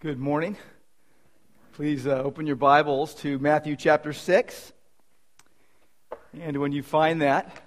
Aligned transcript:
Good 0.00 0.18
morning. 0.18 0.58
Please 1.72 2.06
uh, 2.06 2.10
open 2.22 2.46
your 2.46 2.56
Bibles 2.56 3.14
to 3.14 3.38
Matthew 3.38 3.76
chapter 3.76 4.12
6. 4.12 4.72
And 6.38 6.58
when 6.58 6.72
you 6.72 6.82
find 6.82 7.22
that, 7.22 7.62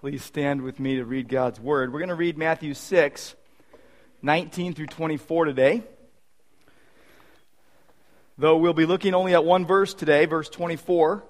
please 0.00 0.24
stand 0.24 0.62
with 0.62 0.80
me 0.80 0.96
to 0.96 1.04
read 1.04 1.28
God's 1.28 1.60
Word. 1.60 1.92
We're 1.92 2.00
going 2.00 2.08
to 2.08 2.16
read 2.16 2.36
Matthew 2.36 2.74
6, 2.74 3.36
19 4.22 4.74
through 4.74 4.88
24 4.88 5.44
today. 5.44 5.84
Though 8.36 8.56
we'll 8.56 8.72
be 8.72 8.84
looking 8.84 9.14
only 9.14 9.34
at 9.34 9.44
one 9.44 9.64
verse 9.64 9.94
today, 9.94 10.26
verse 10.26 10.48
24. 10.48 11.22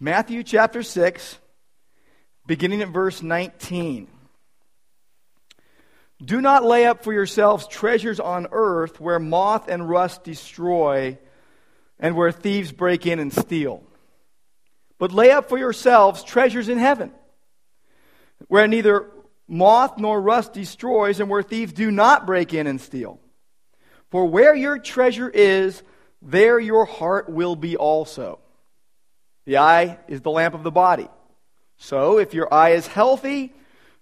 Matthew 0.00 0.42
chapter 0.42 0.82
6, 0.82 1.36
beginning 2.46 2.80
at 2.80 2.88
verse 2.88 3.20
19. 3.20 4.08
Do 6.24 6.40
not 6.40 6.64
lay 6.64 6.86
up 6.86 7.04
for 7.04 7.12
yourselves 7.12 7.66
treasures 7.66 8.20
on 8.20 8.46
earth 8.52 9.00
where 9.00 9.18
moth 9.18 9.68
and 9.68 9.88
rust 9.88 10.24
destroy 10.24 11.18
and 11.98 12.16
where 12.16 12.32
thieves 12.32 12.72
break 12.72 13.06
in 13.06 13.18
and 13.18 13.32
steal. 13.32 13.82
But 14.98 15.12
lay 15.12 15.32
up 15.32 15.48
for 15.48 15.58
yourselves 15.58 16.22
treasures 16.22 16.68
in 16.68 16.78
heaven 16.78 17.12
where 18.48 18.66
neither 18.66 19.10
moth 19.48 19.98
nor 19.98 20.20
rust 20.20 20.52
destroys 20.52 21.20
and 21.20 21.28
where 21.28 21.42
thieves 21.42 21.72
do 21.72 21.90
not 21.90 22.26
break 22.26 22.54
in 22.54 22.66
and 22.66 22.80
steal. 22.80 23.20
For 24.10 24.24
where 24.24 24.54
your 24.54 24.78
treasure 24.78 25.28
is, 25.28 25.82
there 26.22 26.58
your 26.58 26.84
heart 26.84 27.28
will 27.28 27.56
be 27.56 27.76
also. 27.76 28.38
The 29.44 29.58
eye 29.58 29.98
is 30.08 30.20
the 30.20 30.30
lamp 30.30 30.54
of 30.54 30.62
the 30.62 30.70
body. 30.70 31.08
So 31.76 32.18
if 32.18 32.32
your 32.32 32.52
eye 32.52 32.70
is 32.70 32.86
healthy, 32.86 33.52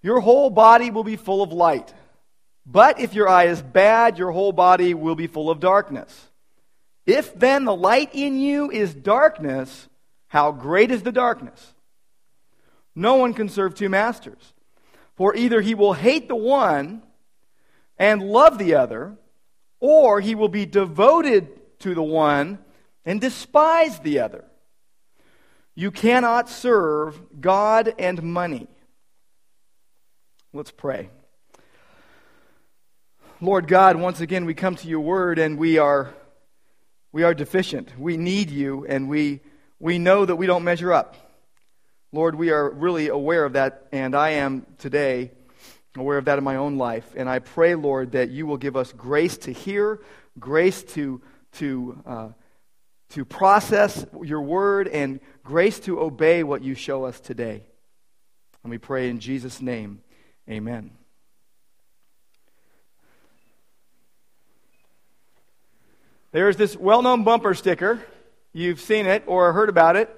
your 0.02 0.20
whole 0.20 0.50
body 0.50 0.90
will 0.90 1.04
be 1.04 1.16
full 1.16 1.42
of 1.42 1.52
light. 1.52 1.92
But 2.64 3.00
if 3.00 3.14
your 3.14 3.28
eye 3.28 3.44
is 3.44 3.60
bad, 3.60 4.18
your 4.18 4.30
whole 4.30 4.52
body 4.52 4.94
will 4.94 5.14
be 5.14 5.26
full 5.26 5.50
of 5.50 5.60
darkness. 5.60 6.28
If 7.06 7.34
then 7.34 7.64
the 7.64 7.74
light 7.74 8.10
in 8.12 8.38
you 8.38 8.70
is 8.70 8.94
darkness, 8.94 9.88
how 10.28 10.52
great 10.52 10.90
is 10.90 11.02
the 11.02 11.12
darkness? 11.12 11.74
No 12.94 13.16
one 13.16 13.34
can 13.34 13.48
serve 13.48 13.74
two 13.74 13.88
masters. 13.88 14.52
For 15.16 15.34
either 15.34 15.60
he 15.60 15.74
will 15.74 15.92
hate 15.92 16.28
the 16.28 16.36
one 16.36 17.02
and 17.98 18.22
love 18.22 18.58
the 18.58 18.74
other, 18.74 19.16
or 19.80 20.20
he 20.20 20.34
will 20.34 20.48
be 20.48 20.64
devoted 20.64 21.48
to 21.80 21.94
the 21.94 22.02
one 22.02 22.58
and 23.04 23.20
despise 23.20 23.98
the 24.00 24.20
other. 24.20 24.44
You 25.74 25.90
cannot 25.90 26.48
serve 26.48 27.20
God 27.40 27.94
and 27.98 28.22
money. 28.22 28.68
Let's 30.52 30.70
pray. 30.70 31.10
Lord 33.42 33.66
God, 33.66 33.96
once 33.96 34.20
again 34.20 34.44
we 34.44 34.54
come 34.54 34.76
to 34.76 34.86
your 34.86 35.00
word 35.00 35.40
and 35.40 35.58
we 35.58 35.76
are 35.76 36.14
we 37.10 37.24
are 37.24 37.34
deficient. 37.34 37.98
We 37.98 38.16
need 38.16 38.52
you 38.52 38.86
and 38.88 39.08
we 39.08 39.40
we 39.80 39.98
know 39.98 40.24
that 40.24 40.36
we 40.36 40.46
don't 40.46 40.62
measure 40.62 40.92
up. 40.92 41.16
Lord, 42.12 42.36
we 42.36 42.52
are 42.52 42.70
really 42.70 43.08
aware 43.08 43.44
of 43.44 43.54
that 43.54 43.88
and 43.90 44.14
I 44.14 44.30
am 44.30 44.64
today 44.78 45.32
aware 45.96 46.18
of 46.18 46.26
that 46.26 46.38
in 46.38 46.44
my 46.44 46.54
own 46.54 46.78
life 46.78 47.14
and 47.16 47.28
I 47.28 47.40
pray, 47.40 47.74
Lord, 47.74 48.12
that 48.12 48.30
you 48.30 48.46
will 48.46 48.58
give 48.58 48.76
us 48.76 48.92
grace 48.92 49.36
to 49.38 49.52
hear, 49.52 50.00
grace 50.38 50.84
to 50.94 51.20
to 51.54 52.00
uh, 52.06 52.28
to 53.08 53.24
process 53.24 54.06
your 54.22 54.42
word 54.42 54.86
and 54.86 55.18
grace 55.42 55.80
to 55.80 56.00
obey 56.00 56.44
what 56.44 56.62
you 56.62 56.76
show 56.76 57.06
us 57.06 57.18
today. 57.18 57.64
And 58.62 58.70
we 58.70 58.78
pray 58.78 59.08
in 59.08 59.18
Jesus' 59.18 59.60
name. 59.60 60.00
Amen. 60.48 60.92
There's 66.32 66.56
this 66.56 66.76
well 66.76 67.02
known 67.02 67.24
bumper 67.24 67.54
sticker. 67.54 68.00
You've 68.52 68.80
seen 68.80 69.06
it 69.06 69.24
or 69.26 69.52
heard 69.52 69.68
about 69.68 69.96
it. 69.96 70.10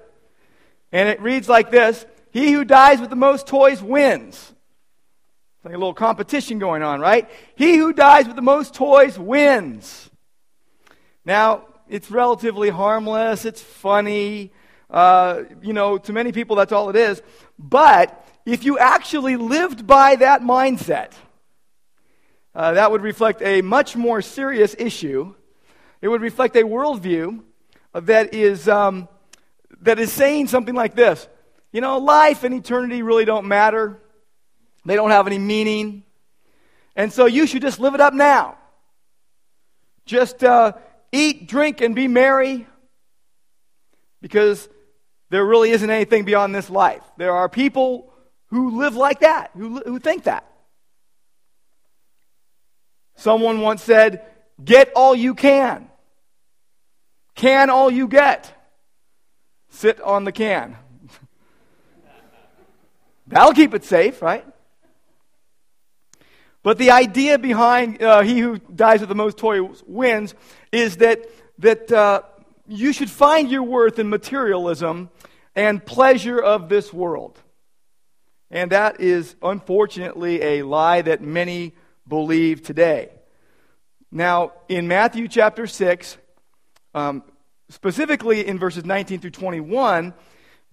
And 0.91 1.09
it 1.09 1.21
reads 1.21 1.47
like 1.47 1.71
this 1.71 2.05
He 2.31 2.53
who 2.53 2.65
dies 2.65 3.01
with 3.01 3.09
the 3.09 3.15
most 3.15 3.47
toys 3.47 3.83
wins. 3.83 4.35
It's 5.57 5.65
like 5.65 5.73
a 5.73 5.77
little 5.77 5.93
competition 5.93 6.57
going 6.57 6.83
on, 6.83 7.01
right? 7.01 7.29
He 7.55 7.77
who 7.77 7.91
dies 7.91 8.27
with 8.27 8.37
the 8.37 8.41
most 8.41 8.73
toys 8.73 9.19
wins. 9.19 10.09
Now, 11.25 11.65
it's 11.89 12.09
relatively 12.09 12.69
harmless, 12.69 13.45
it's 13.45 13.61
funny. 13.61 14.51
Uh, 14.89 15.43
you 15.61 15.73
know, 15.73 15.97
to 15.97 16.13
many 16.13 16.31
people, 16.31 16.55
that's 16.55 16.71
all 16.71 16.89
it 16.89 16.95
is. 16.95 17.21
But 17.57 18.25
if 18.45 18.63
you 18.63 18.77
actually 18.77 19.35
lived 19.35 19.85
by 19.85 20.15
that 20.17 20.41
mindset, 20.41 21.11
uh, 22.53 22.73
that 22.73 22.91
would 22.91 23.01
reflect 23.01 23.41
a 23.41 23.61
much 23.61 23.95
more 23.95 24.21
serious 24.21 24.75
issue 24.77 25.33
it 26.05 26.07
would 26.07 26.21
reflect 26.21 26.55
a 26.55 26.61
worldview 26.61 27.41
that 27.95 28.35
is, 28.35 28.69
um, 28.69 29.09
that 29.81 29.97
is 29.97 30.13
saying 30.13 30.45
something 30.49 30.75
like 30.75 30.93
this 30.93 31.27
You 31.71 31.81
know, 31.81 31.97
life 31.97 32.43
and 32.43 32.53
eternity 32.53 33.01
really 33.01 33.25
don't 33.25 33.47
matter, 33.47 33.99
they 34.85 34.93
don't 34.93 35.09
have 35.09 35.25
any 35.25 35.39
meaning. 35.39 36.03
And 36.95 37.11
so 37.11 37.25
you 37.25 37.47
should 37.47 37.63
just 37.63 37.79
live 37.79 37.95
it 37.95 38.01
up 38.01 38.13
now. 38.13 38.55
Just 40.05 40.43
uh, 40.43 40.73
eat, 41.11 41.47
drink, 41.47 41.81
and 41.81 41.95
be 41.95 42.07
merry 42.07 42.67
because 44.21 44.69
there 45.31 45.43
really 45.43 45.71
isn't 45.71 45.89
anything 45.89 46.23
beyond 46.23 46.53
this 46.53 46.69
life. 46.69 47.01
There 47.17 47.31
are 47.31 47.49
people 47.49 48.13
who 48.51 48.77
live 48.77 48.95
like 48.95 49.21
that, 49.21 49.49
who, 49.55 49.79
who 49.79 49.97
think 49.97 50.25
that. 50.25 50.47
Someone 53.15 53.61
once 53.61 53.81
said, 53.81 54.23
Get 54.63 54.91
all 54.95 55.15
you 55.15 55.33
can. 55.33 55.89
Can 57.35 57.69
all 57.69 57.91
you 57.91 58.07
get. 58.07 58.51
Sit 59.69 59.99
on 60.01 60.23
the 60.23 60.31
can. 60.31 60.77
That'll 63.27 63.53
keep 63.53 63.73
it 63.73 63.83
safe, 63.83 64.21
right? 64.21 64.45
But 66.63 66.79
the 66.79 66.91
idea 66.91 67.37
behind 67.37 68.01
uh, 68.01 68.21
he 68.21 68.39
who 68.39 68.57
dies 68.57 69.01
with 69.01 69.09
the 69.09 69.15
most 69.15 69.37
toys 69.37 69.83
wins 69.85 70.33
is 70.71 70.97
that, 70.97 71.29
that 71.59 71.91
uh, 71.91 72.21
you 72.67 72.91
should 72.91 73.09
find 73.09 73.51
your 73.51 73.61
worth 73.61 73.99
in 73.99 74.09
materialism 74.09 75.09
and 75.55 75.85
pleasure 75.85 76.39
of 76.39 76.69
this 76.69 76.91
world. 76.91 77.39
And 78.49 78.71
that 78.71 78.99
is 78.99 79.35
unfortunately 79.41 80.41
a 80.41 80.61
lie 80.63 81.01
that 81.01 81.21
many 81.21 81.73
believe 82.07 82.63
today. 82.63 83.09
Now, 84.11 84.53
in 84.69 84.87
Matthew 84.87 85.27
chapter 85.27 85.67
6, 85.67 86.17
um, 86.95 87.23
specifically 87.69 88.47
in 88.47 88.57
verses 88.57 88.85
19 88.85 89.19
through 89.19 89.31
21, 89.31 90.13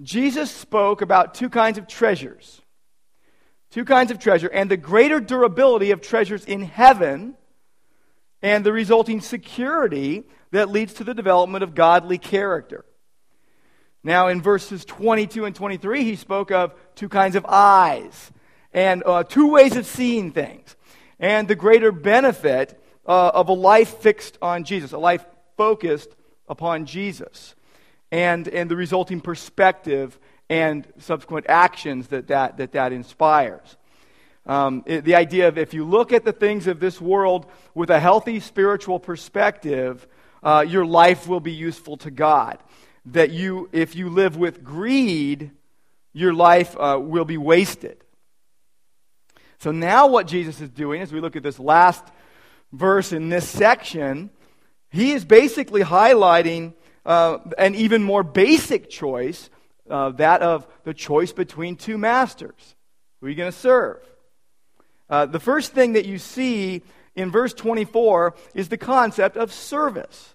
Jesus 0.01 0.51
spoke 0.51 1.03
about 1.03 1.35
two 1.35 1.51
kinds 1.51 1.77
of 1.77 1.87
treasures. 1.87 2.63
Two 3.71 3.85
kinds 3.85 4.11
of 4.11 4.19
treasure, 4.19 4.49
and 4.49 4.71
the 4.71 4.77
greater 4.77 5.19
durability 5.19 5.91
of 5.91 6.01
treasures 6.01 6.45
in 6.45 6.63
heaven, 6.63 7.35
and 8.41 8.65
the 8.65 8.73
resulting 8.73 9.21
security 9.21 10.25
that 10.51 10.69
leads 10.69 10.95
to 10.95 11.05
the 11.05 11.15
development 11.15 11.65
of 11.65 11.75
godly 11.75 12.19
character. 12.19 12.85
Now, 14.05 14.29
in 14.29 14.43
verses 14.43 14.85
22 14.85 15.45
and 15.45 15.57
23, 15.57 16.05
he 16.05 16.17
spoke 16.17 16.51
of 16.51 16.75
two 16.95 17.09
kinds 17.09 17.35
of 17.35 17.47
eyes 17.49 18.31
and 18.73 19.03
uh, 19.07 19.25
two 19.25 19.49
ways 19.49 19.77
of 19.77 19.87
seeing 19.87 20.33
things, 20.33 20.77
and 21.19 21.49
the 21.49 21.55
greater 21.55 21.93
benefit 21.93 22.81
uh, 23.07 23.31
of 23.35 23.49
a 23.49 23.53
life 23.53 23.99
fixed 23.99 24.39
on 24.43 24.65
Jesus, 24.65 24.93
a 24.93 24.99
life 24.99 25.25
focused 25.57 26.11
upon 26.49 26.87
Jesus 26.87 27.55
and, 28.11 28.47
and 28.49 28.71
the 28.71 28.77
resulting 28.77 29.21
perspective 29.21 30.19
and 30.49 30.87
subsequent 30.99 31.47
actions 31.49 32.09
that 32.09 32.29
that, 32.29 32.59
that, 32.59 32.73
that 32.73 32.93
inspires. 32.93 33.77
Um, 34.45 34.83
it, 34.87 35.05
the 35.05 35.15
idea 35.15 35.49
of 35.49 35.57
if 35.57 35.73
you 35.73 35.85
look 35.85 36.13
at 36.13 36.25
the 36.25 36.33
things 36.33 36.67
of 36.67 36.81
this 36.81 37.01
world 37.01 37.47
with 37.75 37.91
a 37.91 38.01
healthy 38.01 38.41
spiritual 38.41 38.99
perspective, 38.99 40.07
uh, 40.43 40.65
your 40.67 40.85
life 40.85 41.29
will 41.29 41.41
be 41.41 41.53
useful 41.53 41.97
to 41.99 42.11
God. 42.11 42.59
That 43.07 43.31
you, 43.31 43.69
if 43.73 43.97
you 43.97 44.09
live 44.09 44.37
with 44.37 44.63
greed, 44.63 45.53
your 46.13 46.35
life 46.35 46.77
uh, 46.79 46.99
will 47.01 47.25
be 47.25 47.39
wasted. 47.39 48.05
So 49.59 49.71
now, 49.71 50.09
what 50.09 50.27
Jesus 50.27 50.61
is 50.61 50.71
doing, 50.71 51.03
as 51.03 51.13
we 51.13 51.21
look 51.21 51.37
at 51.37 51.43
this 51.45 51.59
last 51.59 52.05
verse 52.73 53.13
in 53.13 53.29
this 53.29 53.49
section, 53.49 54.31
he 54.93 55.13
is 55.13 55.25
basically 55.25 55.83
highlighting 55.83 56.75
uh, 57.05 57.39
an 57.59 57.75
even 57.75 58.03
more 58.03 58.23
basic 58.23 58.91
choice, 58.91 59.51
uh, 59.91 60.11
that 60.11 60.43
of 60.43 60.67
the 60.85 60.95
choice 60.95 61.33
between 61.33 61.77
two 61.77 61.99
masters. 61.99 62.77
Who 63.21 63.27
are 63.27 63.31
you 63.31 63.37
going 63.37 63.51
to 63.51 63.59
serve? 63.59 63.99
Uh, 65.09 65.27
the 65.27 65.41
first 65.41 65.73
thing 65.73 65.95
that 65.95 66.05
you 66.05 66.19
see 66.19 66.83
in 67.17 67.31
verse 67.31 67.55
24 67.55 68.35
is 68.55 68.69
the 68.69 68.77
concept 68.77 69.37
of 69.37 69.53
service. 69.53 70.35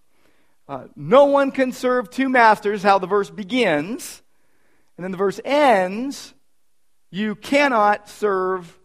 Uh, 0.67 0.85
no 0.95 1.25
one 1.25 1.51
can 1.51 1.71
serve 1.71 2.09
two 2.09 2.27
masters, 2.27 2.83
how 2.83 2.99
the 2.99 3.07
verse 3.07 3.29
begins. 3.29 4.21
And 4.97 5.03
then 5.03 5.11
the 5.11 5.17
verse 5.17 5.39
ends, 5.45 6.33
you 7.11 7.35
cannot 7.35 8.09
serve 8.09 8.77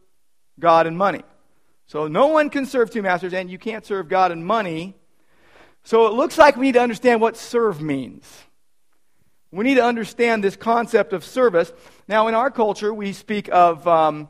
God 0.61 0.87
and 0.87 0.97
money. 0.97 1.23
So 1.87 2.09
no 2.09 2.29
one 2.29 2.51
can 2.51 2.67
serve 2.67 2.91
two 2.91 3.03
masters, 3.03 3.35
and 3.35 3.51
you 3.51 3.59
can't 3.59 3.85
serve 3.85 4.09
God 4.09 4.33
and 4.33 4.47
money. 4.47 4.95
So 5.85 6.07
it 6.07 6.15
looks 6.15 6.39
like 6.39 6.57
we 6.57 6.67
need 6.67 6.73
to 6.73 6.81
understand 6.81 7.21
what 7.21 7.37
serve 7.37 7.81
means. 7.81 8.27
We 9.51 9.65
need 9.65 9.75
to 9.75 9.85
understand 9.85 10.43
this 10.43 10.57
concept 10.57 11.13
of 11.13 11.25
service. 11.25 11.73
Now, 12.09 12.29
in 12.29 12.35
our 12.35 12.51
culture, 12.51 12.95
we 12.95 13.13
speak 13.13 13.49
of, 13.53 13.87
um, 13.87 14.29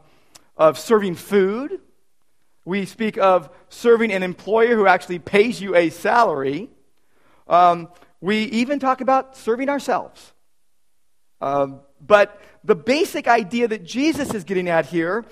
of 0.57 0.79
serving 0.79 1.15
food. 1.15 1.81
We 2.65 2.87
speak 2.87 3.19
of 3.19 3.51
serving 3.69 4.13
an 4.13 4.23
employer 4.23 4.75
who 4.75 4.87
actually 4.87 5.19
pays 5.19 5.61
you 5.61 5.77
a 5.77 5.91
salary. 5.91 6.71
Um, 7.47 7.89
we 8.21 8.45
even 8.45 8.79
talk 8.79 9.01
about 9.01 9.37
serving 9.37 9.69
ourselves. 9.69 10.33
Uh, 11.41 11.69
but 12.01 12.41
the 12.65 12.75
basic 12.75 13.29
idea 13.29 13.69
that 13.69 13.85
Jesus 13.85 14.33
is 14.33 14.45
getting 14.45 14.69
at 14.69 14.87
here 14.87 15.25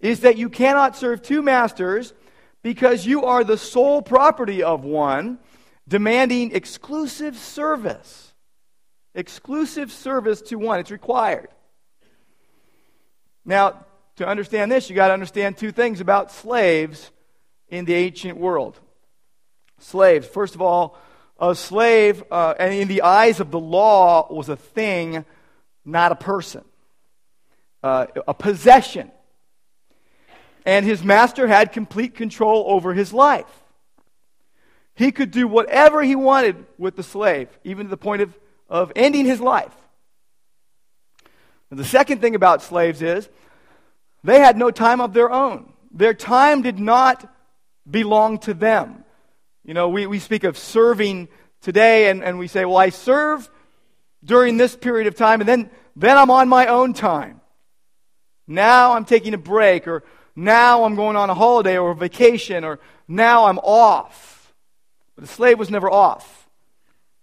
is 0.00 0.20
that 0.20 0.36
you 0.36 0.48
cannot 0.48 0.96
serve 0.96 1.22
two 1.22 1.42
masters 1.42 2.12
because 2.62 3.06
you 3.06 3.24
are 3.24 3.44
the 3.44 3.58
sole 3.58 4.02
property 4.02 4.62
of 4.62 4.84
one, 4.84 5.38
demanding 5.86 6.54
exclusive 6.54 7.36
service. 7.36 8.32
Exclusive 9.14 9.92
service 9.92 10.42
to 10.42 10.56
one. 10.56 10.80
It's 10.80 10.90
required. 10.90 11.48
Now, 13.44 13.84
to 14.16 14.26
understand 14.26 14.72
this, 14.72 14.88
you 14.88 14.96
got 14.96 15.08
to 15.08 15.14
understand 15.14 15.56
two 15.56 15.72
things 15.72 16.00
about 16.00 16.32
slaves 16.32 17.10
in 17.68 17.84
the 17.84 17.94
ancient 17.94 18.38
world. 18.38 18.78
Slaves, 19.78 20.26
first 20.26 20.54
of 20.54 20.62
all, 20.62 20.96
a 21.38 21.54
slave, 21.54 22.22
uh, 22.30 22.54
and 22.58 22.72
in 22.72 22.88
the 22.88 23.02
eyes 23.02 23.40
of 23.40 23.50
the 23.50 23.58
law, 23.58 24.32
was 24.32 24.48
a 24.48 24.56
thing, 24.56 25.24
not 25.84 26.12
a 26.12 26.14
person, 26.14 26.64
uh, 27.82 28.06
a 28.26 28.34
possession. 28.34 29.10
And 30.64 30.86
his 30.86 31.02
master 31.02 31.46
had 31.46 31.72
complete 31.72 32.14
control 32.14 32.64
over 32.68 32.94
his 32.94 33.12
life. 33.12 33.63
He 34.94 35.10
could 35.10 35.30
do 35.30 35.48
whatever 35.48 36.02
he 36.02 36.14
wanted 36.14 36.64
with 36.78 36.96
the 36.96 37.02
slave, 37.02 37.48
even 37.64 37.86
to 37.86 37.90
the 37.90 37.96
point 37.96 38.22
of, 38.22 38.38
of 38.68 38.92
ending 38.94 39.24
his 39.24 39.40
life. 39.40 39.74
And 41.70 41.78
the 41.78 41.84
second 41.84 42.20
thing 42.20 42.34
about 42.34 42.62
slaves 42.62 43.02
is 43.02 43.28
they 44.22 44.38
had 44.38 44.56
no 44.56 44.70
time 44.70 45.00
of 45.00 45.12
their 45.12 45.30
own. 45.30 45.72
Their 45.92 46.14
time 46.14 46.62
did 46.62 46.78
not 46.78 47.28
belong 47.88 48.38
to 48.40 48.54
them. 48.54 49.04
You 49.64 49.74
know, 49.74 49.88
we, 49.88 50.06
we 50.06 50.18
speak 50.18 50.44
of 50.44 50.56
serving 50.56 51.28
today 51.60 52.10
and, 52.10 52.22
and 52.22 52.38
we 52.38 52.46
say, 52.46 52.64
well, 52.64 52.76
I 52.76 52.90
serve 52.90 53.50
during 54.24 54.56
this 54.56 54.76
period 54.76 55.06
of 55.06 55.16
time 55.16 55.40
and 55.40 55.48
then, 55.48 55.70
then 55.96 56.16
I'm 56.16 56.30
on 56.30 56.48
my 56.48 56.66
own 56.66 56.92
time. 56.92 57.40
Now 58.46 58.92
I'm 58.92 59.04
taking 59.04 59.34
a 59.34 59.38
break 59.38 59.88
or 59.88 60.04
now 60.36 60.84
I'm 60.84 60.94
going 60.94 61.16
on 61.16 61.30
a 61.30 61.34
holiday 61.34 61.78
or 61.78 61.92
a 61.92 61.96
vacation 61.96 62.64
or 62.64 62.80
now 63.08 63.46
I'm 63.46 63.58
off. 63.58 64.33
But 65.14 65.24
the 65.24 65.32
slave 65.32 65.58
was 65.58 65.70
never 65.70 65.90
off. 65.90 66.48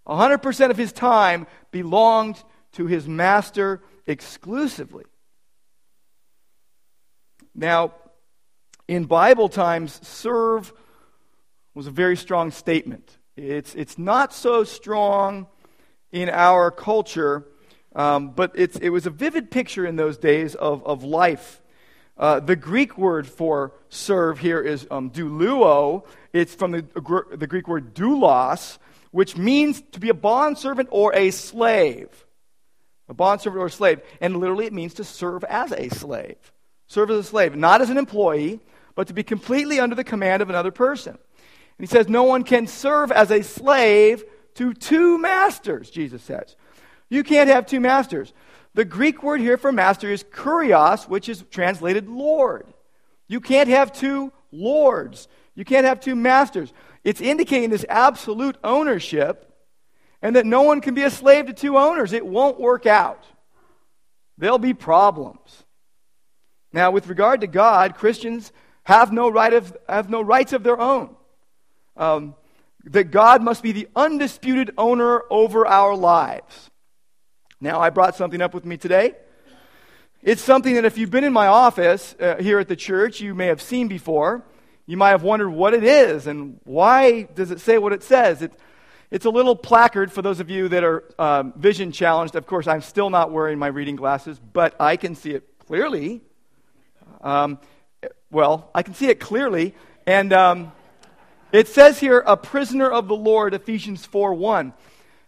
100% 0.06 0.70
of 0.70 0.76
his 0.76 0.92
time 0.92 1.46
belonged 1.70 2.42
to 2.72 2.86
his 2.86 3.06
master 3.06 3.82
exclusively. 4.06 5.04
Now, 7.54 7.94
in 8.88 9.04
Bible 9.04 9.48
times, 9.48 10.00
serve 10.06 10.72
was 11.74 11.86
a 11.86 11.90
very 11.90 12.16
strong 12.16 12.50
statement. 12.50 13.18
It's, 13.36 13.74
it's 13.74 13.98
not 13.98 14.34
so 14.34 14.64
strong 14.64 15.46
in 16.10 16.28
our 16.28 16.70
culture, 16.70 17.46
um, 17.94 18.30
but 18.30 18.52
it's, 18.54 18.76
it 18.76 18.90
was 18.90 19.06
a 19.06 19.10
vivid 19.10 19.50
picture 19.50 19.86
in 19.86 19.96
those 19.96 20.18
days 20.18 20.54
of, 20.54 20.84
of 20.84 21.04
life. 21.04 21.61
Uh, 22.22 22.38
the 22.38 22.54
Greek 22.54 22.96
word 22.96 23.26
for 23.26 23.72
serve 23.88 24.38
here 24.38 24.60
is 24.60 24.86
um, 24.92 25.10
douleuo. 25.10 26.06
It's 26.32 26.54
from 26.54 26.70
the, 26.70 26.86
the 27.32 27.46
Greek 27.48 27.66
word 27.66 27.94
doulos, 27.94 28.78
which 29.10 29.36
means 29.36 29.82
to 29.90 29.98
be 29.98 30.08
a 30.08 30.14
bondservant 30.14 30.88
or 30.92 31.12
a 31.16 31.32
slave. 31.32 32.08
A 33.08 33.14
bondservant 33.14 33.60
or 33.60 33.66
a 33.66 33.70
slave. 33.70 34.00
And 34.20 34.36
literally 34.36 34.66
it 34.66 34.72
means 34.72 34.94
to 34.94 35.04
serve 35.04 35.42
as 35.42 35.72
a 35.72 35.88
slave 35.88 36.36
serve 36.92 37.10
as 37.10 37.18
a 37.18 37.24
slave, 37.24 37.56
not 37.56 37.80
as 37.80 37.90
an 37.90 37.96
employee, 37.96 38.60
but 38.94 39.06
to 39.06 39.14
be 39.14 39.22
completely 39.22 39.80
under 39.80 39.96
the 39.96 40.04
command 40.04 40.42
of 40.42 40.50
another 40.50 40.70
person. 40.70 41.12
And 41.12 41.80
he 41.80 41.86
says, 41.86 42.08
No 42.08 42.24
one 42.24 42.44
can 42.44 42.66
serve 42.66 43.10
as 43.10 43.30
a 43.30 43.42
slave 43.42 44.24
to 44.54 44.74
two 44.74 45.18
masters, 45.18 45.90
Jesus 45.90 46.22
says. 46.22 46.54
You 47.08 47.24
can't 47.24 47.48
have 47.48 47.66
two 47.66 47.80
masters. 47.80 48.32
The 48.74 48.84
Greek 48.84 49.22
word 49.22 49.40
here 49.40 49.58
for 49.58 49.70
master 49.70 50.10
is 50.10 50.24
kurios, 50.24 51.08
which 51.08 51.28
is 51.28 51.44
translated 51.50 52.08
Lord. 52.08 52.66
You 53.28 53.40
can't 53.40 53.68
have 53.68 53.92
two 53.92 54.32
lords. 54.50 55.28
You 55.54 55.64
can't 55.64 55.86
have 55.86 56.00
two 56.00 56.16
masters. 56.16 56.72
It's 57.04 57.20
indicating 57.20 57.70
this 57.70 57.84
absolute 57.88 58.56
ownership 58.64 59.48
and 60.22 60.36
that 60.36 60.46
no 60.46 60.62
one 60.62 60.80
can 60.80 60.94
be 60.94 61.02
a 61.02 61.10
slave 61.10 61.46
to 61.46 61.52
two 61.52 61.76
owners. 61.76 62.12
It 62.12 62.24
won't 62.24 62.60
work 62.60 62.86
out. 62.86 63.24
There'll 64.38 64.58
be 64.58 64.74
problems. 64.74 65.64
Now, 66.72 66.90
with 66.90 67.08
regard 67.08 67.42
to 67.42 67.46
God, 67.46 67.96
Christians 67.96 68.52
have 68.84 69.12
no, 69.12 69.28
right 69.28 69.52
of, 69.52 69.76
have 69.88 70.08
no 70.08 70.22
rights 70.22 70.52
of 70.52 70.62
their 70.62 70.80
own. 70.80 71.14
Um, 71.96 72.34
that 72.84 73.10
God 73.10 73.42
must 73.42 73.62
be 73.62 73.72
the 73.72 73.88
undisputed 73.94 74.72
owner 74.76 75.22
over 75.30 75.66
our 75.66 75.94
lives. 75.94 76.70
Now, 77.62 77.80
I 77.80 77.90
brought 77.90 78.16
something 78.16 78.42
up 78.42 78.54
with 78.54 78.64
me 78.64 78.76
today. 78.76 79.14
It's 80.20 80.42
something 80.42 80.74
that 80.74 80.84
if 80.84 80.98
you've 80.98 81.12
been 81.12 81.22
in 81.22 81.32
my 81.32 81.46
office 81.46 82.12
uh, 82.18 82.34
here 82.40 82.58
at 82.58 82.66
the 82.66 82.74
church, 82.74 83.20
you 83.20 83.36
may 83.36 83.46
have 83.46 83.62
seen 83.62 83.86
before. 83.86 84.42
You 84.84 84.96
might 84.96 85.10
have 85.10 85.22
wondered 85.22 85.50
what 85.50 85.72
it 85.72 85.84
is 85.84 86.26
and 86.26 86.58
why 86.64 87.22
does 87.22 87.52
it 87.52 87.60
say 87.60 87.78
what 87.78 87.92
it 87.92 88.02
says. 88.02 88.42
It, 88.42 88.52
it's 89.12 89.26
a 89.26 89.30
little 89.30 89.54
placard 89.54 90.10
for 90.10 90.22
those 90.22 90.40
of 90.40 90.50
you 90.50 90.70
that 90.70 90.82
are 90.82 91.04
um, 91.20 91.52
vision 91.52 91.92
challenged. 91.92 92.34
Of 92.34 92.48
course, 92.48 92.66
I'm 92.66 92.80
still 92.80 93.10
not 93.10 93.30
wearing 93.30 93.60
my 93.60 93.68
reading 93.68 93.94
glasses, 93.94 94.40
but 94.40 94.74
I 94.80 94.96
can 94.96 95.14
see 95.14 95.30
it 95.30 95.48
clearly. 95.64 96.20
Um, 97.20 97.60
well, 98.32 98.72
I 98.74 98.82
can 98.82 98.94
see 98.94 99.06
it 99.06 99.20
clearly. 99.20 99.76
And 100.04 100.32
um, 100.32 100.72
it 101.52 101.68
says 101.68 102.00
here, 102.00 102.24
a 102.26 102.36
prisoner 102.36 102.90
of 102.90 103.06
the 103.06 103.14
Lord, 103.14 103.54
Ephesians 103.54 104.04
4 104.04 104.34
1. 104.34 104.72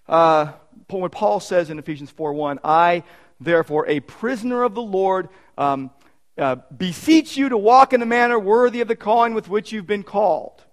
Uh, 0.08 0.52
when 1.00 1.10
Paul 1.10 1.40
says 1.40 1.70
in 1.70 1.78
Ephesians 1.78 2.10
4 2.10 2.32
1, 2.32 2.60
I, 2.64 3.04
therefore, 3.40 3.86
a 3.88 4.00
prisoner 4.00 4.62
of 4.62 4.74
the 4.74 4.82
Lord, 4.82 5.28
um, 5.58 5.90
uh, 6.36 6.56
beseech 6.76 7.36
you 7.36 7.48
to 7.48 7.56
walk 7.56 7.92
in 7.92 8.02
a 8.02 8.06
manner 8.06 8.38
worthy 8.38 8.80
of 8.80 8.88
the 8.88 8.96
calling 8.96 9.34
with 9.34 9.48
which 9.48 9.72
you've 9.72 9.86
been 9.86 10.02
called. 10.02 10.64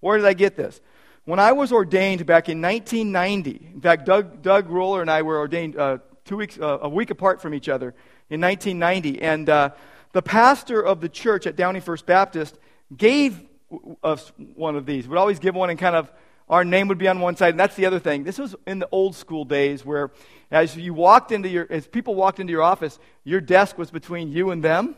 Where 0.00 0.16
did 0.16 0.26
I 0.26 0.32
get 0.32 0.56
this? 0.56 0.80
When 1.24 1.38
I 1.38 1.52
was 1.52 1.70
ordained 1.70 2.26
back 2.26 2.48
in 2.48 2.60
1990, 2.60 3.70
in 3.74 3.80
fact, 3.80 4.04
Doug, 4.04 4.42
Doug 4.42 4.68
Roller 4.68 5.00
and 5.00 5.10
I 5.10 5.22
were 5.22 5.38
ordained 5.38 5.76
uh, 5.76 5.98
two 6.24 6.36
weeks, 6.36 6.58
uh, 6.58 6.78
a 6.82 6.88
week 6.88 7.10
apart 7.10 7.40
from 7.40 7.54
each 7.54 7.68
other 7.68 7.94
in 8.28 8.40
1990. 8.40 9.22
And 9.22 9.48
uh, 9.48 9.70
the 10.12 10.22
pastor 10.22 10.82
of 10.82 11.00
the 11.00 11.08
church 11.08 11.46
at 11.46 11.54
Downey 11.54 11.78
First 11.78 12.06
Baptist 12.06 12.58
gave 12.96 13.40
us 14.02 14.32
one 14.54 14.74
of 14.74 14.84
these. 14.84 15.06
Would 15.06 15.18
always 15.18 15.38
give 15.38 15.54
one 15.54 15.70
and 15.70 15.78
kind 15.78 15.94
of 15.94 16.10
our 16.52 16.64
name 16.64 16.86
would 16.88 16.98
be 16.98 17.08
on 17.08 17.18
one 17.20 17.34
side. 17.34 17.50
And 17.50 17.60
that's 17.60 17.74
the 17.74 17.86
other 17.86 17.98
thing. 17.98 18.22
This 18.22 18.38
was 18.38 18.54
in 18.66 18.78
the 18.78 18.88
old 18.92 19.16
school 19.16 19.44
days 19.44 19.84
where 19.84 20.12
as 20.50 20.76
you 20.76 20.94
walked 20.94 21.32
into 21.32 21.48
your, 21.48 21.66
as 21.68 21.86
people 21.86 22.14
walked 22.14 22.38
into 22.38 22.52
your 22.52 22.62
office, 22.62 22.98
your 23.24 23.40
desk 23.40 23.76
was 23.78 23.90
between 23.90 24.30
you 24.30 24.50
and 24.50 24.62
them. 24.62 24.94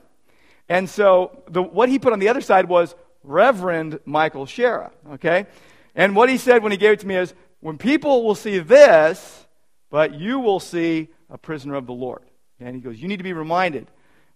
And 0.69 0.91
so 0.91 1.43
the, 1.49 1.63
what 1.63 1.89
he 1.89 1.99
put 1.99 2.13
on 2.13 2.19
the 2.19 2.29
other 2.29 2.43
side 2.43 2.69
was 2.69 2.95
Reverend 3.23 4.01
Michael 4.05 4.47
Sciarra, 4.47 4.91
okay? 5.15 5.47
And 5.95 6.15
what 6.15 6.29
he 6.29 6.37
said 6.37 6.63
when 6.63 6.73
he 6.73 6.79
gave 6.79 6.93
it 6.93 7.01
to 7.01 7.07
me 7.07 7.17
is, 7.17 7.33
when 7.61 7.79
people 7.79 8.25
will 8.25 8.35
see 8.35 8.59
this, 8.59 9.47
but 9.89 10.15
you 10.15 10.39
will 10.41 10.61
see 10.61 11.09
a 11.31 11.39
prisoner 11.39 11.77
of 11.77 11.87
the 11.87 11.95
Lord. 11.95 12.23
And 12.61 12.75
he 12.75 12.83
goes, 12.83 13.01
you 13.01 13.09
need 13.09 13.17
to 13.19 13.25
be 13.25 13.33
reminded 13.33 13.89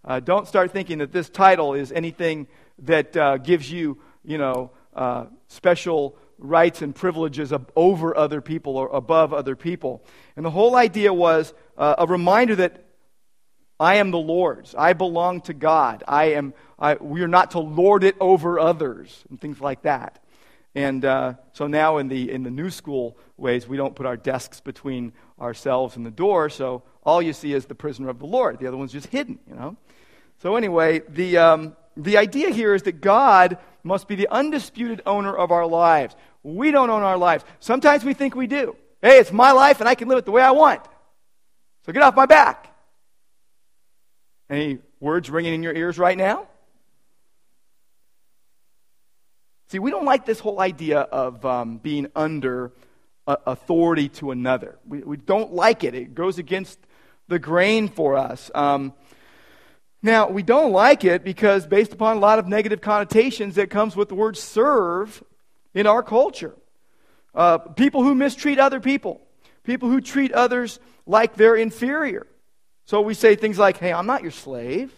uh, 0.05 0.19
don't 0.19 0.47
start 0.47 0.71
thinking 0.71 0.99
that 0.99 1.11
this 1.11 1.29
title 1.29 1.73
is 1.73 1.91
anything 1.91 2.47
that 2.79 3.15
uh, 3.17 3.37
gives 3.37 3.71
you, 3.71 3.97
you 4.23 4.37
know, 4.37 4.71
uh, 4.95 5.25
special 5.47 6.17
rights 6.39 6.81
and 6.81 6.95
privileges 6.95 7.53
over 7.75 8.15
other 8.15 8.41
people 8.41 8.77
or 8.77 8.87
above 8.89 9.33
other 9.33 9.55
people. 9.55 10.03
And 10.35 10.45
the 10.45 10.49
whole 10.49 10.75
idea 10.75 11.13
was 11.13 11.53
uh, 11.77 11.95
a 11.97 12.07
reminder 12.07 12.55
that 12.55 12.85
I 13.79 13.95
am 13.95 14.11
the 14.11 14.17
Lord's. 14.17 14.75
I 14.75 14.93
belong 14.93 15.41
to 15.41 15.53
God. 15.53 16.03
I 16.07 16.31
am. 16.33 16.53
I, 16.77 16.95
we 16.95 17.21
are 17.21 17.27
not 17.27 17.51
to 17.51 17.59
lord 17.59 18.03
it 18.03 18.15
over 18.19 18.59
others 18.59 19.23
and 19.29 19.39
things 19.39 19.61
like 19.61 19.83
that. 19.83 20.23
And 20.75 21.03
uh, 21.03 21.33
so 21.53 21.67
now 21.67 21.97
in 21.97 22.09
the 22.09 22.31
in 22.31 22.43
the 22.43 22.51
new 22.51 22.69
school 22.69 23.17
ways, 23.37 23.67
we 23.67 23.77
don't 23.77 23.95
put 23.95 24.05
our 24.05 24.17
desks 24.17 24.59
between 24.59 25.13
ourselves 25.39 25.95
and 25.95 26.05
the 26.05 26.11
door. 26.11 26.49
So 26.49 26.83
all 27.03 27.21
you 27.21 27.33
see 27.33 27.53
is 27.53 27.65
the 27.65 27.75
prisoner 27.75 28.09
of 28.09 28.19
the 28.19 28.25
Lord. 28.25 28.59
The 28.59 28.67
other 28.67 28.77
one's 28.77 28.91
just 28.91 29.07
hidden. 29.07 29.39
You 29.47 29.55
know. 29.55 29.77
So, 30.41 30.55
anyway, 30.55 31.01
the, 31.09 31.37
um, 31.37 31.75
the 32.03 32.17
idea 32.17 32.49
here 32.49 32.73
is 32.73 32.83
that 32.83 33.01
God 33.01 33.57
must 33.83 34.07
be 34.07 34.15
the 34.15 34.27
undisputed 34.29 35.01
owner 35.05 35.35
of 35.35 35.51
our 35.51 35.65
lives. 35.65 36.15
We 36.43 36.71
don't 36.71 36.89
own 36.89 37.03
our 37.03 37.17
lives. 37.17 37.43
Sometimes 37.59 38.03
we 38.03 38.13
think 38.13 38.35
we 38.35 38.47
do. 38.47 38.75
Hey, 39.01 39.19
it's 39.19 39.31
my 39.31 39.51
life 39.51 39.79
and 39.79 39.89
I 39.89 39.95
can 39.95 40.07
live 40.07 40.17
it 40.17 40.25
the 40.25 40.31
way 40.31 40.41
I 40.41 40.51
want. 40.51 40.81
So 41.85 41.93
get 41.93 42.03
off 42.03 42.15
my 42.15 42.25
back. 42.25 42.73
Any 44.49 44.79
words 44.99 45.29
ringing 45.29 45.53
in 45.53 45.63
your 45.63 45.73
ears 45.73 45.97
right 45.97 46.17
now? 46.17 46.47
See, 49.67 49.79
we 49.79 49.91
don't 49.91 50.05
like 50.05 50.25
this 50.25 50.39
whole 50.39 50.59
idea 50.59 50.99
of 50.99 51.45
um, 51.45 51.77
being 51.77 52.07
under 52.15 52.71
uh, 53.27 53.35
authority 53.45 54.09
to 54.09 54.31
another. 54.31 54.79
We, 54.87 54.99
we 54.99 55.17
don't 55.17 55.53
like 55.53 55.83
it. 55.83 55.93
It 55.93 56.15
goes 56.15 56.39
against 56.39 56.79
the 57.27 57.37
grain 57.37 57.87
for 57.87 58.17
us. 58.17 58.49
Um, 58.55 58.93
now, 60.01 60.29
we 60.29 60.43
don't 60.43 60.71
like 60.71 61.03
it 61.03 61.25
because, 61.25 61.67
based 61.67 61.91
upon 61.91 62.17
a 62.17 62.19
lot 62.19 62.39
of 62.39 62.47
negative 62.47 62.79
connotations 62.79 63.55
that 63.55 63.69
comes 63.69 63.95
with 63.95 64.07
the 64.07 64.15
word 64.15 64.37
serve 64.37 65.21
in 65.73 65.87
our 65.87 66.01
culture. 66.01 66.55
Uh, 67.35 67.57
people 67.57 68.03
who 68.03 68.15
mistreat 68.15 68.59
other 68.59 68.79
people, 68.79 69.21
people 69.63 69.89
who 69.89 69.99
treat 69.99 70.31
others 70.31 70.79
like 71.05 71.35
they're 71.35 71.55
inferior. 71.55 72.25
So 72.85 73.01
we 73.01 73.13
say 73.13 73.35
things 73.35 73.59
like, 73.59 73.77
hey, 73.77 73.91
I'm 73.91 74.07
not 74.07 74.21
your 74.21 74.31
slave, 74.31 74.91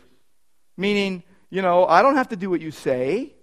meaning, 0.77 1.23
you 1.49 1.61
know, 1.61 1.85
I 1.85 2.01
don't 2.01 2.15
have 2.15 2.29
to 2.29 2.35
do 2.35 2.49
what 2.49 2.61
you 2.61 2.71
say. 2.71 3.33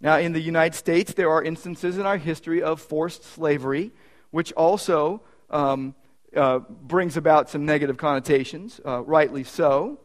Now, 0.00 0.18
in 0.18 0.32
the 0.32 0.40
United 0.40 0.76
States, 0.76 1.14
there 1.14 1.30
are 1.30 1.42
instances 1.42 1.96
in 1.96 2.04
our 2.04 2.18
history 2.18 2.62
of 2.62 2.80
forced 2.80 3.24
slavery, 3.24 3.92
which 4.30 4.52
also 4.52 5.22
um, 5.48 5.94
uh, 6.36 6.60
brings 6.60 7.16
about 7.16 7.50
some 7.50 7.66
negative 7.66 7.96
connotations, 7.96 8.80
uh, 8.86 9.02
rightly 9.02 9.44
so. 9.44 10.00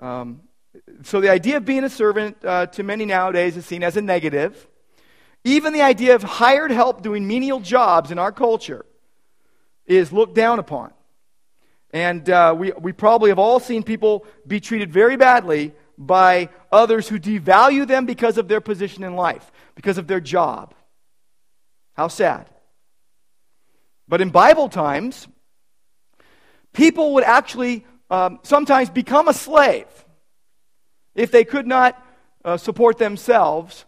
Um, 0.00 0.42
so, 1.02 1.20
the 1.20 1.30
idea 1.30 1.56
of 1.58 1.64
being 1.64 1.84
a 1.84 1.90
servant 1.90 2.36
uh, 2.44 2.66
to 2.66 2.82
many 2.82 3.04
nowadays 3.04 3.56
is 3.56 3.64
seen 3.64 3.82
as 3.82 3.96
a 3.96 4.02
negative. 4.02 4.66
Even 5.44 5.72
the 5.72 5.82
idea 5.82 6.14
of 6.14 6.22
hired 6.22 6.70
help 6.70 7.02
doing 7.02 7.26
menial 7.26 7.60
jobs 7.60 8.10
in 8.10 8.18
our 8.18 8.32
culture 8.32 8.84
is 9.86 10.12
looked 10.12 10.34
down 10.34 10.58
upon. 10.58 10.92
And 11.92 12.28
uh, 12.28 12.54
we, 12.58 12.72
we 12.72 12.92
probably 12.92 13.30
have 13.30 13.38
all 13.38 13.60
seen 13.60 13.82
people 13.82 14.26
be 14.46 14.58
treated 14.58 14.92
very 14.92 15.16
badly 15.16 15.72
by 15.96 16.48
others 16.72 17.08
who 17.08 17.20
devalue 17.20 17.86
them 17.86 18.06
because 18.06 18.36
of 18.36 18.48
their 18.48 18.60
position 18.60 19.04
in 19.04 19.14
life, 19.14 19.52
because 19.74 19.98
of 19.98 20.08
their 20.08 20.20
job. 20.20 20.74
How 21.92 22.08
sad. 22.08 22.50
But 24.08 24.20
in 24.20 24.30
Bible 24.30 24.68
times, 24.68 25.28
people 26.74 27.14
would 27.14 27.24
actually 27.24 27.86
um, 28.10 28.40
sometimes 28.42 28.90
become 28.90 29.28
a 29.28 29.32
slave 29.32 29.86
if 31.14 31.30
they 31.30 31.44
could 31.44 31.66
not 31.66 32.00
uh, 32.44 32.58
support 32.58 32.98
themselves. 32.98 33.86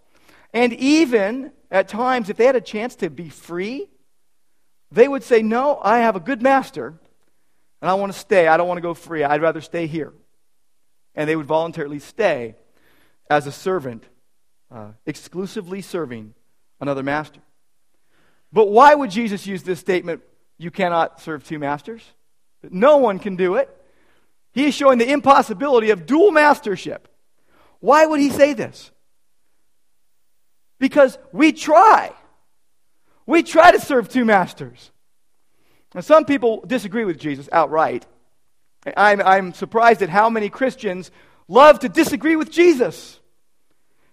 And 0.55 0.73
even 0.73 1.53
at 1.71 1.89
times, 1.89 2.31
if 2.31 2.39
they 2.39 2.47
had 2.47 2.57
a 2.57 2.61
chance 2.63 2.97
to 2.97 3.11
be 3.11 3.29
free, 3.29 3.91
they 4.91 5.07
would 5.07 5.23
say, 5.23 5.43
No, 5.43 5.79
I 5.83 5.99
have 5.99 6.17
a 6.17 6.21
good 6.21 6.41
master, 6.41 6.99
and 7.83 7.91
I 7.91 7.95
want 7.95 8.13
to 8.13 8.19
stay. 8.19 8.49
I 8.49 8.57
don't 8.57 8.69
want 8.69 8.79
to 8.79 8.83
go 8.83 8.95
free. 8.95 9.23
I'd 9.23 9.43
rather 9.43 9.61
stay 9.61 9.87
here 9.87 10.15
and 11.17 11.29
they 11.29 11.35
would 11.35 11.47
voluntarily 11.47 11.99
stay 11.99 12.55
as 13.29 13.47
a 13.47 13.53
servant, 13.53 14.05
uh, 14.71 14.91
exclusively 15.07 15.81
serving 15.81 16.35
another 16.81 17.03
master. 17.03 17.41
But 18.53 18.69
why 18.69 18.95
would 18.95 19.11
Jesus 19.11 19.47
use 19.47 19.63
this 19.63 19.81
statement, 19.81 20.23
you 20.59 20.71
cannot 20.71 21.21
serve 21.21 21.45
two 21.45 21.59
masters? 21.59 22.03
No 22.71 22.99
one 22.99 23.19
can 23.19 23.37
do 23.37 23.57
it. 23.57 23.71
He 24.53 24.67
is 24.67 24.75
showing 24.75 24.99
the 24.99 25.11
impossibility 25.11 25.91
of 25.91 26.07
dual 26.07 26.31
mastership. 26.31 27.09
Why 27.81 28.07
would 28.07 28.21
he 28.21 28.31
say 28.31 28.55
this? 28.55 28.91
Because 30.79 31.19
we 31.33 31.53
try. 31.53 32.13
We 33.27 33.43
try 33.43 33.73
to 33.73 33.81
serve 33.81 34.09
two 34.09 34.25
masters. 34.25 34.91
And 35.95 36.05
some 36.05 36.25
people 36.25 36.63
disagree 36.67 37.05
with 37.05 37.19
Jesus 37.19 37.49
outright. 37.53 38.07
I'm, 38.97 39.21
I'm 39.21 39.53
surprised 39.53 40.03
at 40.03 40.09
how 40.09 40.31
many 40.31 40.49
Christians 40.49 41.11
love 41.49 41.81
to 41.81 41.89
disagree 41.89 42.37
with 42.37 42.51
Jesus. 42.51 43.19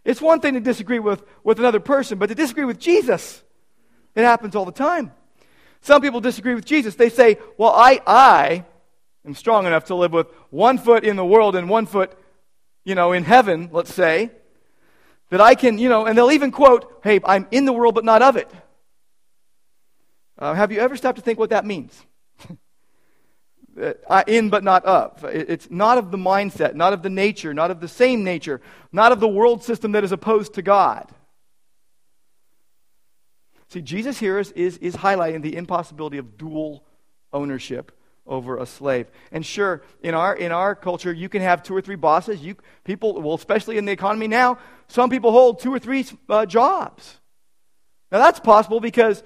It's 0.04 0.22
one 0.22 0.40
thing 0.40 0.56
to 0.56 0.60
disagree 0.60 1.00
with, 1.00 1.24
with 1.44 1.60
another 1.60 1.80
person, 1.80 2.18
but 2.18 2.28
to 2.28 2.36
disagree 2.36 2.66
with 2.66 2.80
Jesus, 2.80 3.44
it 4.16 4.24
happens 4.24 4.56
all 4.56 4.66
the 4.66 4.72
time. 4.72 5.12
Some 5.84 6.02
people 6.02 6.22
disagree 6.22 6.56
with 6.56 6.64
Jesus. 6.64 6.96
They 6.96 7.10
say, 7.10 7.38
Well, 7.58 7.74
I, 7.76 8.02
I 8.08 8.66
am 9.26 9.36
strong 9.36 9.68
enough 9.68 9.86
to 9.86 9.96
live 9.96 10.14
with 10.14 10.28
one 10.50 10.78
foot 10.78 11.04
in 11.04 11.18
the 11.18 11.26
world 11.26 11.58
and 11.58 11.70
one 11.70 11.86
foot, 11.86 12.18
you 12.86 12.96
know, 12.96 13.12
in 13.12 13.26
heaven, 13.26 13.70
let's 13.72 13.94
say, 13.94 14.32
that 15.30 15.42
I 15.42 15.56
can, 15.56 15.78
you 15.78 15.90
know, 15.90 16.06
and 16.06 16.18
they'll 16.18 16.32
even 16.32 16.52
quote, 16.52 17.02
Hey, 17.04 17.20
I'm 17.26 17.48
in 17.52 17.66
the 17.66 17.74
world 17.74 17.96
but 17.96 18.06
not 18.06 18.22
of 18.22 18.38
it. 18.38 18.50
Uh, 20.40 20.54
have 20.54 20.72
you 20.72 20.80
ever 20.80 20.96
stopped 20.96 21.18
to 21.18 21.22
think 21.22 21.38
what 21.38 21.50
that 21.50 21.66
means? 21.66 21.94
in 24.28 24.50
but 24.50 24.64
not 24.64 24.86
of. 24.86 25.22
It's 25.26 25.70
not 25.70 25.98
of 25.98 26.12
the 26.12 26.18
mindset, 26.18 26.76
not 26.76 26.94
of 26.94 27.04
the 27.04 27.10
nature, 27.10 27.54
not 27.54 27.72
of 27.72 27.82
the 27.82 27.90
same 27.90 28.24
nature, 28.24 28.62
not 28.94 29.12
of 29.12 29.20
the 29.20 29.28
world 29.28 29.66
system 29.66 29.92
that 29.92 30.06
is 30.06 30.14
opposed 30.14 30.54
to 30.54 30.62
God. 30.62 31.12
See, 33.74 33.82
Jesus 33.82 34.20
here 34.20 34.38
is, 34.38 34.52
is, 34.52 34.78
is 34.78 34.96
highlighting 34.96 35.42
the 35.42 35.56
impossibility 35.56 36.20
of 36.20 36.38
dual 36.38 36.84
ownership 37.32 37.92
over 38.28 38.60
a 38.60 38.68
slave. 38.68 39.08
And 39.32 39.44
sure, 39.44 39.82
in 40.04 40.14
our, 40.14 40.36
in 40.36 40.52
our 40.52 40.76
culture, 40.76 41.12
you 41.12 41.28
can 41.28 41.42
have 41.42 41.64
two 41.64 41.76
or 41.76 41.82
three 41.82 41.96
bosses. 41.96 42.40
You, 42.40 42.56
people, 42.84 43.20
well, 43.20 43.34
especially 43.34 43.80
in 43.80 43.86
the 43.86 43.92
economy 43.92 44.28
now, 44.28 44.60
some 44.88 45.10
people 45.10 45.32
hold 45.32 45.60
two 45.60 45.74
or 45.74 45.80
three 45.80 46.06
uh, 46.30 46.46
jobs. 46.46 47.18
Now, 48.12 48.20
that's 48.20 48.40
possible 48.40 48.80
because 48.80 49.24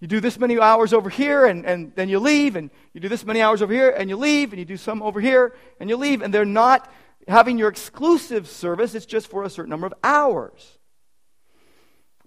you 0.00 0.06
do 0.06 0.20
this 0.20 0.38
many 0.38 0.60
hours 0.60 0.92
over 0.92 1.08
here 1.08 1.46
and, 1.46 1.64
and 1.64 1.94
then 1.96 2.10
you 2.10 2.18
leave, 2.18 2.56
and 2.56 2.70
you 2.92 3.00
do 3.00 3.08
this 3.08 3.24
many 3.24 3.40
hours 3.40 3.62
over 3.62 3.72
here 3.72 3.88
and 3.88 4.10
you 4.10 4.18
leave, 4.18 4.52
and 4.52 4.58
you 4.58 4.66
do 4.66 4.76
some 4.76 5.00
over 5.00 5.18
here 5.18 5.54
and 5.80 5.88
you 5.88 5.96
leave, 5.96 6.20
and 6.20 6.34
they're 6.34 6.44
not 6.44 6.92
having 7.26 7.56
your 7.56 7.70
exclusive 7.70 8.48
service, 8.48 8.94
it's 8.94 9.06
just 9.06 9.28
for 9.28 9.44
a 9.44 9.50
certain 9.50 9.70
number 9.70 9.86
of 9.86 9.94
hours. 10.04 10.76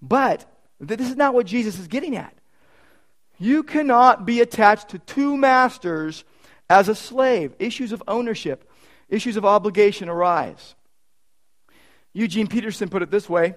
But 0.00 0.44
this 0.88 1.08
is 1.08 1.16
not 1.16 1.34
what 1.34 1.46
Jesus 1.46 1.78
is 1.78 1.86
getting 1.86 2.16
at. 2.16 2.34
You 3.38 3.62
cannot 3.62 4.24
be 4.26 4.40
attached 4.40 4.90
to 4.90 4.98
two 4.98 5.36
masters 5.36 6.24
as 6.68 6.88
a 6.88 6.94
slave. 6.94 7.54
Issues 7.58 7.92
of 7.92 8.02
ownership, 8.06 8.70
issues 9.08 9.36
of 9.36 9.44
obligation 9.44 10.08
arise. 10.08 10.74
Eugene 12.12 12.46
Peterson 12.46 12.88
put 12.88 13.02
it 13.02 13.10
this 13.10 13.28
way 13.28 13.54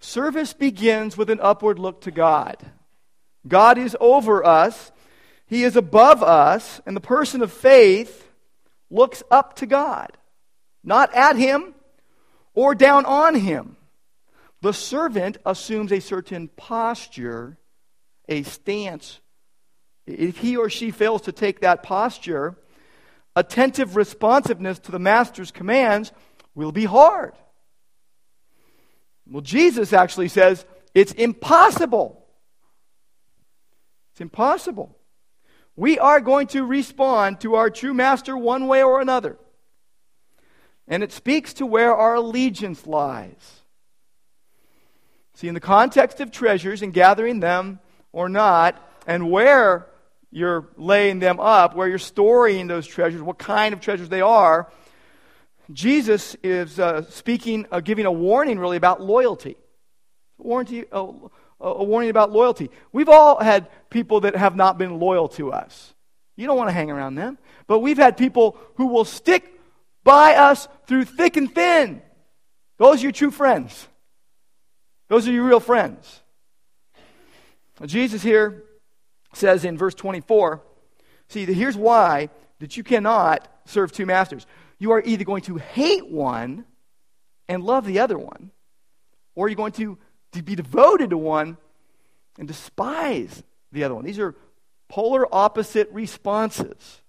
Service 0.00 0.52
begins 0.52 1.16
with 1.16 1.30
an 1.30 1.40
upward 1.40 1.78
look 1.78 2.02
to 2.02 2.10
God. 2.10 2.56
God 3.46 3.78
is 3.78 3.96
over 4.00 4.44
us, 4.44 4.92
He 5.46 5.64
is 5.64 5.76
above 5.76 6.22
us, 6.22 6.80
and 6.86 6.96
the 6.96 7.00
person 7.00 7.42
of 7.42 7.52
faith 7.52 8.28
looks 8.90 9.22
up 9.30 9.56
to 9.56 9.66
God, 9.66 10.10
not 10.84 11.14
at 11.14 11.36
Him 11.36 11.74
or 12.54 12.74
down 12.74 13.06
on 13.06 13.34
Him. 13.34 13.77
The 14.60 14.72
servant 14.72 15.38
assumes 15.46 15.92
a 15.92 16.00
certain 16.00 16.48
posture, 16.48 17.58
a 18.28 18.42
stance. 18.42 19.20
If 20.06 20.38
he 20.38 20.56
or 20.56 20.68
she 20.68 20.90
fails 20.90 21.22
to 21.22 21.32
take 21.32 21.60
that 21.60 21.82
posture, 21.82 22.56
attentive 23.36 23.94
responsiveness 23.94 24.78
to 24.80 24.92
the 24.92 24.98
master's 24.98 25.50
commands 25.50 26.12
will 26.54 26.72
be 26.72 26.86
hard. 26.86 27.34
Well, 29.28 29.42
Jesus 29.42 29.92
actually 29.92 30.28
says 30.28 30.64
it's 30.94 31.12
impossible. 31.12 32.26
It's 34.12 34.20
impossible. 34.20 34.96
We 35.76 36.00
are 36.00 36.20
going 36.20 36.48
to 36.48 36.64
respond 36.64 37.40
to 37.42 37.54
our 37.54 37.70
true 37.70 37.94
master 37.94 38.36
one 38.36 38.66
way 38.66 38.82
or 38.82 39.00
another. 39.00 39.38
And 40.88 41.04
it 41.04 41.12
speaks 41.12 41.52
to 41.54 41.66
where 41.66 41.94
our 41.94 42.16
allegiance 42.16 42.86
lies. 42.86 43.57
See, 45.38 45.46
in 45.46 45.54
the 45.54 45.60
context 45.60 46.18
of 46.18 46.32
treasures 46.32 46.82
and 46.82 46.92
gathering 46.92 47.38
them 47.38 47.78
or 48.10 48.28
not, 48.28 48.74
and 49.06 49.30
where 49.30 49.86
you're 50.32 50.66
laying 50.76 51.20
them 51.20 51.38
up, 51.38 51.76
where 51.76 51.86
you're 51.86 52.00
storing 52.00 52.66
those 52.66 52.88
treasures, 52.88 53.22
what 53.22 53.38
kind 53.38 53.72
of 53.72 53.78
treasures 53.78 54.08
they 54.08 54.20
are, 54.20 54.68
Jesus 55.72 56.34
is 56.42 56.80
uh, 56.80 57.08
speaking, 57.10 57.66
uh, 57.70 57.78
giving 57.78 58.04
a 58.04 58.10
warning 58.10 58.58
really 58.58 58.76
about 58.76 59.00
loyalty. 59.00 59.56
Warranty, 60.38 60.86
uh, 60.90 61.06
a 61.60 61.84
warning 61.84 62.10
about 62.10 62.32
loyalty. 62.32 62.68
We've 62.90 63.08
all 63.08 63.38
had 63.38 63.68
people 63.90 64.22
that 64.22 64.34
have 64.34 64.56
not 64.56 64.76
been 64.76 64.98
loyal 64.98 65.28
to 65.28 65.52
us. 65.52 65.94
You 66.34 66.48
don't 66.48 66.56
want 66.56 66.68
to 66.68 66.74
hang 66.74 66.90
around 66.90 67.14
them. 67.14 67.38
But 67.68 67.78
we've 67.78 67.96
had 67.96 68.16
people 68.16 68.58
who 68.74 68.88
will 68.88 69.04
stick 69.04 69.56
by 70.02 70.34
us 70.34 70.66
through 70.88 71.04
thick 71.04 71.36
and 71.36 71.54
thin. 71.54 72.02
Those 72.78 72.98
are 72.98 73.02
your 73.04 73.12
true 73.12 73.30
friends. 73.30 73.86
Those 75.08 75.26
are 75.26 75.32
your 75.32 75.44
real 75.44 75.60
friends. 75.60 76.22
Jesus 77.86 78.22
here 78.22 78.64
says 79.34 79.64
in 79.64 79.78
verse 79.78 79.94
24, 79.94 80.62
see, 81.28 81.44
here's 81.44 81.76
why 81.76 82.28
that 82.58 82.76
you 82.76 82.82
cannot 82.82 83.46
serve 83.66 83.92
two 83.92 84.06
masters 84.06 84.46
you 84.80 84.92
are 84.92 85.02
either 85.04 85.24
going 85.24 85.42
to 85.42 85.56
hate 85.56 86.08
one 86.08 86.64
and 87.48 87.64
love 87.64 87.84
the 87.84 87.98
other 87.98 88.16
one, 88.16 88.52
or 89.34 89.48
you're 89.48 89.56
going 89.56 89.72
to, 89.72 89.98
to 90.32 90.42
be 90.42 90.54
devoted 90.54 91.10
to 91.10 91.18
one 91.18 91.56
and 92.38 92.46
despise 92.46 93.42
the 93.72 93.84
other 93.84 93.94
one. 93.94 94.04
These 94.04 94.20
are 94.20 94.36
polar 94.88 95.26
opposite 95.34 95.90
responses. 95.90 97.02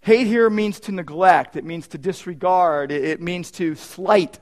Hate 0.00 0.26
here 0.26 0.50
means 0.50 0.80
to 0.80 0.92
neglect, 0.92 1.56
it 1.56 1.64
means 1.64 1.86
to 1.88 1.98
disregard, 1.98 2.90
it, 2.90 3.04
it 3.04 3.20
means 3.20 3.50
to 3.52 3.74
slight. 3.74 4.38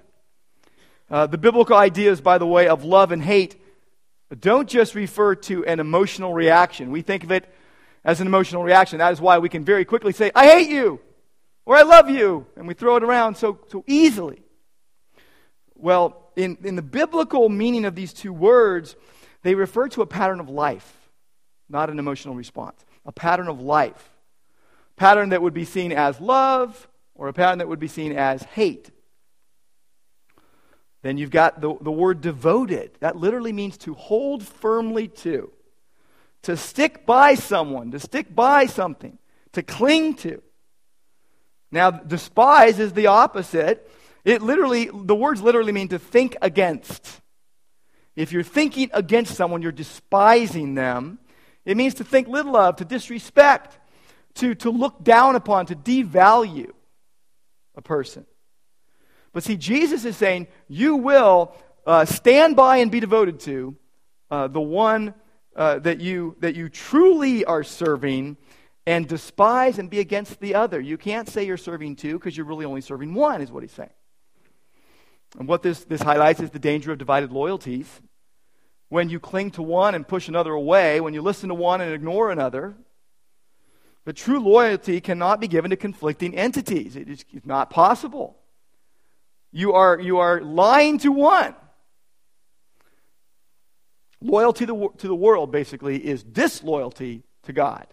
Uh, 1.12 1.26
the 1.26 1.36
biblical 1.36 1.76
ideas, 1.76 2.22
by 2.22 2.38
the 2.38 2.46
way, 2.46 2.68
of 2.68 2.84
love 2.84 3.12
and 3.12 3.22
hate 3.22 3.56
don't 4.40 4.66
just 4.66 4.94
refer 4.94 5.34
to 5.34 5.62
an 5.66 5.78
emotional 5.78 6.32
reaction. 6.32 6.90
We 6.90 7.02
think 7.02 7.22
of 7.22 7.30
it 7.30 7.46
as 8.02 8.22
an 8.22 8.26
emotional 8.26 8.64
reaction. 8.64 8.98
That 8.98 9.12
is 9.12 9.20
why 9.20 9.36
we 9.36 9.50
can 9.50 9.62
very 9.62 9.84
quickly 9.84 10.14
say, 10.14 10.32
I 10.34 10.46
hate 10.46 10.70
you, 10.70 11.00
or 11.66 11.76
I 11.76 11.82
love 11.82 12.08
you, 12.08 12.46
and 12.56 12.66
we 12.66 12.72
throw 12.72 12.96
it 12.96 13.04
around 13.04 13.36
so, 13.36 13.60
so 13.68 13.84
easily. 13.86 14.40
Well, 15.74 16.30
in, 16.34 16.56
in 16.64 16.76
the 16.76 16.82
biblical 16.82 17.50
meaning 17.50 17.84
of 17.84 17.94
these 17.94 18.14
two 18.14 18.32
words, 18.32 18.96
they 19.42 19.54
refer 19.54 19.88
to 19.88 20.00
a 20.00 20.06
pattern 20.06 20.40
of 20.40 20.48
life, 20.48 21.10
not 21.68 21.90
an 21.90 21.98
emotional 21.98 22.34
response. 22.34 22.86
A 23.04 23.12
pattern 23.12 23.48
of 23.48 23.60
life. 23.60 24.08
Pattern 24.96 25.28
that 25.28 25.42
would 25.42 25.52
be 25.52 25.66
seen 25.66 25.92
as 25.92 26.22
love, 26.22 26.88
or 27.14 27.28
a 27.28 27.34
pattern 27.34 27.58
that 27.58 27.68
would 27.68 27.80
be 27.80 27.88
seen 27.88 28.12
as 28.12 28.42
hate. 28.44 28.90
Then 31.02 31.18
you've 31.18 31.30
got 31.30 31.60
the, 31.60 31.74
the 31.80 31.90
word 31.90 32.20
devoted. 32.20 32.92
That 33.00 33.16
literally 33.16 33.52
means 33.52 33.76
to 33.78 33.94
hold 33.94 34.44
firmly 34.44 35.08
to, 35.08 35.52
to 36.42 36.56
stick 36.56 37.04
by 37.04 37.34
someone, 37.34 37.90
to 37.90 37.98
stick 37.98 38.34
by 38.34 38.66
something, 38.66 39.18
to 39.52 39.62
cling 39.62 40.14
to. 40.16 40.42
Now, 41.72 41.90
despise 41.90 42.78
is 42.78 42.92
the 42.92 43.08
opposite. 43.08 43.90
It 44.24 44.42
literally, 44.42 44.90
the 44.92 45.14
words 45.14 45.42
literally 45.42 45.72
mean 45.72 45.88
to 45.88 45.98
think 45.98 46.36
against. 46.40 47.20
If 48.14 48.30
you're 48.30 48.42
thinking 48.42 48.90
against 48.92 49.34
someone, 49.34 49.62
you're 49.62 49.72
despising 49.72 50.74
them. 50.74 51.18
It 51.64 51.76
means 51.76 51.94
to 51.94 52.04
think 52.04 52.28
little 52.28 52.56
of, 52.56 52.76
to 52.76 52.84
disrespect, 52.84 53.78
to, 54.34 54.54
to 54.56 54.70
look 54.70 55.02
down 55.02 55.34
upon, 55.34 55.66
to 55.66 55.74
devalue 55.74 56.70
a 57.74 57.82
person. 57.82 58.26
But 59.32 59.42
see, 59.42 59.56
Jesus 59.56 60.04
is 60.04 60.16
saying, 60.16 60.46
you 60.68 60.96
will 60.96 61.54
uh, 61.86 62.04
stand 62.04 62.56
by 62.56 62.78
and 62.78 62.90
be 62.90 63.00
devoted 63.00 63.40
to 63.40 63.76
uh, 64.30 64.48
the 64.48 64.60
one 64.60 65.14
uh, 65.56 65.78
that, 65.80 66.00
you, 66.00 66.36
that 66.40 66.54
you 66.54 66.68
truly 66.68 67.44
are 67.44 67.62
serving 67.62 68.36
and 68.86 69.06
despise 69.06 69.78
and 69.78 69.88
be 69.88 70.00
against 70.00 70.40
the 70.40 70.54
other. 70.54 70.80
You 70.80 70.98
can't 70.98 71.28
say 71.28 71.44
you're 71.44 71.56
serving 71.56 71.96
two 71.96 72.14
because 72.14 72.36
you're 72.36 72.46
really 72.46 72.64
only 72.64 72.80
serving 72.80 73.14
one, 73.14 73.40
is 73.40 73.50
what 73.50 73.62
he's 73.62 73.72
saying. 73.72 73.90
And 75.38 75.48
what 75.48 75.62
this, 75.62 75.84
this 75.84 76.02
highlights 76.02 76.40
is 76.40 76.50
the 76.50 76.58
danger 76.58 76.92
of 76.92 76.98
divided 76.98 77.32
loyalties. 77.32 77.88
When 78.88 79.08
you 79.08 79.18
cling 79.18 79.52
to 79.52 79.62
one 79.62 79.94
and 79.94 80.06
push 80.06 80.28
another 80.28 80.52
away, 80.52 81.00
when 81.00 81.14
you 81.14 81.22
listen 81.22 81.48
to 81.48 81.54
one 81.54 81.80
and 81.80 81.92
ignore 81.92 82.30
another. 82.30 82.74
But 84.04 84.16
true 84.16 84.40
loyalty 84.40 85.00
cannot 85.00 85.40
be 85.40 85.48
given 85.48 85.70
to 85.70 85.76
conflicting 85.76 86.36
entities. 86.36 86.96
It 86.96 87.08
is 87.08 87.24
not 87.44 87.70
possible. 87.70 88.36
You 89.52 89.74
are, 89.74 90.00
you 90.00 90.18
are 90.18 90.40
lying 90.40 90.98
to 90.98 91.12
one. 91.12 91.54
Loyalty 94.22 94.66
to 94.66 94.72
the, 94.72 94.88
to 94.98 95.08
the 95.08 95.14
world, 95.14 95.52
basically, 95.52 96.04
is 96.04 96.22
disloyalty 96.22 97.22
to 97.42 97.52
God. 97.52 97.86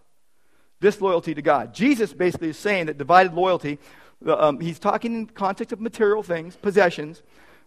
Disloyalty 0.79 1.33
to 1.33 1.41
God. 1.41 1.73
Jesus 1.73 2.13
basically 2.13 2.49
is 2.49 2.57
saying 2.57 2.85
that 2.85 2.97
divided 2.97 3.33
loyalty, 3.33 3.79
um, 4.25 4.59
he's 4.59 4.79
talking 4.79 5.13
in 5.15 5.25
context 5.25 5.73
of 5.73 5.81
material 5.81 6.23
things, 6.23 6.55
possessions, 6.55 7.21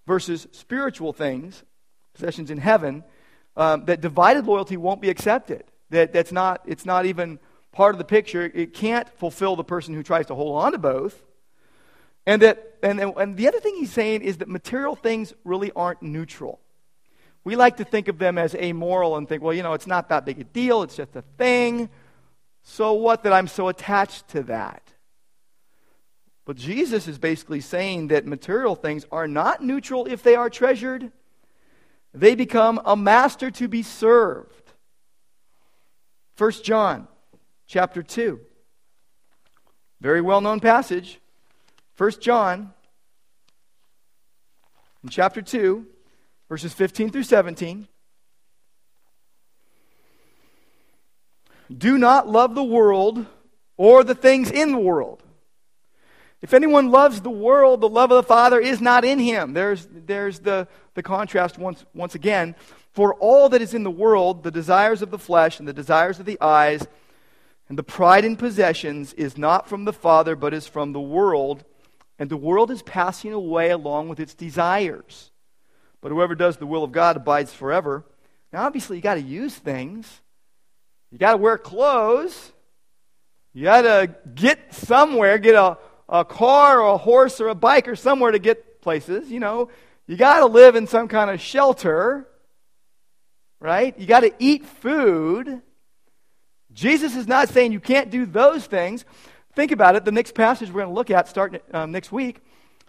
versus 0.06 0.46
spiritual 0.52 1.12
things, 1.12 1.62
possessions 2.14 2.50
in 2.50 2.58
heaven, 2.58 3.04
um, 3.56 3.84
that 3.84 4.00
divided 4.00 4.46
loyalty 4.46 4.76
won't 4.76 5.02
be 5.02 5.10
accepted. 5.10 5.64
That, 5.90 6.12
that's 6.12 6.32
not, 6.32 6.62
it's 6.66 6.86
not 6.86 7.04
even 7.04 7.38
part 7.72 7.94
of 7.94 7.98
the 7.98 8.04
picture. 8.04 8.50
It 8.54 8.72
can't 8.72 9.08
fulfill 9.18 9.56
the 9.56 9.64
person 9.64 9.92
who 9.92 10.02
tries 10.02 10.26
to 10.26 10.34
hold 10.34 10.62
on 10.62 10.72
to 10.72 10.78
both. 10.78 11.22
And, 12.26 12.42
that, 12.42 12.76
and, 12.82 13.00
and 13.00 13.36
the 13.36 13.48
other 13.48 13.60
thing 13.60 13.74
he's 13.76 13.92
saying 13.92 14.22
is 14.22 14.38
that 14.38 14.48
material 14.48 14.94
things 14.94 15.34
really 15.44 15.72
aren't 15.74 16.02
neutral. 16.02 16.60
We 17.44 17.56
like 17.56 17.78
to 17.78 17.84
think 17.84 18.08
of 18.08 18.18
them 18.18 18.38
as 18.38 18.54
amoral 18.54 19.16
and 19.16 19.28
think, 19.28 19.42
well, 19.42 19.52
you 19.52 19.62
know, 19.62 19.72
it's 19.72 19.86
not 19.88 20.08
that 20.10 20.24
big 20.24 20.38
a 20.38 20.44
deal, 20.44 20.82
it's 20.82 20.96
just 20.96 21.16
a 21.16 21.22
thing. 21.36 21.88
So 22.62 22.92
what 22.92 23.24
that 23.24 23.32
I'm 23.32 23.48
so 23.48 23.68
attached 23.68 24.28
to 24.28 24.44
that? 24.44 24.82
But 26.44 26.56
Jesus 26.56 27.08
is 27.08 27.18
basically 27.18 27.60
saying 27.60 28.08
that 28.08 28.26
material 28.26 28.74
things 28.74 29.06
are 29.10 29.26
not 29.26 29.62
neutral 29.62 30.06
if 30.06 30.22
they 30.22 30.36
are 30.36 30.50
treasured. 30.50 31.10
They 32.14 32.34
become 32.34 32.80
a 32.84 32.96
master 32.96 33.50
to 33.52 33.68
be 33.68 33.82
served. 33.82 34.72
1 36.38 36.50
John 36.62 37.08
chapter 37.66 38.02
2. 38.02 38.40
Very 40.00 40.20
well 40.20 40.40
known 40.40 40.60
passage. 40.60 41.20
1 41.96 42.10
John, 42.20 42.72
in 45.02 45.10
chapter 45.10 45.42
2, 45.42 45.86
verses 46.48 46.72
15 46.72 47.10
through 47.10 47.22
17. 47.24 47.86
Do 51.76 51.98
not 51.98 52.28
love 52.28 52.54
the 52.54 52.64
world 52.64 53.26
or 53.76 54.04
the 54.04 54.14
things 54.14 54.50
in 54.50 54.72
the 54.72 54.78
world. 54.78 55.22
If 56.40 56.54
anyone 56.54 56.90
loves 56.90 57.20
the 57.20 57.30
world, 57.30 57.80
the 57.80 57.88
love 57.88 58.10
of 58.10 58.16
the 58.16 58.28
Father 58.28 58.58
is 58.58 58.80
not 58.80 59.04
in 59.04 59.18
him. 59.18 59.52
There's, 59.52 59.86
there's 59.90 60.40
the, 60.40 60.66
the 60.94 61.02
contrast 61.02 61.56
once, 61.56 61.84
once 61.94 62.14
again. 62.14 62.56
For 62.92 63.14
all 63.14 63.48
that 63.50 63.62
is 63.62 63.74
in 63.74 63.84
the 63.84 63.90
world, 63.90 64.42
the 64.42 64.50
desires 64.50 65.02
of 65.02 65.10
the 65.10 65.18
flesh 65.18 65.58
and 65.58 65.68
the 65.68 65.72
desires 65.72 66.18
of 66.18 66.26
the 66.26 66.40
eyes 66.40 66.86
and 67.68 67.78
the 67.78 67.82
pride 67.82 68.24
in 68.24 68.36
possessions 68.36 69.12
is 69.14 69.38
not 69.38 69.68
from 69.68 69.84
the 69.84 69.92
Father, 69.92 70.34
but 70.36 70.52
is 70.52 70.66
from 70.66 70.92
the 70.92 71.00
world 71.00 71.64
and 72.18 72.30
the 72.30 72.36
world 72.36 72.70
is 72.70 72.82
passing 72.82 73.32
away 73.32 73.70
along 73.70 74.08
with 74.08 74.20
its 74.20 74.34
desires. 74.34 75.30
But 76.00 76.10
whoever 76.10 76.34
does 76.34 76.56
the 76.56 76.66
will 76.66 76.84
of 76.84 76.92
God 76.92 77.16
abides 77.16 77.52
forever. 77.52 78.04
Now, 78.52 78.64
obviously, 78.64 78.96
you 78.96 79.02
got 79.02 79.14
to 79.14 79.22
use 79.22 79.54
things. 79.54 80.20
You 81.10 81.18
got 81.18 81.32
to 81.32 81.36
wear 81.38 81.58
clothes. 81.58 82.52
You 83.54 83.64
got 83.64 83.82
to 83.82 84.14
get 84.34 84.74
somewhere, 84.74 85.38
get 85.38 85.54
a, 85.54 85.78
a 86.08 86.24
car 86.24 86.80
or 86.80 86.94
a 86.94 86.96
horse 86.96 87.40
or 87.40 87.48
a 87.48 87.54
bike 87.54 87.86
or 87.86 87.96
somewhere 87.96 88.32
to 88.32 88.38
get 88.38 88.80
places. 88.80 89.30
You 89.30 89.40
know, 89.40 89.70
you 90.06 90.16
got 90.16 90.40
to 90.40 90.46
live 90.46 90.74
in 90.74 90.86
some 90.86 91.08
kind 91.08 91.30
of 91.30 91.40
shelter, 91.40 92.26
right? 93.60 93.98
You 93.98 94.06
got 94.06 94.20
to 94.20 94.32
eat 94.38 94.64
food. 94.64 95.62
Jesus 96.72 97.14
is 97.14 97.28
not 97.28 97.50
saying 97.50 97.72
you 97.72 97.80
can't 97.80 98.10
do 98.10 98.26
those 98.26 98.64
things. 98.64 99.04
Think 99.54 99.70
about 99.70 99.96
it. 99.96 100.04
The 100.04 100.12
next 100.12 100.34
passage 100.34 100.68
we're 100.70 100.80
going 100.80 100.88
to 100.88 100.94
look 100.94 101.10
at, 101.10 101.28
starting 101.28 101.60
um, 101.72 101.92
next 101.92 102.10
week, 102.10 102.40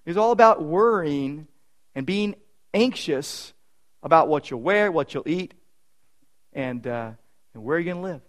is 0.06 0.16
all 0.16 0.32
about 0.32 0.64
worrying 0.64 1.48
and 1.94 2.06
being 2.06 2.36
anxious 2.74 3.54
about 4.02 4.28
what 4.28 4.50
you'll 4.50 4.62
wear, 4.62 4.92
what 4.92 5.14
you'll 5.14 5.28
eat, 5.28 5.54
and, 6.54 6.86
uh, 6.88 7.12
and 7.54 7.64
where 7.64 7.78
you're 7.80 7.94
going 7.94 8.04
to 8.04 8.12
live. 8.14 8.22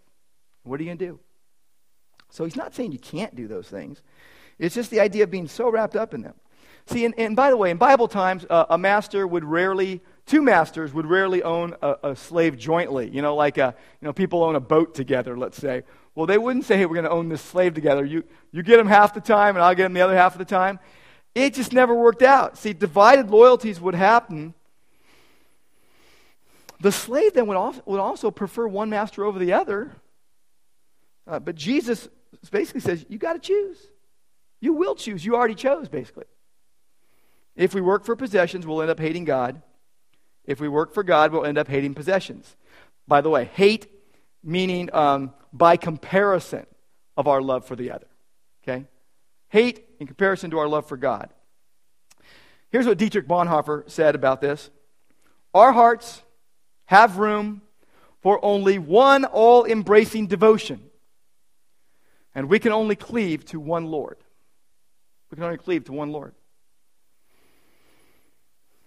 What 0.65 0.81
are 0.81 0.83
you 0.83 0.89
going 0.89 0.99
to 0.99 1.07
do? 1.07 1.21
So 2.31 2.45
he's 2.45 2.57
not 2.57 2.75
saying 2.75 2.91
you 2.91 2.99
can't 2.99 3.37
do 3.37 3.47
those 3.47 3.69
things. 3.69 4.03
It's 4.59 4.75
just 4.75 4.91
the 4.91 5.01
idea 5.01 5.25
of 5.25 5.31
being 5.31 5.47
so 5.47 5.71
wrapped 5.71 5.95
up 5.95 6.15
in 6.15 6.23
them. 6.23 6.35
See, 6.87 7.05
and, 7.05 7.15
and 7.17 7.35
by 7.35 7.51
the 7.51 7.57
way, 7.57 7.71
in 7.71 7.77
Bible 7.77 8.09
times, 8.09 8.45
uh, 8.51 8.67
a 8.69 8.77
master 8.77 9.27
would 9.27 9.45
rarely, 9.45 10.03
two 10.27 10.43
masters 10.43 10.93
would 10.93 11.07
rarely 11.07 11.43
own 11.43 11.75
a, 11.81 11.97
a 12.03 12.17
slave 12.17 12.59
jointly. 12.59 13.09
You 13.09 13.23
know, 13.23 13.37
like 13.37 13.59
a, 13.59 13.69
uh, 13.69 13.73
you 14.01 14.07
know, 14.07 14.13
people 14.13 14.43
own 14.43 14.55
a 14.55 14.61
boat 14.61 14.95
together, 14.95 15.39
let's 15.39 15.57
say. 15.57 15.85
Well, 16.15 16.27
they 16.27 16.39
wouldn't 16.39 16.65
say, 16.65 16.77
hey, 16.77 16.87
we're 16.87 16.95
going 16.95 17.05
to 17.05 17.11
own 17.11 17.29
this 17.29 17.43
slave 17.43 17.75
together. 17.75 18.05
You, 18.05 18.25
you 18.53 18.63
get 18.63 18.79
him 18.79 18.87
half 18.87 19.15
the 19.15 19.21
time, 19.21 19.57
and 19.57 19.65
I'll 19.65 19.75
get 19.75 19.87
him 19.87 19.95
the 19.95 20.01
other 20.01 20.17
half 20.17 20.35
of 20.35 20.39
the 20.39 20.45
time. 20.45 20.79
It 21.35 21.55
just 21.55 21.73
never 21.73 21.95
worked 21.95 22.23
out. 22.23 22.57
See, 22.57 22.73
divided 22.73 23.31
loyalties 23.31 23.81
would 23.81 23.97
happen. 23.97 24.55
The 26.81 26.93
slave 26.93 27.33
then 27.35 27.47
would 27.49 27.57
also, 27.57 27.83
would 27.87 28.01
also 28.01 28.31
prefer 28.31 28.69
one 28.69 28.91
master 28.91 29.25
over 29.25 29.39
the 29.39 29.55
other. 29.55 29.93
Uh, 31.27 31.41
but 31.41 31.57
Jesus 31.57 32.09
basically 32.51 32.83
says, 32.83 33.05
you 33.09 33.19
got 33.19 33.33
to 33.33 33.39
choose. 33.41 33.79
You 34.61 34.75
will 34.75 34.95
choose. 34.95 35.25
You 35.25 35.35
already 35.35 35.55
chose, 35.55 35.89
basically. 35.89 36.27
If 37.57 37.75
we 37.75 37.81
work 37.81 38.05
for 38.05 38.15
possessions, 38.15 38.67
we'll 38.67 38.83
end 38.83 38.91
up 38.91 39.01
hating 39.01 39.25
God. 39.25 39.63
If 40.45 40.61
we 40.61 40.69
work 40.69 40.93
for 40.95 41.03
God, 41.03 41.33
we'll 41.33 41.45
end 41.45 41.59
up 41.59 41.69
hating 41.69 41.95
possessions. 41.95 42.57
By 43.09 43.21
the 43.21 43.31
way, 43.31 43.47
hate 43.47 43.87
meaning 44.43 44.91
um, 44.93 45.33
by 45.55 45.77
comparison 45.77 46.67
of 47.17 47.29
our 47.29 47.41
love 47.41 47.65
for 47.65 47.77
the 47.77 47.93
other. 47.93 48.09
Okay? 48.63 48.87
Hate 49.49 49.87
in 50.01 50.07
comparison 50.07 50.51
to 50.51 50.59
our 50.59 50.67
love 50.69 50.87
for 50.87 50.97
God. 50.97 51.31
Here's 52.71 52.87
what 52.87 52.99
Dietrich 52.99 53.29
Bonhoeffer 53.29 53.89
said 53.89 54.17
about 54.17 54.41
this 54.41 54.69
Our 55.55 55.73
hearts 55.73 56.23
have 56.87 57.19
room 57.19 57.63
for 58.21 58.45
only 58.45 58.79
one 58.79 59.25
all 59.25 59.65
embracing 59.65 60.27
devotion, 60.27 60.81
and 62.35 62.49
we 62.49 62.59
can 62.59 62.73
only 62.73 62.97
cleave 62.97 63.45
to 63.47 63.61
one 63.61 63.87
Lord. 63.87 64.19
We 65.31 65.37
can 65.37 65.45
only 65.45 65.59
cleave 65.59 65.85
to 65.85 65.93
one 65.93 66.11
Lord. 66.11 66.35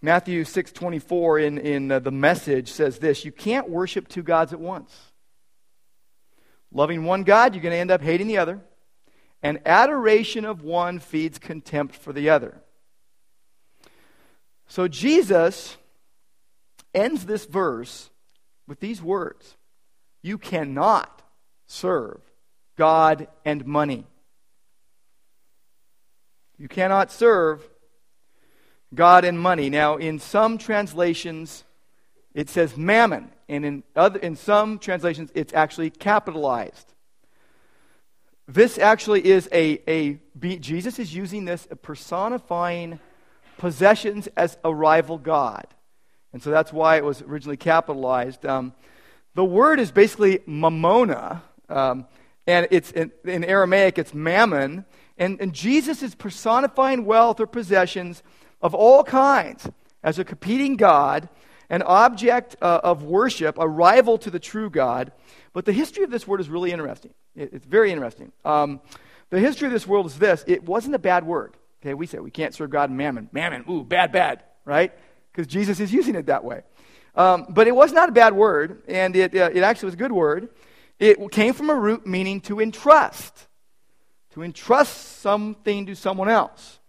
Matthew 0.01 0.43
6:24 0.43 1.45
in 1.45 1.57
in 1.57 1.91
uh, 1.91 1.99
the 1.99 2.11
message 2.11 2.71
says 2.71 2.99
this, 2.99 3.23
you 3.23 3.31
can't 3.31 3.69
worship 3.69 4.09
two 4.09 4.23
gods 4.23 4.51
at 4.51 4.59
once. 4.59 5.13
Loving 6.71 7.05
one 7.05 7.23
God, 7.23 7.53
you're 7.53 7.63
going 7.63 7.71
to 7.71 7.77
end 7.77 7.91
up 7.91 8.01
hating 8.01 8.27
the 8.27 8.37
other. 8.37 8.61
and 9.43 9.59
adoration 9.65 10.45
of 10.45 10.63
one 10.63 10.99
feeds 10.99 11.37
contempt 11.37 11.95
for 11.95 12.11
the 12.11 12.29
other. 12.29 12.61
So 14.67 14.87
Jesus 14.87 15.77
ends 16.93 17.25
this 17.25 17.45
verse 17.45 18.09
with 18.67 18.79
these 18.79 19.01
words 19.01 19.55
You 20.21 20.37
cannot 20.37 21.21
serve 21.67 22.19
God 22.77 23.27
and 23.45 23.65
money. 23.65 24.05
You 26.57 26.67
cannot 26.67 27.11
serve 27.11 27.67
God 28.93 29.23
and 29.23 29.39
money. 29.39 29.69
Now, 29.69 29.97
in 29.97 30.17
some 30.17 30.57
translations, 30.57 31.63
it 32.37 32.51
says 32.51 32.77
mammon, 32.77 33.31
and 33.49 33.65
in, 33.65 33.83
other, 33.95 34.19
in 34.19 34.35
some 34.35 34.77
translations, 34.77 35.31
it's 35.33 35.53
actually 35.53 35.89
capitalized. 35.89 36.93
This 38.47 38.77
actually 38.77 39.25
is 39.25 39.49
a, 39.51 39.81
a 39.89 40.19
Jesus 40.59 40.99
is 40.99 41.15
using 41.15 41.45
this 41.45 41.67
personifying 41.81 42.99
possessions 43.57 44.27
as 44.37 44.55
a 44.63 44.71
rival 44.71 45.17
God. 45.17 45.65
And 46.31 46.43
so 46.43 46.51
that's 46.51 46.71
why 46.71 46.97
it 46.97 47.03
was 47.03 47.23
originally 47.23 47.57
capitalized. 47.57 48.45
Um, 48.45 48.75
the 49.33 49.43
word 49.43 49.79
is 49.79 49.91
basically 49.91 50.37
mamona, 50.47 51.41
um, 51.69 52.05
and 52.45 52.67
it's 52.69 52.91
in, 52.91 53.11
in, 53.25 53.45
Aramaic, 53.45 53.97
it's 53.97 54.13
mammon. 54.13 54.85
And, 55.17 55.41
and 55.41 55.53
Jesus 55.53 56.03
is 56.03 56.13
personifying 56.13 57.03
wealth 57.03 57.39
or 57.39 57.47
possessions 57.47 58.21
of 58.61 58.75
all 58.75 59.03
kinds 59.03 59.67
as 60.03 60.19
a 60.19 60.23
competing 60.23 60.77
God, 60.77 61.29
an 61.69 61.81
object 61.83 62.55
uh, 62.61 62.79
of 62.83 63.03
worship, 63.03 63.57
a 63.57 63.67
rival 63.67 64.17
to 64.19 64.31
the 64.31 64.39
true 64.39 64.69
God. 64.69 65.11
But 65.53 65.65
the 65.65 65.73
history 65.73 66.03
of 66.03 66.11
this 66.11 66.27
word 66.27 66.41
is 66.41 66.49
really 66.49 66.71
interesting. 66.71 67.13
It, 67.35 67.51
it's 67.53 67.65
very 67.65 67.91
interesting. 67.91 68.31
Um, 68.45 68.81
the 69.29 69.39
history 69.39 69.67
of 69.67 69.73
this 69.73 69.87
world 69.87 70.05
is 70.05 70.17
this 70.17 70.43
it 70.47 70.63
wasn't 70.63 70.95
a 70.95 70.99
bad 70.99 71.25
word. 71.25 71.55
Okay, 71.81 71.93
we 71.93 72.07
say 72.07 72.19
we 72.19 72.31
can't 72.31 72.53
serve 72.53 72.69
God 72.69 72.89
and 72.89 72.97
mammon. 72.97 73.29
Mammon, 73.31 73.65
ooh, 73.69 73.83
bad, 73.83 74.11
bad, 74.11 74.43
right? 74.65 74.91
Because 75.31 75.47
Jesus 75.47 75.79
is 75.79 75.93
using 75.93 76.15
it 76.15 76.25
that 76.27 76.43
way. 76.43 76.63
Um, 77.15 77.47
but 77.49 77.67
it 77.67 77.75
was 77.75 77.91
not 77.91 78.09
a 78.09 78.11
bad 78.11 78.33
word, 78.33 78.83
and 78.87 79.15
it, 79.15 79.35
uh, 79.35 79.49
it 79.53 79.63
actually 79.63 79.87
was 79.87 79.93
a 79.95 79.97
good 79.97 80.11
word. 80.11 80.49
It 80.99 81.31
came 81.31 81.53
from 81.53 81.69
a 81.69 81.75
root 81.75 82.05
meaning 82.05 82.41
to 82.41 82.59
entrust, 82.59 83.47
to 84.33 84.43
entrust 84.43 85.19
something 85.19 85.85
to 85.87 85.95
someone 85.95 86.29
else. 86.29 86.79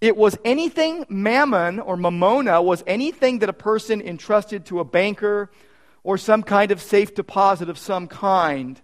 It 0.00 0.16
was 0.16 0.36
anything, 0.44 1.06
mammon 1.08 1.80
or 1.80 1.96
mamona 1.96 2.62
was 2.62 2.84
anything 2.86 3.38
that 3.38 3.48
a 3.48 3.54
person 3.54 4.02
entrusted 4.02 4.66
to 4.66 4.80
a 4.80 4.84
banker 4.84 5.50
or 6.02 6.18
some 6.18 6.42
kind 6.42 6.70
of 6.70 6.82
safe 6.82 7.14
deposit 7.14 7.68
of 7.68 7.78
some 7.78 8.06
kind. 8.06 8.80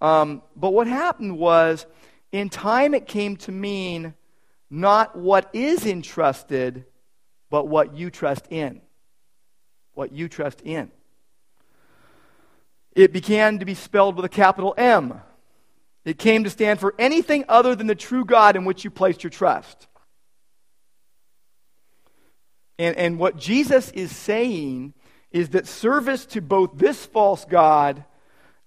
Um, 0.00 0.42
but 0.56 0.72
what 0.72 0.86
happened 0.86 1.38
was, 1.38 1.86
in 2.32 2.48
time, 2.48 2.94
it 2.94 3.06
came 3.06 3.36
to 3.38 3.52
mean 3.52 4.14
not 4.70 5.16
what 5.16 5.50
is 5.52 5.84
entrusted, 5.84 6.86
but 7.50 7.68
what 7.68 7.94
you 7.94 8.10
trust 8.10 8.46
in. 8.50 8.80
What 9.94 10.12
you 10.12 10.28
trust 10.28 10.62
in. 10.62 10.90
It 12.94 13.12
began 13.12 13.58
to 13.58 13.64
be 13.64 13.74
spelled 13.74 14.16
with 14.16 14.24
a 14.24 14.30
capital 14.30 14.74
M. 14.78 15.20
It 16.04 16.18
came 16.18 16.44
to 16.44 16.50
stand 16.50 16.80
for 16.80 16.94
anything 16.98 17.44
other 17.48 17.74
than 17.74 17.86
the 17.86 17.94
true 17.94 18.24
God 18.24 18.56
in 18.56 18.64
which 18.64 18.84
you 18.84 18.90
placed 18.90 19.22
your 19.22 19.30
trust. 19.30 19.86
And, 22.80 22.96
and 22.96 23.18
what 23.18 23.36
Jesus 23.36 23.90
is 23.90 24.10
saying 24.10 24.94
is 25.30 25.50
that 25.50 25.66
service 25.66 26.24
to 26.24 26.40
both 26.40 26.78
this 26.78 27.04
false 27.04 27.44
God 27.44 28.06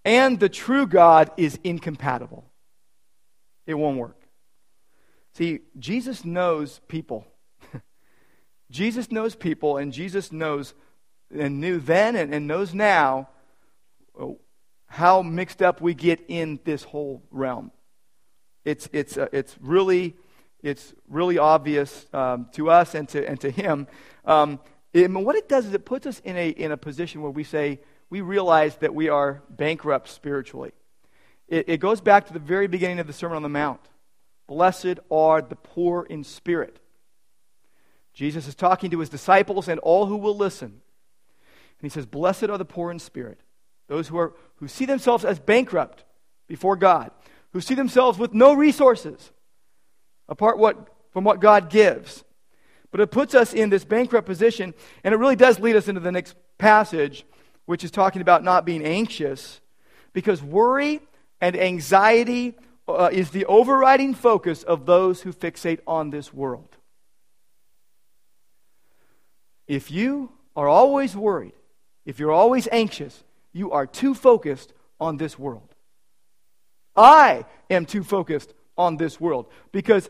and 0.06 0.40
the 0.40 0.50
true 0.50 0.86
God 0.86 1.32
is 1.36 1.58
incompatible. 1.64 2.46
It 3.66 3.74
won't 3.74 3.98
work. 3.98 4.22
See, 5.34 5.62
Jesus 5.80 6.24
knows 6.24 6.80
people. 6.88 7.26
Jesus 8.70 9.12
knows 9.12 9.34
people, 9.34 9.78
and 9.78 9.92
Jesus 9.92 10.32
knows 10.32 10.76
and 11.36 11.60
knew 11.60 11.80
then 11.80 12.16
and, 12.16 12.32
and 12.36 12.46
knows 12.46 12.72
now 12.72 13.30
how 14.86 15.24
mixed 15.24 15.64
up 15.64 15.82
we 15.82 15.96
get 15.96 16.24
in 16.28 16.60
this 16.66 16.84
whole 16.84 17.24
realm. 17.32 17.72
It's, 18.64 18.88
it's, 18.94 19.18
uh, 19.18 19.30
it's, 19.32 19.58
really, 19.60 20.16
it's 20.64 20.94
really 21.10 21.38
obvious 21.38 22.08
um, 22.14 22.48
to 22.54 22.72
us 22.72 22.96
and 22.96 23.08
to, 23.10 23.28
and 23.28 23.40
to 23.42 23.52
him. 23.52 23.86
Um, 24.26 24.60
it, 24.94 25.12
what 25.12 25.36
it 25.36 25.50
does 25.50 25.66
is 25.66 25.74
it 25.74 25.86
puts 25.86 26.08
us 26.08 26.20
in 26.24 26.38
a, 26.38 26.50
in 26.50 26.72
a 26.72 26.78
position 26.78 27.22
where 27.22 27.32
we 27.32 27.44
say, 27.44 27.82
we 28.10 28.22
realize 28.22 28.78
that 28.78 28.96
we 28.96 29.10
are 29.10 29.44
bankrupt 29.50 30.08
spiritually. 30.08 30.72
It, 31.50 31.68
it 31.68 31.78
goes 31.80 32.00
back 32.00 32.28
to 32.28 32.34
the 32.34 32.40
very 32.40 32.68
beginning 32.68 33.00
of 33.00 33.08
the 33.08 33.14
Sermon 33.14 33.36
on 33.36 33.44
the 33.44 33.50
Mount. 33.50 33.82
Blessed 34.48 35.00
are 35.12 35.42
the 35.42 35.56
poor 35.56 36.04
in 36.04 36.24
spirit. 36.24 36.80
Jesus 38.14 38.48
is 38.48 38.56
talking 38.56 38.92
to 38.92 39.00
his 39.00 39.10
disciples 39.10 39.68
and 39.68 39.80
all 39.82 40.06
who 40.06 40.18
will 40.18 40.38
listen. 40.38 40.68
And 40.68 41.82
he 41.82 41.90
says, 41.90 42.06
Blessed 42.06 42.46
are 42.46 42.58
the 42.58 42.66
poor 42.66 42.92
in 42.92 43.00
spirit, 43.00 43.42
those 43.88 44.08
who, 44.08 44.18
are, 44.18 44.34
who 44.58 44.68
see 44.68 44.86
themselves 44.86 45.26
as 45.26 45.40
bankrupt 45.40 46.06
before 46.48 46.78
God, 46.78 47.12
who 47.52 47.60
see 47.60 47.76
themselves 47.76 48.18
with 48.18 48.34
no 48.34 48.54
resources 48.54 49.32
apart 50.30 50.58
what, 50.58 50.88
from 51.12 51.24
what 51.24 51.40
God 51.40 51.70
gives. 51.70 52.24
But 52.92 53.02
it 53.02 53.12
puts 53.12 53.34
us 53.34 53.54
in 53.54 53.70
this 53.70 53.86
bankrupt 53.86 54.28
position, 54.28 54.74
and 55.04 55.14
it 55.14 55.18
really 55.18 55.36
does 55.36 55.60
lead 55.60 55.76
us 55.76 55.88
into 55.88 56.00
the 56.00 56.12
next 56.12 56.36
passage, 56.58 57.26
which 57.66 57.84
is 57.84 57.92
talking 57.92 58.22
about 58.22 58.44
not 58.44 58.66
being 58.66 58.84
anxious, 58.84 59.62
because 60.14 60.44
worry 60.44 61.02
and 61.42 61.56
anxiety 61.56 62.56
uh, 62.88 63.10
is 63.12 63.32
the 63.32 63.46
overriding 63.46 64.14
focus 64.14 64.64
of 64.64 64.86
those 64.86 65.22
who 65.22 65.34
fixate 65.34 65.80
on 65.88 66.10
this 66.10 66.34
world. 66.34 66.78
If 69.68 69.90
you 69.90 70.32
are 70.56 70.68
always 70.68 71.16
worried, 71.16 71.54
if 72.06 72.20
you're 72.20 72.32
always 72.32 72.68
anxious, 72.72 73.24
you 73.54 73.72
are 73.72 73.88
too 73.88 74.14
focused 74.14 74.74
on 75.00 75.18
this 75.18 75.40
world. 75.40 75.74
I 76.96 77.46
am 77.70 77.86
too 77.86 78.04
focused 78.04 78.54
on 78.78 78.98
this 78.98 79.20
world 79.20 79.48
because 79.72 80.10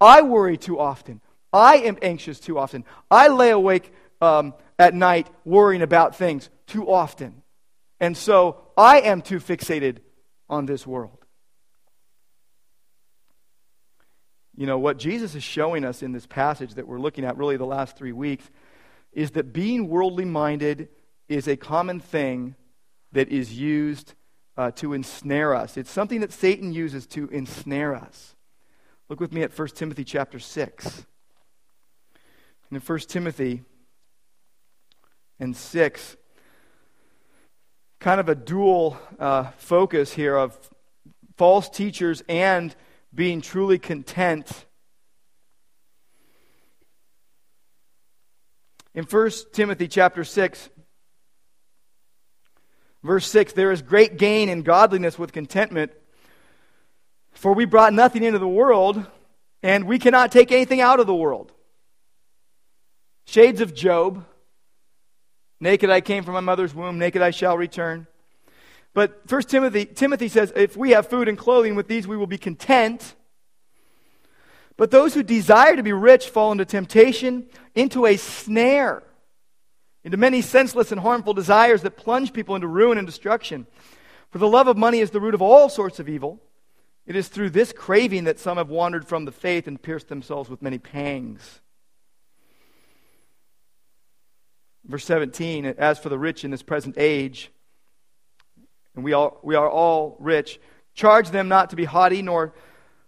I 0.00 0.22
worry 0.22 0.56
too 0.56 0.78
often. 0.78 1.20
I 1.52 1.76
am 1.78 1.98
anxious 2.02 2.40
too 2.40 2.58
often. 2.58 2.84
I 3.10 3.28
lay 3.28 3.50
awake 3.50 3.92
um, 4.20 4.54
at 4.78 4.94
night 4.94 5.28
worrying 5.44 5.82
about 5.82 6.16
things 6.16 6.48
too 6.66 6.90
often. 6.90 7.42
And 7.98 8.16
so 8.16 8.62
I 8.76 9.00
am 9.00 9.20
too 9.20 9.38
fixated 9.40 9.98
on 10.48 10.66
this 10.66 10.86
world. 10.86 11.18
You 14.56 14.66
know, 14.66 14.78
what 14.78 14.98
Jesus 14.98 15.34
is 15.34 15.42
showing 15.42 15.84
us 15.84 16.02
in 16.02 16.12
this 16.12 16.26
passage 16.26 16.74
that 16.74 16.86
we're 16.86 17.00
looking 17.00 17.24
at 17.24 17.36
really 17.36 17.56
the 17.56 17.66
last 17.66 17.96
three 17.96 18.12
weeks 18.12 18.48
is 19.12 19.32
that 19.32 19.52
being 19.52 19.88
worldly 19.88 20.24
minded 20.24 20.88
is 21.28 21.48
a 21.48 21.56
common 21.56 22.00
thing 22.00 22.54
that 23.12 23.28
is 23.28 23.56
used 23.58 24.14
uh, 24.60 24.70
to 24.70 24.92
ensnare 24.92 25.54
us. 25.54 25.78
It's 25.78 25.90
something 25.90 26.20
that 26.20 26.34
Satan 26.34 26.74
uses 26.74 27.06
to 27.06 27.28
ensnare 27.28 27.94
us. 27.94 28.36
Look 29.08 29.18
with 29.18 29.32
me 29.32 29.42
at 29.42 29.58
1 29.58 29.68
Timothy 29.68 30.04
chapter 30.04 30.38
6. 30.38 31.06
In 32.70 32.78
1 32.78 32.98
Timothy 33.08 33.62
and 35.38 35.56
6, 35.56 36.16
kind 38.00 38.20
of 38.20 38.28
a 38.28 38.34
dual 38.34 38.98
uh, 39.18 39.44
focus 39.56 40.12
here 40.12 40.36
of 40.36 40.58
false 41.38 41.70
teachers 41.70 42.22
and 42.28 42.76
being 43.14 43.40
truly 43.40 43.78
content. 43.78 44.66
In 48.94 49.04
1 49.04 49.30
Timothy 49.54 49.88
chapter 49.88 50.22
6, 50.22 50.68
verse 53.02 53.26
6, 53.26 53.52
there 53.54 53.72
is 53.72 53.82
great 53.82 54.16
gain 54.16 54.48
in 54.48 54.62
godliness 54.62 55.18
with 55.18 55.32
contentment, 55.32 55.92
for 57.32 57.52
we 57.52 57.64
brought 57.64 57.92
nothing 57.92 58.22
into 58.22 58.38
the 58.38 58.48
world, 58.48 59.04
and 59.62 59.84
we 59.86 59.98
cannot 59.98 60.32
take 60.32 60.52
anything 60.52 60.80
out 60.80 61.00
of 61.00 61.06
the 61.06 61.14
world. 61.14 61.52
Shades 63.26 63.60
of 63.60 63.74
Job. 63.74 64.24
Naked 65.60 65.90
I 65.90 66.00
came 66.00 66.24
from 66.24 66.34
my 66.34 66.40
mother's 66.40 66.74
womb, 66.74 66.98
naked 66.98 67.20
I 67.20 67.30
shall 67.30 67.56
return. 67.56 68.06
But 68.94 69.28
First 69.28 69.50
Timothy, 69.50 69.84
Timothy 69.84 70.28
says, 70.28 70.52
if 70.56 70.76
we 70.76 70.90
have 70.90 71.08
food 71.08 71.28
and 71.28 71.36
clothing, 71.36 71.74
with 71.74 71.86
these 71.86 72.08
we 72.08 72.16
will 72.16 72.26
be 72.26 72.38
content. 72.38 73.14
But 74.76 74.90
those 74.90 75.12
who 75.12 75.22
desire 75.22 75.76
to 75.76 75.82
be 75.82 75.92
rich 75.92 76.28
fall 76.28 76.50
into 76.50 76.64
temptation, 76.64 77.46
into 77.74 78.06
a 78.06 78.16
snare, 78.16 79.02
into 80.04 80.16
many 80.16 80.40
senseless 80.40 80.92
and 80.92 81.00
harmful 81.00 81.34
desires 81.34 81.82
that 81.82 81.96
plunge 81.96 82.32
people 82.32 82.54
into 82.54 82.66
ruin 82.66 82.98
and 82.98 83.06
destruction. 83.06 83.66
For 84.30 84.38
the 84.38 84.48
love 84.48 84.68
of 84.68 84.76
money 84.76 85.00
is 85.00 85.10
the 85.10 85.20
root 85.20 85.34
of 85.34 85.42
all 85.42 85.68
sorts 85.68 85.98
of 85.98 86.08
evil. 86.08 86.40
It 87.06 87.16
is 87.16 87.28
through 87.28 87.50
this 87.50 87.72
craving 87.72 88.24
that 88.24 88.38
some 88.38 88.56
have 88.56 88.68
wandered 88.68 89.06
from 89.06 89.24
the 89.24 89.32
faith 89.32 89.66
and 89.66 89.80
pierced 89.80 90.08
themselves 90.08 90.48
with 90.48 90.62
many 90.62 90.78
pangs. 90.78 91.60
Verse 94.84 95.04
17 95.04 95.66
As 95.66 95.98
for 95.98 96.08
the 96.08 96.18
rich 96.18 96.44
in 96.44 96.50
this 96.50 96.62
present 96.62 96.96
age, 96.98 97.50
and 98.94 99.04
we, 99.04 99.12
all, 99.12 99.38
we 99.42 99.54
are 99.54 99.68
all 99.68 100.16
rich. 100.18 100.60
Charge 100.94 101.30
them 101.30 101.48
not 101.48 101.70
to 101.70 101.76
be 101.76 101.84
haughty, 101.84 102.22
nor 102.22 102.54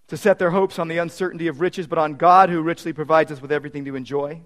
to 0.09 0.17
set 0.17 0.39
their 0.39 0.51
hopes 0.51 0.79
on 0.79 0.89
the 0.89 0.99
uncertainty 0.99 1.49
of 1.49 1.61
riches, 1.61 1.87
but 1.87 1.99
on 1.99 2.15
God 2.15 2.51
who 2.51 2.63
richly 2.63 2.93
provides 2.93 3.33
us 3.33 3.41
with 3.41 3.53
everything 3.53 3.85
to 3.87 3.97
enjoy. 3.97 4.43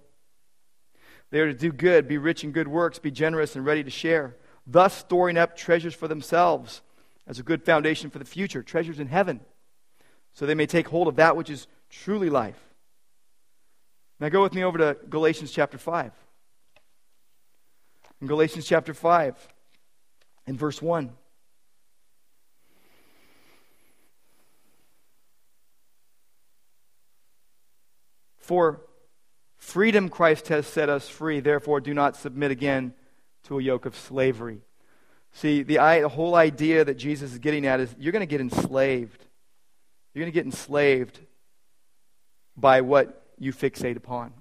They 1.31 1.41
are 1.41 1.53
to 1.53 1.59
do 1.59 1.73
good, 1.73 2.07
be 2.07 2.19
rich 2.19 2.45
in 2.45 2.53
good 2.53 2.69
works, 2.69 2.99
be 2.99 3.11
generous 3.11 3.57
and 3.57 3.65
ready 3.65 3.83
to 3.83 3.91
share, 3.91 4.37
thus 4.67 4.97
storing 4.97 5.37
up 5.37 5.57
treasures 5.57 5.95
for 5.95 6.09
themselves 6.09 6.83
as 7.27 7.39
a 7.39 7.43
good 7.43 7.65
foundation 7.65 8.11
for 8.11 8.19
the 8.19 8.25
future, 8.25 8.63
treasures 8.63 9.01
in 9.01 9.09
heaven, 9.09 9.41
so 10.33 10.47
they 10.47 10.55
may 10.55 10.67
take 10.67 10.89
hold 10.89 11.09
of 11.09 11.17
that 11.17 11.37
which 11.37 11.51
is 11.51 11.67
truly 11.91 12.31
life. 12.31 12.61
Now 14.21 14.29
go 14.29 14.43
with 14.43 14.55
me 14.55 14.63
over 14.63 14.79
to 14.79 14.97
Galatians 15.09 15.51
chapter 15.51 15.79
5. 15.79 16.13
In 18.21 18.27
Galatians 18.27 18.67
chapter 18.67 18.95
5, 18.95 19.49
in 20.47 20.57
verse 20.57 20.81
1. 20.81 21.11
For 28.39 28.81
freedom 29.67 30.09
Christ 30.09 30.47
has 30.49 30.65
set 30.65 30.89
us 30.89 31.09
free, 31.09 31.41
therefore 31.41 31.81
do 31.81 31.93
not 31.93 32.15
submit 32.15 32.53
again 32.53 32.95
to 33.45 33.59
a 33.59 33.63
yoke 33.63 33.85
of 33.85 33.97
slavery. 33.97 34.61
See, 35.33 35.65
the, 35.65 35.75
the 35.75 36.09
whole 36.09 36.37
idea 36.37 36.85
that 36.85 36.95
Jesus 36.95 37.33
is 37.33 37.41
getting 37.41 37.67
at 37.67 37.81
is 37.81 37.93
you're 37.99 38.13
going 38.13 38.21
to 38.21 38.27
get 38.27 38.41
enslaved. 38.41 39.27
You're 40.15 40.23
going 40.23 40.33
to 40.33 40.35
get 40.35 40.45
enslaved 40.47 41.19
by 42.57 42.83
what 42.83 43.27
you 43.41 43.53
fixate 43.53 43.97
upon. 43.97 44.33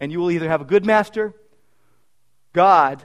And 0.00 0.10
you 0.10 0.18
will 0.18 0.32
either 0.32 0.48
have 0.48 0.60
a 0.60 0.64
good 0.64 0.84
master, 0.84 1.34
God, 2.52 3.04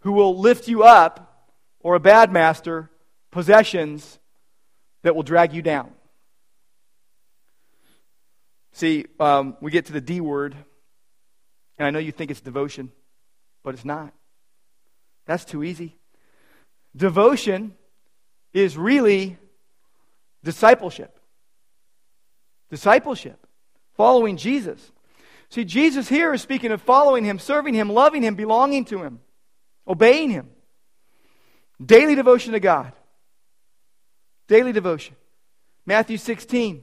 who 0.00 0.12
will 0.12 0.38
lift 0.38 0.68
you 0.68 0.82
up, 0.82 1.48
or 1.80 1.94
a 1.94 2.00
bad 2.00 2.30
master, 2.30 2.90
possessions 3.30 4.18
that 5.02 5.16
will 5.16 5.22
drag 5.22 5.54
you 5.54 5.62
down. 5.62 5.93
See, 8.74 9.06
um, 9.20 9.56
we 9.60 9.70
get 9.70 9.86
to 9.86 9.92
the 9.92 10.00
D 10.00 10.20
word, 10.20 10.56
and 11.78 11.86
I 11.86 11.90
know 11.90 12.00
you 12.00 12.10
think 12.10 12.32
it's 12.32 12.40
devotion, 12.40 12.90
but 13.62 13.74
it's 13.74 13.84
not. 13.84 14.12
That's 15.26 15.44
too 15.44 15.62
easy. 15.62 15.96
Devotion 16.96 17.74
is 18.52 18.76
really 18.76 19.38
discipleship. 20.42 21.16
Discipleship. 22.68 23.46
Following 23.96 24.36
Jesus. 24.36 24.90
See, 25.50 25.64
Jesus 25.64 26.08
here 26.08 26.34
is 26.34 26.42
speaking 26.42 26.72
of 26.72 26.82
following 26.82 27.24
Him, 27.24 27.38
serving 27.38 27.74
Him, 27.74 27.88
loving 27.88 28.22
Him, 28.24 28.34
belonging 28.34 28.84
to 28.86 29.04
Him, 29.04 29.20
obeying 29.86 30.30
Him. 30.30 30.50
Daily 31.84 32.16
devotion 32.16 32.54
to 32.54 32.60
God. 32.60 32.92
Daily 34.48 34.72
devotion. 34.72 35.14
Matthew 35.86 36.16
16 36.16 36.82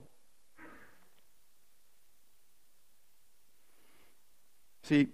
See, 4.83 5.07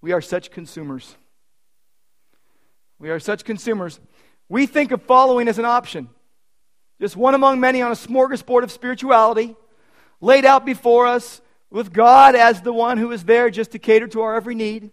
we 0.00 0.12
are 0.12 0.20
such 0.20 0.50
consumers. 0.50 1.16
We 2.98 3.10
are 3.10 3.20
such 3.20 3.44
consumers. 3.44 4.00
We 4.48 4.66
think 4.66 4.92
of 4.92 5.02
following 5.02 5.48
as 5.48 5.58
an 5.58 5.64
option, 5.64 6.08
just 7.00 7.16
one 7.16 7.34
among 7.34 7.60
many 7.60 7.82
on 7.82 7.92
a 7.92 7.94
smorgasbord 7.94 8.62
of 8.62 8.70
spirituality, 8.70 9.56
laid 10.20 10.44
out 10.44 10.66
before 10.66 11.06
us 11.06 11.40
with 11.70 11.92
God 11.92 12.34
as 12.34 12.62
the 12.62 12.72
one 12.72 12.98
who 12.98 13.12
is 13.12 13.24
there 13.24 13.48
just 13.48 13.72
to 13.72 13.78
cater 13.78 14.08
to 14.08 14.22
our 14.22 14.34
every 14.34 14.54
need. 14.54 14.90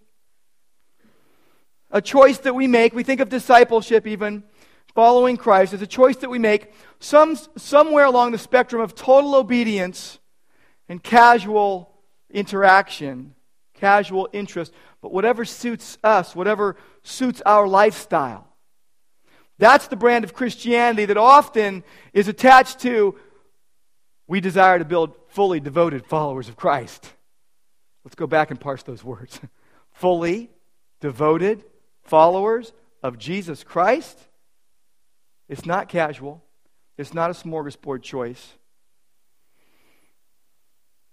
A 1.90 2.02
choice 2.02 2.38
that 2.40 2.54
we 2.54 2.68
make, 2.68 2.94
we 2.94 3.04
think 3.04 3.20
of 3.20 3.30
discipleship 3.30 4.06
even, 4.06 4.44
following 4.94 5.38
Christ, 5.38 5.74
as 5.74 5.82
a 5.82 5.88
choice 5.88 6.18
that 6.18 6.30
we 6.30 6.40
make 6.40 6.72
some, 7.00 7.38
somewhere 7.56 8.06
along 8.06 8.32
the 8.32 8.38
spectrum 8.38 8.82
of 8.82 8.94
total 8.94 9.36
obedience 9.36 10.20
and 10.90 11.02
casual 11.02 11.94
interaction 12.30 13.34
casual 13.78 14.28
interest, 14.34 14.74
but 15.02 15.14
whatever 15.14 15.46
suits 15.46 15.98
us, 16.04 16.36
whatever 16.36 16.76
suits 17.04 17.42
our 17.46 17.68
lifestyle. 17.68 18.48
That's 19.60 19.88
the 19.88 19.96
brand 19.96 20.24
of 20.24 20.34
Christianity 20.34 21.06
that 21.06 21.18
often 21.18 21.84
is 22.14 22.28
attached 22.28 22.80
to 22.80 23.18
we 24.28 24.42
desire 24.42 24.78
to 24.78 24.86
build 24.86 25.16
fully 25.30 25.60
devoted 25.60 26.06
followers 26.06 26.50
of 26.50 26.58
Christ. 26.58 27.14
Let's 28.04 28.16
go 28.16 28.28
back 28.28 28.52
and 28.52 28.60
parse 28.60 28.84
those 28.84 29.04
words. 29.04 29.40
fully 29.92 30.50
devoted 31.00 31.64
followers 32.04 32.74
of 33.02 33.18
Jesus 33.18 33.64
Christ. 33.64 34.20
It's 35.48 35.66
not 35.66 35.88
casual. 35.88 36.44
It's 36.98 37.14
not 37.14 37.30
a 37.30 37.34
smorgasbord 37.34 38.02
choice. 38.02 38.54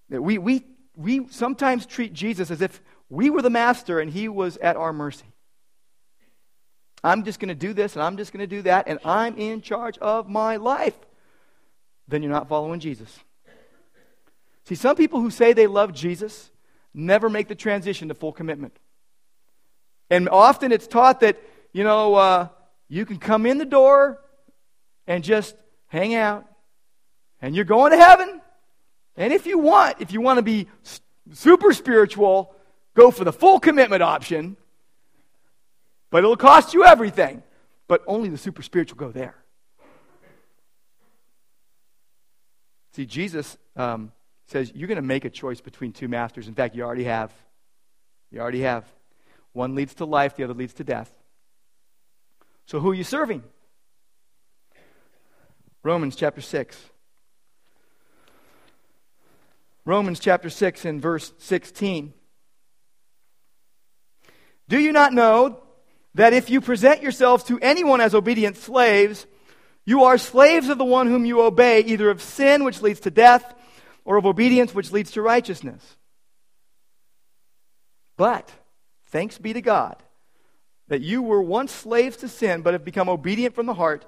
We, 0.09 0.39
we 0.39 0.65
we 0.97 1.27
sometimes 1.29 1.87
treat 1.87 2.13
Jesus 2.13 2.51
as 2.51 2.61
if 2.61 2.81
we 3.11 3.31
were 3.31 3.43
the 3.43 3.51
master 3.51 4.01
and 4.01 4.11
he 4.11 4.29
was 4.29 4.57
at 4.59 4.77
our 4.77 4.93
mercy. 4.93 5.27
I'm 7.03 7.25
just 7.25 7.39
going 7.39 7.49
to 7.49 7.55
do 7.55 7.73
this 7.73 7.97
and 7.97 8.03
I'm 8.03 8.17
just 8.17 8.33
going 8.33 8.41
to 8.41 8.47
do 8.47 8.63
that 8.63 8.89
and 8.89 8.99
I'm 9.05 9.37
in 9.37 9.61
charge 9.61 9.99
of 9.99 10.29
my 10.29 10.57
life. 10.57 10.97
Then 12.09 12.23
you're 12.23 12.33
not 12.33 12.49
following 12.49 12.81
Jesus. 12.81 13.19
See, 14.65 14.75
some 14.75 14.97
people 14.97 15.21
who 15.21 15.31
say 15.31 15.53
they 15.53 15.67
love 15.67 15.93
Jesus 15.93 16.51
never 16.95 17.29
make 17.29 17.49
the 17.49 17.55
transition 17.55 18.09
to 18.09 18.15
full 18.15 18.33
commitment. 18.33 18.79
And 20.11 20.29
often 20.29 20.73
it's 20.73 20.87
taught 20.87 21.21
that, 21.21 21.41
you 21.73 21.85
know, 21.85 22.15
uh, 22.15 22.49
you 22.89 23.05
can 23.05 23.19
come 23.19 23.47
in 23.47 23.59
the 23.59 23.65
door 23.65 24.21
and 25.07 25.23
just 25.23 25.55
hang 25.87 26.15
out 26.15 26.47
and 27.41 27.55
you're 27.55 27.65
going 27.65 27.91
to 27.91 27.99
heaven 27.99 28.34
and 29.17 29.33
if 29.33 29.47
you 29.47 29.59
want, 29.59 30.01
if 30.01 30.13
you 30.13 30.21
want 30.21 30.39
to 30.39 30.43
be 30.43 30.69
super 31.33 31.73
spiritual, 31.73 32.55
go 32.95 33.11
for 33.11 33.25
the 33.25 33.33
full 33.33 33.61
commitment 33.61 34.03
option. 34.03 34.57
But 36.11 36.19
it'll 36.19 36.37
cost 36.37 36.75
you 36.75 36.85
everything. 36.85 37.43
But 37.87 38.03
only 38.07 38.29
the 38.29 38.39
super 38.39 38.63
spiritual 38.63 38.97
go 38.97 39.11
there. 39.11 39.37
See, 42.93 43.07
Jesus 43.07 43.59
um, 43.77 44.13
says 44.47 44.73
you're 44.75 44.89
going 44.89 44.97
to 44.97 45.03
make 45.03 45.25
a 45.25 45.31
choice 45.31 45.61
between 45.61 45.93
two 45.93 46.09
masters. 46.09 46.49
In 46.49 46.55
fact, 46.55 46.75
you 46.75 46.83
already 46.83 47.05
have. 47.05 47.33
You 48.31 48.41
already 48.41 48.63
have. 48.63 48.85
One 49.53 49.75
leads 49.75 49.95
to 49.95 50.05
life, 50.05 50.37
the 50.37 50.45
other 50.45 50.55
leads 50.55 50.75
to 50.75 50.85
death. 50.85 51.13
So 52.67 52.81
who 52.81 52.91
are 52.91 52.95
you 52.95 53.05
serving? 53.05 53.43
Romans 55.83 56.17
chapter 56.17 56.41
6. 56.41 56.91
Romans 59.87 60.19
chapter 60.19 60.49
6 60.49 60.85
and 60.85 61.01
verse 61.01 61.33
16. 61.39 62.15
Do 64.69 64.79
you 64.79 64.93
not 64.93 65.13
know 65.13 65.63
that 66.15 66.33
if 66.33 66.49
you 66.49 66.61
present 66.61 67.03
yourselves 67.03 67.45
to 67.45 67.59
anyone 67.61 68.01
as 68.01 68.15
obedient 68.15 68.57
slaves, 68.57 69.27
you 69.85 70.05
are 70.05 70.17
slaves 70.17 70.69
of 70.71 70.79
the 70.79 70.85
one 70.85 71.09
whom 71.09 71.27
you 71.27 71.43
obey, 71.43 71.81
either 71.81 72.09
of 72.09 72.23
sin, 72.23 72.65
which 72.65 72.81
leads 72.81 73.01
to 73.01 73.11
death, 73.11 73.55
or 74.05 74.17
of 74.17 74.25
obedience, 74.25 74.75
which 74.75 74.91
leads 74.91 75.11
to 75.13 75.23
righteousness? 75.23 75.97
But, 78.17 78.51
thanks 79.09 79.37
be 79.37 79.53
to 79.53 79.61
God, 79.61 80.03
that 80.89 81.03
you 81.03 81.23
were 81.23 81.43
once 81.43 81.73
slaves 81.73 82.17
to 82.19 82.29
sin, 82.29 82.63
but 82.63 82.73
have 82.73 82.85
become 82.85 83.09
obedient 83.09 83.55
from 83.55 83.67
the 83.67 83.75
heart 83.75 84.07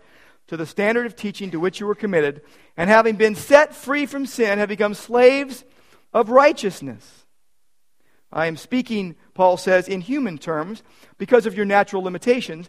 to 0.48 0.56
the 0.56 0.66
standard 0.66 1.06
of 1.06 1.16
teaching 1.16 1.50
to 1.50 1.60
which 1.60 1.80
you 1.80 1.86
were 1.86 1.94
committed, 1.94 2.42
and 2.76 2.88
having 2.88 3.16
been 3.16 3.34
set 3.34 3.74
free 3.74 4.06
from 4.06 4.26
sin, 4.26 4.58
have 4.58 4.68
become 4.68 4.94
slaves 4.94 5.64
of 6.12 6.30
righteousness. 6.30 7.24
I 8.32 8.46
am 8.46 8.56
speaking, 8.56 9.16
Paul 9.34 9.56
says, 9.56 9.88
in 9.88 10.00
human 10.00 10.38
terms 10.38 10.82
because 11.18 11.46
of 11.46 11.54
your 11.54 11.64
natural 11.64 12.02
limitations. 12.02 12.68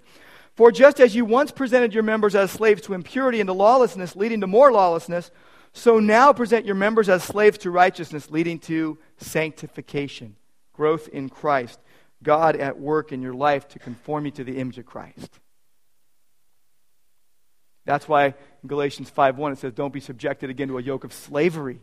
For 0.56 0.72
just 0.72 1.00
as 1.00 1.16
you 1.16 1.26
once 1.26 1.52
presented 1.52 1.94
your 1.94 2.04
members 2.04 2.36
as 2.36 2.52
slaves 2.52 2.82
to 2.84 2.94
impurity 2.94 3.40
and 3.40 3.48
to 3.48 3.54
lawlessness, 3.54 4.16
leading 4.16 4.42
to 4.42 4.48
more 4.48 4.72
lawlessness, 4.72 5.30
so 5.74 6.00
now 6.00 6.34
present 6.34 6.66
your 6.66 6.76
members 6.76 7.10
as 7.10 7.24
slaves 7.24 7.60
to 7.60 7.70
righteousness, 7.70 8.32
leading 8.32 8.58
to 8.60 8.98
sanctification, 9.18 10.36
growth 10.74 11.08
in 11.10 11.30
Christ, 11.30 11.80
God 12.24 12.56
at 12.56 12.80
work 12.80 13.12
in 13.12 13.22
your 13.22 13.36
life 13.36 13.68
to 13.70 13.80
conform 13.80 14.26
you 14.26 14.32
to 14.32 14.44
the 14.44 14.58
image 14.58 14.80
of 14.80 14.88
Christ. 14.88 15.40
That's 17.88 18.06
why 18.06 18.26
in 18.26 18.68
Galatians 18.68 19.10
5:1 19.10 19.54
it 19.54 19.60
says, 19.60 19.72
Don't 19.72 19.94
be 19.94 20.02
subjected 20.02 20.50
again 20.50 20.68
to 20.68 20.78
a 20.78 20.82
yoke 20.82 21.06
of 21.06 21.14
slavery. 21.14 21.80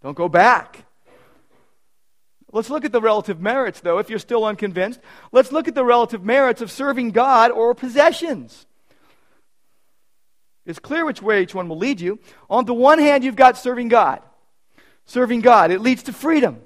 Don't 0.00 0.16
go 0.16 0.28
back. 0.28 0.84
Let's 2.52 2.70
look 2.70 2.84
at 2.84 2.92
the 2.92 3.00
relative 3.00 3.40
merits, 3.40 3.80
though, 3.80 3.98
if 3.98 4.08
you're 4.08 4.20
still 4.20 4.44
unconvinced. 4.44 5.00
Let's 5.32 5.50
look 5.50 5.66
at 5.66 5.74
the 5.74 5.84
relative 5.84 6.22
merits 6.22 6.62
of 6.62 6.70
serving 6.70 7.10
God 7.10 7.50
or 7.50 7.74
possessions. 7.74 8.64
It's 10.64 10.78
clear 10.78 11.04
which 11.04 11.20
way 11.20 11.42
each 11.42 11.54
one 11.54 11.68
will 11.68 11.78
lead 11.78 12.00
you. 12.00 12.20
On 12.48 12.64
the 12.64 12.72
one 12.72 13.00
hand, 13.00 13.24
you've 13.24 13.34
got 13.34 13.58
serving 13.58 13.88
God. 13.88 14.22
Serving 15.04 15.40
God. 15.40 15.72
It 15.72 15.80
leads 15.80 16.04
to 16.04 16.12
freedom. 16.12 16.62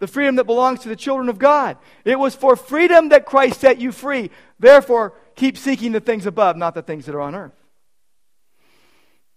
The 0.00 0.06
freedom 0.06 0.36
that 0.36 0.44
belongs 0.44 0.80
to 0.80 0.90
the 0.90 0.96
children 0.96 1.30
of 1.30 1.38
God. 1.38 1.78
It 2.04 2.18
was 2.18 2.34
for 2.34 2.56
freedom 2.56 3.08
that 3.08 3.24
Christ 3.24 3.58
set 3.58 3.80
you 3.80 3.90
free. 3.90 4.30
Therefore, 4.58 5.14
keep 5.36 5.56
seeking 5.56 5.92
the 5.92 6.00
things 6.00 6.26
above, 6.26 6.56
not 6.56 6.74
the 6.74 6.82
things 6.82 7.06
that 7.06 7.14
are 7.14 7.20
on 7.20 7.34
earth. 7.34 7.54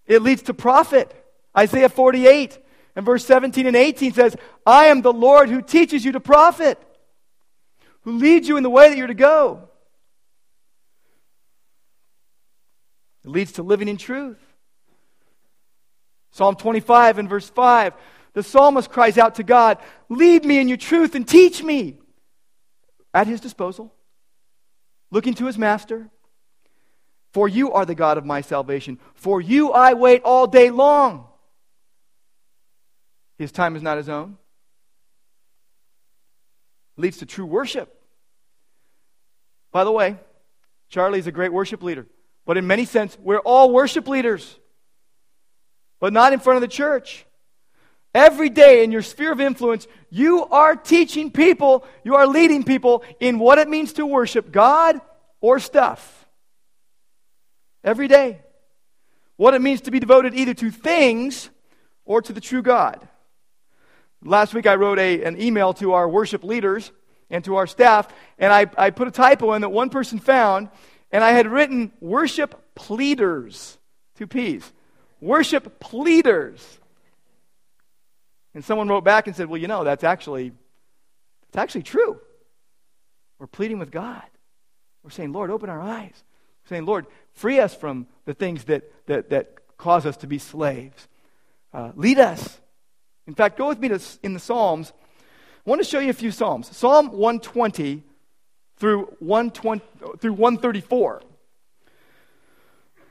It 0.06 0.22
leads 0.22 0.44
to 0.44 0.54
profit. 0.54 1.14
Isaiah 1.58 1.90
48 1.90 2.60
and 2.96 3.06
verse 3.06 3.26
17 3.26 3.66
and 3.68 3.76
18 3.76 4.14
says, 4.14 4.36
I 4.66 4.86
am 4.86 5.02
the 5.02 5.14
Lord 5.14 5.50
who 5.50 5.62
teaches 5.62 6.06
you 6.06 6.12
to 6.14 6.20
profit, 6.20 6.80
who 8.02 8.14
leads 8.18 8.48
you 8.48 8.58
in 8.58 8.64
the 8.64 8.70
way 8.70 8.90
that 8.90 8.98
you're 8.98 9.08
to 9.08 9.14
go. 9.14 9.70
It 13.24 13.32
leads 13.32 13.54
to 13.54 13.64
living 13.64 13.88
in 13.88 13.98
truth. 13.98 14.38
Psalm 16.32 16.56
25 16.56 17.18
and 17.18 17.30
verse 17.30 17.50
5, 17.50 17.94
the 18.34 18.44
psalmist 18.44 18.90
cries 18.92 19.18
out 19.18 19.36
to 19.36 19.44
God, 19.44 19.78
Lead 20.10 20.44
me 20.44 20.60
in 20.60 20.68
your 20.68 20.78
truth 20.78 21.16
and 21.16 21.28
teach 21.28 21.64
me. 21.64 21.98
At 23.14 23.28
his 23.28 23.40
disposal, 23.40 23.95
looking 25.16 25.34
to 25.34 25.46
his 25.46 25.58
master. 25.58 26.10
For 27.32 27.48
you 27.48 27.72
are 27.72 27.86
the 27.86 27.96
God 27.96 28.18
of 28.18 28.26
my 28.26 28.42
salvation. 28.42 29.00
For 29.14 29.40
you 29.40 29.72
I 29.72 29.94
wait 29.94 30.22
all 30.24 30.46
day 30.46 30.72
long. 30.72 31.28
His 33.38 33.54
time 33.54 33.78
is 33.78 33.82
not 33.82 33.96
his 33.96 34.10
own. 34.10 34.38
Leads 36.98 37.18
to 37.20 37.26
true 37.26 37.46
worship. 37.46 37.98
By 39.72 39.86
the 39.86 39.92
way, 39.92 40.18
Charlie's 40.90 41.28
a 41.28 41.32
great 41.32 41.54
worship 41.54 41.82
leader. 41.82 42.08
But 42.46 42.58
in 42.58 42.68
many 42.68 42.84
sense, 42.84 43.18
we're 43.22 43.40
all 43.40 43.72
worship 43.72 44.10
leaders. 44.10 44.60
But 46.02 46.12
not 46.12 46.34
in 46.34 46.40
front 46.40 46.58
of 46.58 46.62
the 46.62 46.68
church. 46.68 47.26
Every 48.16 48.48
day 48.48 48.86
in 48.86 48.94
your 48.94 49.02
sphere 49.02 49.34
of 49.34 49.42
influence, 49.42 49.88
you 50.10 50.46
are 50.46 50.74
teaching 50.78 51.30
people, 51.30 51.86
you 52.06 52.16
are 52.16 52.26
leading 52.26 52.64
people 52.64 53.04
in 53.20 53.40
what 53.40 53.58
it 53.58 53.68
means 53.68 53.92
to 53.94 54.06
worship 54.06 54.54
God 54.54 55.02
or 55.42 55.60
stuff. 55.60 56.26
Every 57.84 58.08
day. 58.08 58.40
What 59.36 59.54
it 59.54 59.62
means 59.62 59.82
to 59.82 59.92
be 59.92 60.00
devoted 60.00 60.34
either 60.34 60.54
to 60.54 60.72
things 60.72 61.50
or 62.06 62.22
to 62.22 62.32
the 62.32 62.40
true 62.40 62.62
God. 62.62 63.06
Last 64.24 64.54
week 64.54 64.66
I 64.66 64.76
wrote 64.76 64.98
a, 64.98 65.22
an 65.26 65.40
email 65.42 65.74
to 65.74 65.92
our 65.92 66.08
worship 66.08 66.46
leaders 66.46 66.94
and 67.30 67.44
to 67.44 67.58
our 67.58 67.68
staff, 67.68 68.08
and 68.40 68.54
I, 68.54 68.68
I 68.78 68.92
put 68.92 69.10
a 69.10 69.12
typo 69.12 69.52
in 69.54 69.62
that 69.62 69.70
one 69.70 69.90
person 69.90 70.20
found, 70.20 70.70
and 71.12 71.22
I 71.22 71.32
had 71.32 71.48
written 71.48 71.92
worship 72.00 72.76
pleaders, 72.76 73.78
two 74.16 74.26
P's. 74.26 74.72
Worship 75.20 75.82
pleaders. 75.82 76.80
And 78.56 78.66
someone 78.66 78.88
wrote 78.88 79.04
back 79.04 79.28
and 79.28 79.36
said, 79.36 79.48
Well, 79.48 79.62
you 79.62 79.68
know, 79.68 79.84
that's 79.84 80.04
actually 80.04 80.54
it's 81.56 81.58
actually 81.58 81.84
true. 81.84 82.20
We're 83.40 83.48
pleading 83.48 83.80
with 83.80 83.92
God. 83.92 84.24
We're 85.04 85.10
saying, 85.10 85.32
Lord, 85.32 85.52
open 85.52 85.70
our 85.70 85.82
eyes. 85.82 86.24
We're 86.64 86.70
saying, 86.70 86.86
Lord, 86.86 87.06
free 87.34 87.60
us 87.60 87.76
from 87.76 88.08
the 88.26 88.34
things 88.34 88.64
that, 88.66 88.92
that, 89.06 89.30
that 89.30 89.78
cause 89.78 90.06
us 90.06 90.18
to 90.18 90.28
be 90.28 90.40
slaves. 90.40 91.08
Uh, 91.74 91.92
lead 91.96 92.18
us. 92.20 92.60
In 93.28 93.36
fact, 93.36 93.58
go 93.58 93.68
with 93.68 93.80
me 93.80 93.90
to, 93.90 94.02
in 94.24 94.34
the 94.34 94.40
Psalms. 94.40 94.92
I 95.66 95.70
want 95.70 95.82
to 95.82 95.88
show 95.88 96.00
you 96.00 96.10
a 96.10 96.14
few 96.14 96.32
Psalms. 96.32 96.76
Psalm 96.76 97.12
120 97.12 98.04
through, 98.78 99.16
120, 99.20 99.82
through 100.20 100.34
134. 100.34 101.22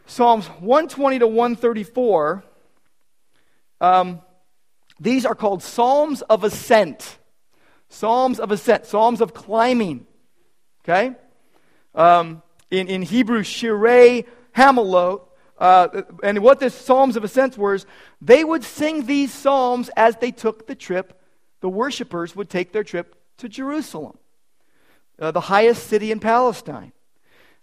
Psalms 0.07 0.47
120 0.47 1.21
to 1.21 1.27
134, 1.27 2.45
um, 3.81 4.21
these 5.01 5.27
are 5.27 5.35
called 5.35 5.63
Psalms 5.63 6.23
of 6.23 6.45
Ascent. 6.45 7.19
Psalms 7.89 8.41
of 8.41 8.51
Ascent, 8.51 8.87
Psalms 8.87 9.21
of 9.21 9.35
climbing. 9.35 10.07
Okay? 10.83 11.15
Um, 11.95 12.43
in, 12.71 12.89
in 12.89 13.03
Hebrew, 13.03 13.43
Shirei 13.43 14.27
Hamalot. 14.57 15.23
Uh, 15.59 16.03
and 16.23 16.41
what 16.41 16.61
the 16.61 16.71
Psalms 16.71 17.17
of 17.17 17.25
Ascent 17.25 17.57
were, 17.57 17.79
they 18.21 18.45
would 18.45 18.65
sing 18.65 19.07
these 19.07 19.33
Psalms 19.33 19.91
as 19.97 20.17
they 20.17 20.31
took 20.31 20.67
the 20.67 20.75
trip. 20.75 21.21
The 21.61 21.69
worshippers 21.69 22.35
would 22.35 22.51
take 22.51 22.73
their 22.73 22.85
trip 22.85 23.17
to 23.39 23.49
Jerusalem 23.49 24.19
uh, 25.19 25.31
the 25.31 25.41
highest 25.41 25.87
city 25.87 26.11
in 26.11 26.21
Palestine. 26.21 26.93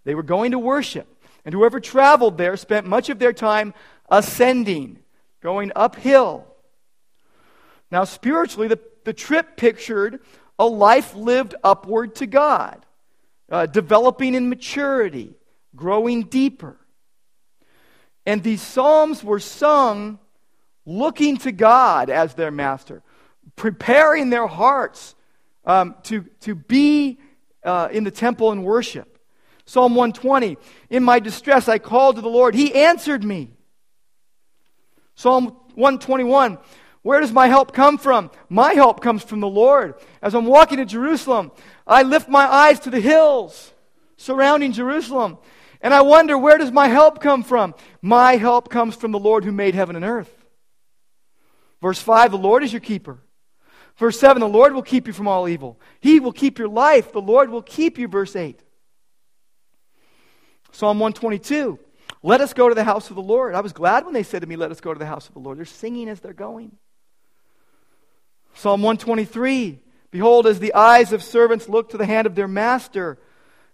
They 0.03 0.15
were 0.15 0.23
going 0.23 0.51
to 0.51 0.59
worship. 0.59 1.07
And 1.45 1.53
whoever 1.53 1.79
traveled 1.79 2.37
there 2.37 2.55
spent 2.57 2.87
much 2.87 3.09
of 3.09 3.19
their 3.19 3.33
time 3.33 3.73
ascending, 4.09 4.99
going 5.41 5.71
uphill. 5.75 6.47
Now, 7.91 8.05
spiritually, 8.05 8.67
the, 8.67 8.79
the 9.03 9.13
trip 9.13 9.57
pictured 9.57 10.21
a 10.57 10.65
life 10.65 11.15
lived 11.15 11.55
upward 11.63 12.15
to 12.15 12.25
God, 12.25 12.85
uh, 13.49 13.65
developing 13.65 14.33
in 14.33 14.49
maturity, 14.49 15.33
growing 15.75 16.23
deeper. 16.23 16.77
And 18.25 18.43
these 18.43 18.61
psalms 18.61 19.23
were 19.23 19.39
sung 19.39 20.19
looking 20.85 21.37
to 21.37 21.51
God 21.51 22.09
as 22.09 22.35
their 22.35 22.51
master, 22.51 23.03
preparing 23.55 24.29
their 24.29 24.47
hearts 24.47 25.15
um, 25.65 25.95
to, 26.03 26.25
to 26.41 26.55
be 26.55 27.19
uh, 27.63 27.89
in 27.91 28.03
the 28.03 28.11
temple 28.11 28.51
and 28.51 28.63
worship. 28.63 29.19
Psalm 29.65 29.95
120 29.95 30.57
In 30.89 31.03
my 31.03 31.19
distress 31.19 31.67
I 31.67 31.77
called 31.77 32.15
to 32.15 32.21
the 32.21 32.29
Lord, 32.29 32.55
He 32.55 32.73
answered 32.73 33.23
me. 33.23 33.51
Psalm 35.15 35.55
121 35.75 36.57
Where 37.03 37.19
does 37.19 37.31
my 37.31 37.47
help 37.47 37.73
come 37.73 37.97
from? 37.97 38.29
My 38.47 38.73
help 38.73 39.01
comes 39.01 39.23
from 39.23 39.39
the 39.39 39.47
Lord. 39.47 39.95
As 40.21 40.35
I'm 40.35 40.45
walking 40.45 40.77
to 40.77 40.85
Jerusalem, 40.85 41.51
I 41.87 42.03
lift 42.03 42.29
my 42.29 42.45
eyes 42.45 42.79
to 42.81 42.89
the 42.89 42.99
hills 42.99 43.73
surrounding 44.17 44.71
Jerusalem. 44.71 45.37
And 45.81 45.93
I 45.93 46.01
wonder, 46.01 46.37
where 46.37 46.59
does 46.59 46.71
my 46.71 46.87
help 46.87 47.19
come 47.19 47.43
from? 47.43 47.73
My 48.01 48.35
help 48.35 48.69
comes 48.69 48.95
from 48.95 49.11
the 49.11 49.19
Lord 49.19 49.43
who 49.43 49.51
made 49.51 49.73
heaven 49.73 49.95
and 49.95 50.05
earth. 50.05 50.31
Verse 51.81 51.99
5 51.99 52.31
The 52.31 52.37
Lord 52.37 52.63
is 52.63 52.71
your 52.71 52.81
keeper. 52.81 53.17
Verse 53.97 54.19
7 54.19 54.39
The 54.39 54.47
Lord 54.47 54.73
will 54.73 54.83
keep 54.83 55.07
you 55.07 55.13
from 55.13 55.27
all 55.27 55.49
evil. 55.49 55.79
He 55.99 56.19
will 56.19 56.31
keep 56.31 56.59
your 56.59 56.67
life. 56.67 57.11
The 57.11 57.21
Lord 57.21 57.49
will 57.49 57.63
keep 57.63 57.97
you. 57.97 58.07
Verse 58.07 58.35
8. 58.35 58.61
Psalm 60.71 60.99
122 60.99 61.79
Let 62.21 62.41
us 62.41 62.53
go 62.53 62.69
to 62.69 62.75
the 62.75 62.83
house 62.83 63.09
of 63.09 63.15
the 63.15 63.21
Lord. 63.23 63.55
I 63.55 63.61
was 63.61 63.73
glad 63.73 64.05
when 64.05 64.13
they 64.13 64.23
said 64.23 64.41
to 64.41 64.47
me, 64.47 64.55
Let 64.55 64.69
us 64.69 64.81
go 64.81 64.93
to 64.93 64.99
the 64.99 65.05
house 65.07 65.27
of 65.27 65.33
the 65.33 65.39
Lord. 65.39 65.57
They're 65.57 65.65
singing 65.65 66.07
as 66.09 66.19
they're 66.19 66.33
going. 66.33 66.77
Psalm 68.53 68.81
123 68.81 69.79
Behold, 70.11 70.45
as 70.45 70.59
the 70.59 70.73
eyes 70.73 71.13
of 71.13 71.23
servants 71.23 71.69
look 71.69 71.89
to 71.89 71.97
the 71.97 72.05
hand 72.05 72.27
of 72.27 72.35
their 72.35 72.47
master, 72.47 73.17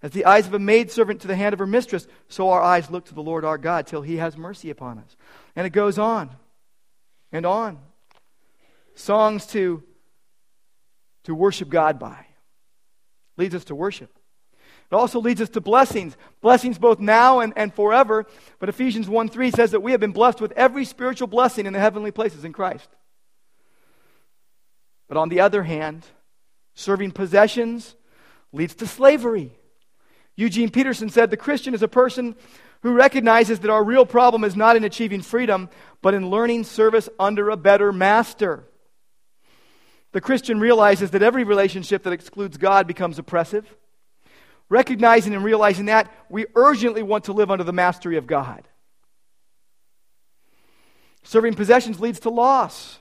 as 0.03 0.11
the 0.11 0.25
eyes 0.25 0.45
of 0.45 0.53
a 0.53 0.59
maidservant 0.59 1.21
to 1.21 1.27
the 1.27 1.35
hand 1.35 1.53
of 1.53 1.59
her 1.59 1.65
mistress, 1.65 2.07
so 2.29 2.51
our 2.51 2.61
eyes 2.61 2.91
look 2.91 3.05
to 3.05 3.15
the 3.15 3.23
Lord 3.23 3.43
our 3.43 3.57
God 3.57 3.87
till 3.87 4.03
he 4.03 4.17
has 4.17 4.37
mercy 4.37 4.69
upon 4.69 4.99
us. 4.99 5.17
And 5.55 5.65
it 5.65 5.71
goes 5.71 5.97
on 5.97 6.29
and 7.31 7.45
on. 7.45 7.79
Songs 8.93 9.47
to 9.47 9.83
to 11.23 11.35
worship 11.35 11.67
God 11.67 11.99
by. 11.99 12.25
Leads 13.35 13.53
us 13.53 13.65
to 13.65 13.75
worship. 13.75 14.17
It 14.89 14.95
also 14.95 15.19
leads 15.19 15.41
us 15.41 15.49
to 15.49 15.61
blessings. 15.61 16.15
Blessings 16.39 16.77
both 16.77 16.99
now 16.99 17.39
and, 17.39 17.51
and 17.57 17.73
forever. 17.73 18.25
But 18.59 18.69
Ephesians 18.69 19.09
1 19.09 19.27
3 19.27 19.51
says 19.51 19.71
that 19.71 19.81
we 19.81 19.91
have 19.91 19.99
been 19.99 20.13
blessed 20.13 20.39
with 20.39 20.53
every 20.53 20.85
spiritual 20.85 21.27
blessing 21.27 21.65
in 21.65 21.73
the 21.73 21.79
heavenly 21.79 22.11
places 22.11 22.45
in 22.45 22.53
Christ. 22.53 22.87
But 25.07 25.17
on 25.17 25.29
the 25.29 25.39
other 25.39 25.63
hand, 25.63 26.05
serving 26.73 27.11
possessions 27.11 27.95
leads 28.51 28.75
to 28.75 28.87
slavery. 28.87 29.51
Eugene 30.35 30.69
Peterson 30.69 31.09
said 31.09 31.31
the 31.31 31.37
Christian 31.37 31.73
is 31.73 31.81
a 31.81 31.87
person 31.87 32.35
who 32.81 32.93
recognizes 32.93 33.59
that 33.59 33.71
our 33.71 33.83
real 33.83 34.05
problem 34.05 34.43
is 34.43 34.55
not 34.55 34.75
in 34.75 34.83
achieving 34.83 35.21
freedom, 35.21 35.69
but 36.01 36.13
in 36.13 36.29
learning 36.29 36.63
service 36.63 37.09
under 37.19 37.49
a 37.49 37.57
better 37.57 37.91
master. 37.91 38.63
The 40.11 40.21
Christian 40.21 40.59
realizes 40.59 41.11
that 41.11 41.23
every 41.23 41.43
relationship 41.43 42.03
that 42.03 42.13
excludes 42.13 42.57
God 42.57 42.87
becomes 42.87 43.19
oppressive. 43.19 43.65
Recognizing 44.69 45.33
and 45.33 45.43
realizing 45.43 45.85
that, 45.85 46.11
we 46.29 46.45
urgently 46.55 47.01
want 47.01 47.25
to 47.25 47.33
live 47.33 47.49
under 47.49 47.63
the 47.63 47.73
mastery 47.73 48.17
of 48.17 48.27
God. 48.27 48.67
Serving 51.23 51.55
possessions 51.55 51.99
leads 51.99 52.21
to 52.21 52.29
loss. 52.29 52.99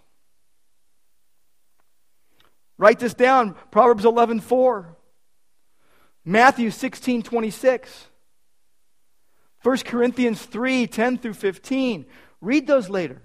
Write 2.79 2.99
this 2.99 3.15
down 3.15 3.55
Proverbs 3.71 4.05
11 4.05 4.41
4. 4.41 4.97
Matthew 6.25 6.71
16 6.71 7.23
26. 7.23 8.07
1 9.63 9.79
Corinthians 9.79 10.43
3 10.43 10.87
10 10.87 11.19
through 11.19 11.35
15. 11.35 12.07
Read 12.41 12.67
those 12.67 12.89
later. 12.89 13.23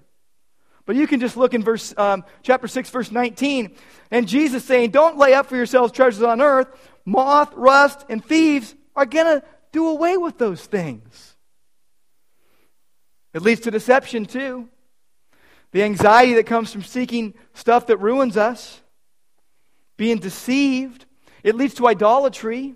But 0.84 0.96
you 0.96 1.06
can 1.06 1.20
just 1.20 1.36
look 1.36 1.54
in 1.54 1.62
verse, 1.62 1.94
um, 1.96 2.24
chapter 2.42 2.66
6, 2.66 2.90
verse 2.90 3.12
19, 3.12 3.76
and 4.10 4.26
Jesus 4.26 4.64
saying, 4.64 4.90
Don't 4.90 5.16
lay 5.16 5.32
up 5.32 5.46
for 5.46 5.56
yourselves 5.56 5.92
treasures 5.92 6.24
on 6.24 6.40
earth. 6.40 6.66
Moth, 7.04 7.52
rust, 7.54 8.04
and 8.08 8.24
thieves 8.24 8.74
are 8.96 9.06
going 9.06 9.26
to 9.26 9.44
do 9.70 9.88
away 9.88 10.16
with 10.16 10.38
those 10.38 10.64
things. 10.64 11.36
It 13.32 13.42
leads 13.42 13.60
to 13.62 13.70
deception, 13.70 14.26
too. 14.26 14.68
The 15.70 15.84
anxiety 15.84 16.34
that 16.34 16.46
comes 16.46 16.72
from 16.72 16.82
seeking 16.82 17.34
stuff 17.54 17.86
that 17.86 17.98
ruins 17.98 18.36
us, 18.36 18.81
being 20.02 20.18
deceived. 20.18 21.06
It 21.44 21.54
leads 21.54 21.74
to 21.74 21.86
idolatry. 21.86 22.74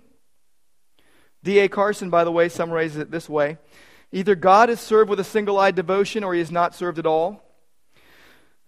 D.A. 1.43 1.67
Carson, 1.67 2.09
by 2.09 2.23
the 2.23 2.31
way, 2.31 2.47
summarizes 2.47 2.99
it 2.99 3.11
this 3.11 3.27
way 3.27 3.57
Either 4.13 4.33
God 4.33 4.69
is 4.69 4.79
served 4.79 5.09
with 5.09 5.19
a 5.19 5.25
single 5.25 5.59
eyed 5.59 5.75
devotion 5.75 6.23
or 6.23 6.33
he 6.33 6.39
is 6.39 6.51
not 6.51 6.73
served 6.73 6.97
at 6.97 7.05
all. 7.05 7.43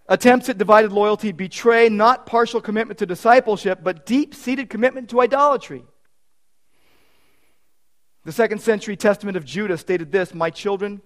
Attempts 0.08 0.50
at 0.50 0.58
divided 0.58 0.92
loyalty 0.92 1.32
betray 1.32 1.88
not 1.88 2.26
partial 2.26 2.60
commitment 2.60 2.98
to 2.98 3.06
discipleship, 3.06 3.78
but 3.82 4.04
deep 4.04 4.34
seated 4.34 4.68
commitment 4.68 5.08
to 5.08 5.22
idolatry. 5.22 5.82
The 8.26 8.32
second 8.32 8.60
century 8.60 8.94
testament 8.94 9.38
of 9.38 9.46
Judah 9.46 9.78
stated 9.78 10.12
this 10.12 10.34
My 10.34 10.50
children, 10.50 11.00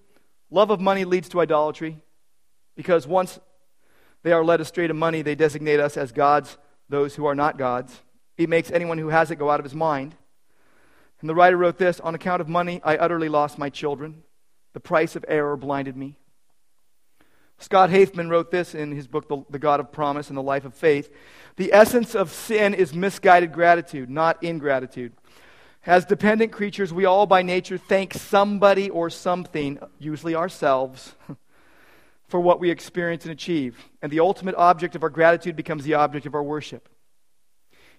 love 0.49 0.71
of 0.71 0.81
money 0.81 1.05
leads 1.05 1.29
to 1.29 1.39
idolatry, 1.39 2.01
because 2.75 3.07
once 3.07 3.39
they 4.23 4.33
are 4.33 4.43
led 4.43 4.59
astray 4.59 4.87
to 4.87 4.93
money, 4.93 5.21
they 5.21 5.35
designate 5.35 5.79
us 5.79 5.95
as 5.95 6.11
gods, 6.11 6.57
those 6.89 7.15
who 7.15 7.25
are 7.25 7.35
not 7.35 7.57
gods. 7.57 8.01
It 8.37 8.49
makes 8.49 8.71
anyone 8.71 8.97
who 8.97 9.09
has 9.09 9.31
it 9.31 9.37
go 9.37 9.49
out 9.49 9.59
of 9.59 9.63
his 9.63 9.75
mind. 9.75 10.15
And 11.21 11.29
the 11.29 11.35
writer 11.35 11.57
wrote 11.57 11.77
this 11.77 11.99
On 11.99 12.15
account 12.15 12.41
of 12.41 12.49
money, 12.49 12.81
I 12.83 12.97
utterly 12.97 13.29
lost 13.29 13.57
my 13.57 13.69
children. 13.69 14.23
The 14.73 14.79
price 14.79 15.15
of 15.15 15.25
error 15.27 15.55
blinded 15.55 15.95
me. 15.95 16.17
Scott 17.57 17.89
Hafemann 17.89 18.29
wrote 18.29 18.51
this 18.51 18.75
in 18.75 18.91
his 18.91 19.07
book, 19.07 19.47
the 19.49 19.59
God 19.59 19.79
of 19.79 19.91
Promise 19.91 20.27
and 20.29 20.37
the 20.37 20.43
Life 20.43 20.65
of 20.65 20.73
Faith. 20.73 21.09
The 21.55 21.71
essence 21.73 22.13
of 22.13 22.31
sin 22.31 22.73
is 22.73 22.93
misguided 22.93 23.53
gratitude, 23.53 24.09
not 24.09 24.43
ingratitude. 24.43 25.13
As 25.85 26.03
dependent 26.03 26.51
creatures, 26.51 26.91
we 26.91 27.05
all 27.05 27.25
by 27.27 27.43
nature 27.43 27.77
thank 27.77 28.13
somebody 28.13 28.89
or 28.89 29.09
something, 29.09 29.79
usually 29.99 30.35
ourselves, 30.35 31.13
for 32.27 32.39
what 32.39 32.59
we 32.59 32.69
experience 32.69 33.23
and 33.23 33.31
achieve. 33.31 33.77
And 34.01 34.11
the 34.11 34.19
ultimate 34.19 34.55
object 34.55 34.95
of 34.95 35.03
our 35.03 35.09
gratitude 35.09 35.55
becomes 35.55 35.83
the 35.83 35.93
object 35.95 36.25
of 36.25 36.35
our 36.35 36.43
worship. 36.43 36.89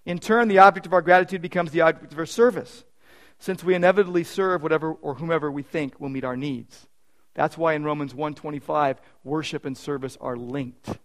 In 0.05 0.19
turn, 0.19 0.49
the 0.49 0.59
object 0.59 0.87
of 0.87 0.93
our 0.93 1.03
gratitude 1.03 1.43
becomes 1.43 1.73
the 1.73 1.81
object 1.81 2.13
of 2.13 2.19
our 2.19 2.27
service 2.27 2.85
since 3.39 3.63
we 3.63 3.75
inevitably 3.75 4.25
serve 4.25 4.63
whatever 4.63 4.93
or 4.93 5.15
whomever 5.15 5.51
we 5.51 5.63
think 5.63 6.01
will 6.01 6.09
meet 6.09 6.25
our 6.25 6.37
needs. 6.37 6.87
That's 7.35 7.59
why 7.59 7.75
in 7.75 7.85
Romans 7.85 8.15
1:25 8.15 8.99
worship 9.25 9.65
and 9.65 9.77
service 9.77 10.17
are 10.21 10.37
linked. 10.37 10.99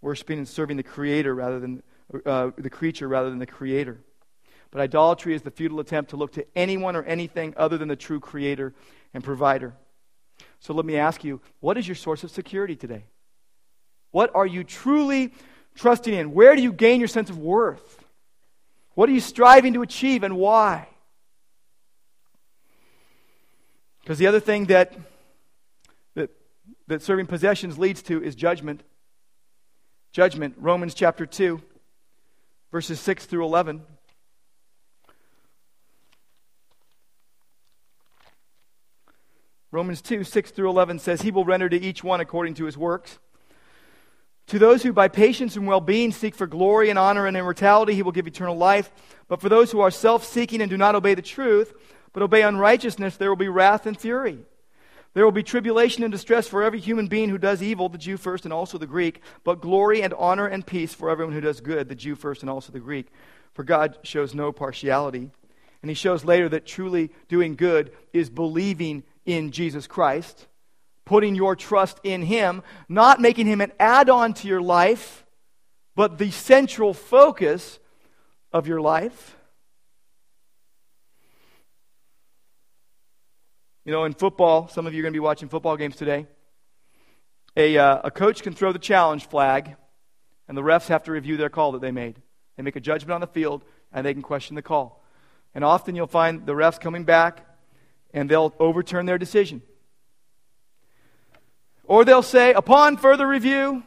Worshiping 0.00 0.38
and 0.38 0.48
serving 0.48 0.76
the 0.76 0.82
creator 0.82 1.34
rather 1.34 1.60
than 1.60 1.82
uh, 2.24 2.50
the 2.56 2.70
creature 2.70 3.08
rather 3.08 3.30
than 3.30 3.38
the 3.38 3.46
creator. 3.46 4.00
But 4.70 4.80
idolatry 4.80 5.34
is 5.34 5.42
the 5.42 5.50
futile 5.50 5.80
attempt 5.80 6.10
to 6.10 6.16
look 6.16 6.32
to 6.32 6.46
anyone 6.56 6.96
or 6.96 7.02
anything 7.04 7.54
other 7.56 7.78
than 7.78 7.88
the 7.88 7.96
true 7.96 8.20
creator 8.20 8.74
and 9.12 9.22
provider. 9.22 9.74
So 10.64 10.72
let 10.72 10.86
me 10.86 10.96
ask 10.96 11.22
you, 11.24 11.42
what 11.60 11.76
is 11.76 11.86
your 11.86 11.94
source 11.94 12.24
of 12.24 12.30
security 12.30 12.74
today? 12.74 13.04
What 14.12 14.34
are 14.34 14.46
you 14.46 14.64
truly 14.64 15.34
trusting 15.74 16.14
in? 16.14 16.32
Where 16.32 16.56
do 16.56 16.62
you 16.62 16.72
gain 16.72 17.00
your 17.00 17.08
sense 17.08 17.28
of 17.28 17.36
worth? 17.36 18.02
What 18.94 19.10
are 19.10 19.12
you 19.12 19.20
striving 19.20 19.74
to 19.74 19.82
achieve 19.82 20.22
and 20.22 20.38
why? 20.38 20.88
Because 24.00 24.16
the 24.16 24.26
other 24.26 24.40
thing 24.40 24.64
that, 24.66 24.94
that, 26.14 26.30
that 26.86 27.02
serving 27.02 27.26
possessions 27.26 27.78
leads 27.78 28.00
to 28.04 28.22
is 28.22 28.34
judgment. 28.34 28.82
Judgment. 30.12 30.54
Romans 30.56 30.94
chapter 30.94 31.26
2, 31.26 31.60
verses 32.72 32.98
6 33.00 33.26
through 33.26 33.44
11. 33.44 33.82
Romans 39.74 40.00
2, 40.02 40.22
6 40.22 40.52
through 40.52 40.70
11 40.70 41.00
says, 41.00 41.22
He 41.22 41.32
will 41.32 41.44
render 41.44 41.68
to 41.68 41.76
each 41.76 42.04
one 42.04 42.20
according 42.20 42.54
to 42.54 42.64
his 42.64 42.78
works. 42.78 43.18
To 44.46 44.58
those 44.60 44.84
who 44.84 44.92
by 44.92 45.08
patience 45.08 45.56
and 45.56 45.66
well 45.66 45.80
being 45.80 46.12
seek 46.12 46.36
for 46.36 46.46
glory 46.46 46.90
and 46.90 46.98
honor 46.98 47.26
and 47.26 47.36
immortality, 47.36 47.92
he 47.92 48.02
will 48.04 48.12
give 48.12 48.28
eternal 48.28 48.56
life. 48.56 48.92
But 49.26 49.40
for 49.40 49.48
those 49.48 49.72
who 49.72 49.80
are 49.80 49.90
self 49.90 50.24
seeking 50.24 50.60
and 50.60 50.70
do 50.70 50.76
not 50.76 50.94
obey 50.94 51.14
the 51.14 51.22
truth, 51.22 51.74
but 52.12 52.22
obey 52.22 52.42
unrighteousness, 52.42 53.16
there 53.16 53.28
will 53.28 53.36
be 53.36 53.48
wrath 53.48 53.84
and 53.84 53.98
fury. 53.98 54.38
There 55.12 55.24
will 55.24 55.32
be 55.32 55.42
tribulation 55.42 56.04
and 56.04 56.12
distress 56.12 56.46
for 56.46 56.62
every 56.62 56.78
human 56.78 57.08
being 57.08 57.28
who 57.28 57.38
does 57.38 57.60
evil, 57.60 57.88
the 57.88 57.98
Jew 57.98 58.16
first 58.16 58.44
and 58.44 58.52
also 58.52 58.78
the 58.78 58.86
Greek, 58.86 59.22
but 59.42 59.60
glory 59.60 60.02
and 60.02 60.14
honor 60.14 60.46
and 60.46 60.64
peace 60.64 60.94
for 60.94 61.10
everyone 61.10 61.34
who 61.34 61.40
does 61.40 61.60
good, 61.60 61.88
the 61.88 61.96
Jew 61.96 62.14
first 62.14 62.42
and 62.42 62.50
also 62.50 62.70
the 62.70 62.78
Greek. 62.78 63.08
For 63.54 63.64
God 63.64 63.98
shows 64.04 64.36
no 64.36 64.52
partiality. 64.52 65.32
And 65.82 65.90
he 65.90 65.94
shows 65.94 66.24
later 66.24 66.48
that 66.50 66.64
truly 66.64 67.10
doing 67.28 67.56
good 67.56 67.90
is 68.12 68.30
believing 68.30 69.02
in 69.26 69.50
Jesus 69.50 69.86
Christ, 69.86 70.46
putting 71.04 71.34
your 71.34 71.56
trust 71.56 72.00
in 72.02 72.22
him, 72.22 72.62
not 72.88 73.20
making 73.20 73.46
him 73.46 73.60
an 73.60 73.72
add 73.78 74.08
on 74.08 74.34
to 74.34 74.48
your 74.48 74.62
life, 74.62 75.24
but 75.94 76.18
the 76.18 76.30
central 76.30 76.94
focus 76.94 77.78
of 78.52 78.66
your 78.66 78.80
life. 78.80 79.36
You 83.84 83.92
know, 83.92 84.04
in 84.04 84.14
football, 84.14 84.68
some 84.68 84.86
of 84.86 84.94
you 84.94 85.00
are 85.00 85.02
going 85.02 85.12
to 85.12 85.16
be 85.16 85.20
watching 85.20 85.48
football 85.48 85.76
games 85.76 85.96
today. 85.96 86.26
A, 87.56 87.76
uh, 87.76 88.00
a 88.04 88.10
coach 88.10 88.42
can 88.42 88.54
throw 88.54 88.72
the 88.72 88.78
challenge 88.78 89.28
flag, 89.28 89.76
and 90.48 90.56
the 90.56 90.62
refs 90.62 90.88
have 90.88 91.04
to 91.04 91.12
review 91.12 91.36
their 91.36 91.50
call 91.50 91.72
that 91.72 91.82
they 91.82 91.90
made. 91.90 92.20
They 92.56 92.62
make 92.62 92.76
a 92.76 92.80
judgment 92.80 93.12
on 93.12 93.20
the 93.20 93.26
field, 93.26 93.62
and 93.92 94.04
they 94.04 94.14
can 94.14 94.22
question 94.22 94.56
the 94.56 94.62
call. 94.62 95.04
And 95.54 95.64
often 95.64 95.94
you'll 95.94 96.06
find 96.06 96.46
the 96.46 96.54
refs 96.54 96.80
coming 96.80 97.04
back, 97.04 97.46
and 98.14 98.30
they'll 98.30 98.54
overturn 98.58 99.04
their 99.04 99.18
decision. 99.18 99.60
Or 101.84 102.06
they'll 102.06 102.22
say, 102.22 102.54
upon 102.54 102.96
further 102.96 103.28
review, 103.28 103.82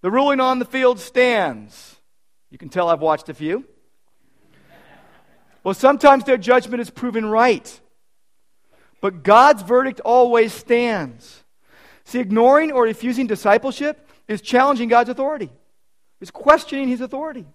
the 0.00 0.10
ruling 0.10 0.40
on 0.40 0.58
the 0.58 0.64
field 0.64 0.98
stands. 0.98 1.96
You 2.48 2.56
can 2.56 2.70
tell 2.70 2.88
I've 2.88 3.00
watched 3.00 3.28
a 3.28 3.34
few. 3.34 3.66
Well, 5.64 5.74
sometimes 5.74 6.24
their 6.24 6.38
judgment 6.38 6.80
is 6.80 6.88
proven 6.88 7.26
right. 7.26 7.80
But 9.00 9.22
God's 9.22 9.62
verdict 9.62 10.00
always 10.00 10.52
stands. 10.52 11.42
See, 12.04 12.20
ignoring 12.20 12.72
or 12.72 12.84
refusing 12.84 13.26
discipleship 13.26 14.08
is 14.28 14.40
challenging 14.40 14.88
God's 14.88 15.10
authority, 15.10 15.50
it's 16.20 16.30
questioning 16.30 16.88
his 16.88 17.00
authority. 17.00 17.46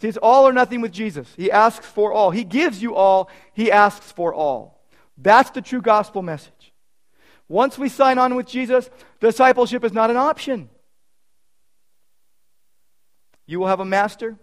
See, 0.00 0.08
it's 0.08 0.18
all 0.18 0.46
or 0.46 0.52
nothing 0.52 0.82
with 0.82 0.92
Jesus. 0.92 1.26
He 1.38 1.50
asks 1.50 1.86
for 1.86 2.12
all. 2.12 2.30
He 2.30 2.44
gives 2.44 2.82
you 2.82 2.94
all, 2.94 3.30
he 3.54 3.72
asks 3.72 4.12
for 4.12 4.34
all. 4.34 4.75
That's 5.16 5.50
the 5.50 5.62
true 5.62 5.80
gospel 5.80 6.22
message. 6.22 6.72
Once 7.48 7.78
we 7.78 7.88
sign 7.88 8.18
on 8.18 8.34
with 8.34 8.46
Jesus, 8.46 8.90
discipleship 9.20 9.84
is 9.84 9.92
not 9.92 10.10
an 10.10 10.16
option. 10.16 10.68
You 13.46 13.60
will 13.60 13.68
have 13.68 13.80
a 13.80 13.84
master, 13.84 14.36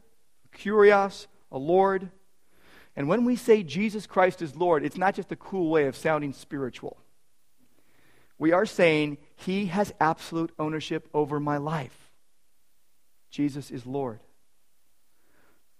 a 0.45 0.57
kurios, 0.57 1.27
a 1.51 1.57
Lord, 1.57 2.09
and 2.95 3.07
when 3.07 3.25
we 3.25 3.35
say 3.35 3.63
Jesus 3.63 4.05
Christ 4.05 4.41
is 4.41 4.55
Lord, 4.55 4.85
it's 4.85 4.97
not 4.97 5.15
just 5.15 5.31
a 5.31 5.35
cool 5.35 5.69
way 5.69 5.87
of 5.87 5.95
sounding 5.95 6.33
spiritual. 6.33 6.97
We 8.37 8.51
are 8.51 8.65
saying 8.65 9.17
he 9.35 9.67
has 9.67 9.93
absolute 9.99 10.51
ownership 10.59 11.07
over 11.13 11.39
my 11.39 11.57
life. 11.57 12.11
Jesus 13.29 13.71
is 13.71 13.85
Lord. 13.85 14.19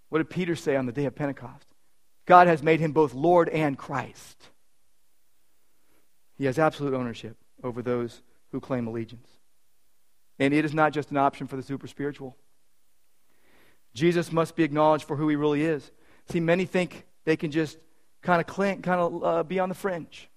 What 0.08 0.18
did 0.18 0.30
Peter 0.30 0.56
say 0.56 0.76
on 0.76 0.86
the 0.86 0.92
day 0.92 1.04
of 1.04 1.14
Pentecost? 1.14 1.66
God 2.26 2.46
has 2.46 2.62
made 2.62 2.80
him 2.80 2.92
both 2.92 3.14
Lord 3.14 3.48
and 3.48 3.78
Christ. 3.78 4.48
He 6.36 6.46
has 6.46 6.58
absolute 6.58 6.94
ownership 6.94 7.36
over 7.62 7.82
those 7.82 8.22
who 8.50 8.60
claim 8.60 8.86
allegiance. 8.86 9.28
And 10.38 10.52
it 10.52 10.64
is 10.64 10.74
not 10.74 10.92
just 10.92 11.10
an 11.10 11.16
option 11.16 11.46
for 11.46 11.56
the 11.56 11.62
super 11.62 11.86
spiritual. 11.86 12.36
Jesus 13.94 14.32
must 14.32 14.56
be 14.56 14.64
acknowledged 14.64 15.06
for 15.06 15.16
who 15.16 15.28
he 15.28 15.36
really 15.36 15.62
is. 15.62 15.90
See, 16.30 16.40
many 16.40 16.64
think 16.64 17.04
they 17.24 17.36
can 17.36 17.50
just 17.50 17.78
kind 18.22 18.40
of 18.40 18.46
cling, 18.46 18.82
kind 18.82 19.00
of 19.00 19.24
uh, 19.24 19.42
be 19.44 19.60
on 19.60 19.68
the 19.68 19.74
fringe. 19.74 20.28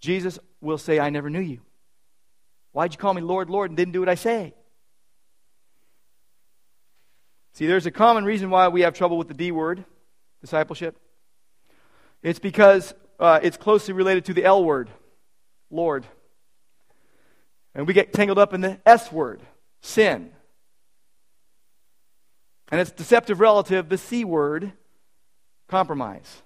Jesus 0.00 0.38
will 0.60 0.78
say, 0.78 0.98
I 0.98 1.10
never 1.10 1.28
knew 1.28 1.40
you. 1.40 1.60
Why'd 2.72 2.92
you 2.92 2.98
call 2.98 3.14
me 3.14 3.22
Lord, 3.22 3.50
Lord, 3.50 3.70
and 3.70 3.76
didn't 3.76 3.92
do 3.92 4.00
what 4.00 4.08
I 4.08 4.14
say? 4.14 4.54
See, 7.54 7.66
there's 7.66 7.86
a 7.86 7.90
common 7.90 8.24
reason 8.24 8.50
why 8.50 8.68
we 8.68 8.82
have 8.82 8.94
trouble 8.94 9.16
with 9.16 9.28
the 9.28 9.34
D 9.34 9.50
word, 9.50 9.84
discipleship. 10.42 10.98
It's 12.22 12.38
because 12.38 12.94
uh, 13.18 13.40
it's 13.42 13.56
closely 13.56 13.94
related 13.94 14.24
to 14.26 14.34
the 14.34 14.44
L 14.44 14.64
word, 14.64 14.90
Lord. 15.70 16.06
And 17.74 17.86
we 17.86 17.94
get 17.94 18.12
tangled 18.12 18.38
up 18.38 18.54
in 18.54 18.60
the 18.60 18.80
S 18.86 19.12
word, 19.12 19.40
sin. 19.80 20.30
And 22.70 22.80
its 22.80 22.90
deceptive 22.90 23.40
relative, 23.40 23.88
the 23.88 23.98
C 23.98 24.24
word, 24.24 24.72
compromise. 25.68 26.42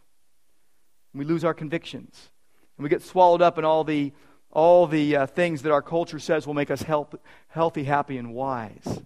We 1.14 1.24
lose 1.24 1.44
our 1.44 1.54
convictions. 1.54 2.30
And 2.76 2.82
we 2.82 2.88
get 2.88 3.02
swallowed 3.02 3.42
up 3.42 3.58
in 3.58 3.64
all 3.64 3.84
the, 3.84 4.12
all 4.50 4.86
the 4.86 5.16
uh, 5.16 5.26
things 5.26 5.62
that 5.62 5.72
our 5.72 5.82
culture 5.82 6.18
says 6.18 6.46
will 6.46 6.54
make 6.54 6.70
us 6.70 6.82
help, 6.82 7.20
healthy, 7.48 7.84
happy, 7.84 8.16
and 8.16 8.34
wise. 8.34 9.00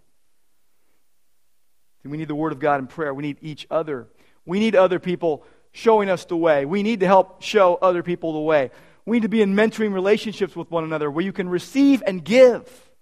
And 2.02 2.10
we 2.10 2.18
need 2.18 2.28
the 2.28 2.34
Word 2.34 2.52
of 2.52 2.58
God 2.58 2.80
in 2.80 2.86
prayer. 2.86 3.14
We 3.14 3.22
need 3.22 3.38
each 3.40 3.66
other. 3.70 4.08
We 4.44 4.60
need 4.60 4.76
other 4.76 4.98
people 4.98 5.44
showing 5.74 6.08
us 6.08 6.24
the 6.24 6.36
way. 6.36 6.64
We 6.64 6.82
need 6.82 7.00
to 7.00 7.06
help 7.06 7.42
show 7.42 7.74
other 7.74 8.02
people 8.02 8.32
the 8.32 8.38
way. 8.38 8.70
We 9.04 9.16
need 9.16 9.22
to 9.22 9.28
be 9.28 9.42
in 9.42 9.54
mentoring 9.54 9.92
relationships 9.92 10.56
with 10.56 10.70
one 10.70 10.84
another 10.84 11.10
where 11.10 11.24
you 11.24 11.32
can 11.32 11.48
receive 11.48 12.02
and 12.06 12.24
give. 12.24 12.62
If 12.62 12.92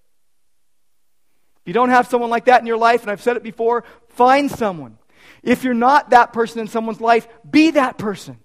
you 1.67 1.75
don't 1.75 1.91
have 1.91 2.09
someone 2.09 2.31
like 2.31 2.47
that 2.47 2.63
in 2.63 2.67
your 2.67 2.79
life, 2.79 3.03
and 3.03 3.11
I've 3.11 3.23
said 3.23 3.37
it 3.37 3.43
before, 3.43 3.85
find 4.09 4.51
someone. 4.51 4.99
If 5.43 5.65
you're 5.65 5.75
not 5.75 6.11
that 6.11 6.33
person 6.33 6.61
in 6.61 6.67
someone's 6.67 7.01
life, 7.01 7.29
be 7.49 7.73
that 7.73 7.99
person. 7.99 8.39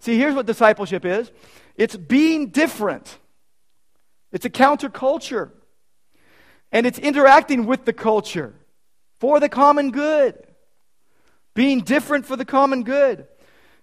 See, 0.00 0.18
here's 0.18 0.34
what 0.34 0.46
discipleship 0.46 1.04
is 1.04 1.30
it's 1.76 1.94
being 1.94 2.48
different, 2.48 3.18
it's 4.32 4.46
a 4.46 4.50
counterculture, 4.50 5.50
and 6.72 6.86
it's 6.86 6.98
interacting 6.98 7.66
with 7.66 7.84
the 7.84 7.92
culture 7.92 8.54
for 9.20 9.40
the 9.40 9.50
common 9.50 9.90
good. 9.90 10.42
Being 11.54 11.80
different 11.80 12.26
for 12.26 12.36
the 12.36 12.44
common 12.44 12.82
good. 12.82 13.26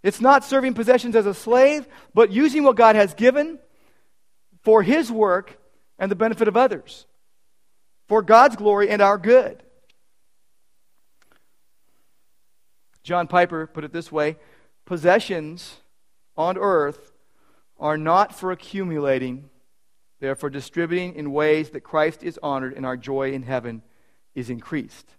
It's 0.01 0.22
not 0.22 0.43
serving 0.43 0.74
possessions 0.74 1.15
as 1.15 1.26
a 1.26 1.34
slave, 1.34 1.88
but 2.13 2.32
using 2.32 2.63
what 2.63 2.76
God 2.76 2.95
has 2.95 3.13
given 3.13 3.59
for 4.61 4.82
His 4.82 5.11
work 5.11 5.59
and 5.97 6.09
the 6.09 6.15
benefit 6.15 6.47
of 6.47 6.55
others, 6.55 7.05
for 8.07 8.22
God's 8.22 8.55
glory 8.55 8.89
and 8.89 9.01
our 9.01 9.17
good. 9.17 9.61
John 13.03 13.28
Piper 13.28 13.67
put 13.67 13.84
it 13.84 13.91
this 13.91 14.11
way 14.11 14.38
possessions 14.86 15.78
on 16.38 16.57
earth 16.57 17.11
are 17.78 17.97
not 17.97 18.36
for 18.36 18.51
accumulating, 18.51 19.49
they 20.20 20.28
are 20.28 20.36
for 20.36 20.49
distributing 20.49 21.15
in 21.15 21.32
ways 21.32 21.72
that 21.72 21.82
Christ 21.82 22.24
is 22.24 22.39
honored 22.41 22.74
and 22.74 22.86
our 22.86 22.97
joy 22.97 23.32
in 23.32 23.43
heaven 23.43 23.82
is 24.36 24.49
increased. 24.49 25.15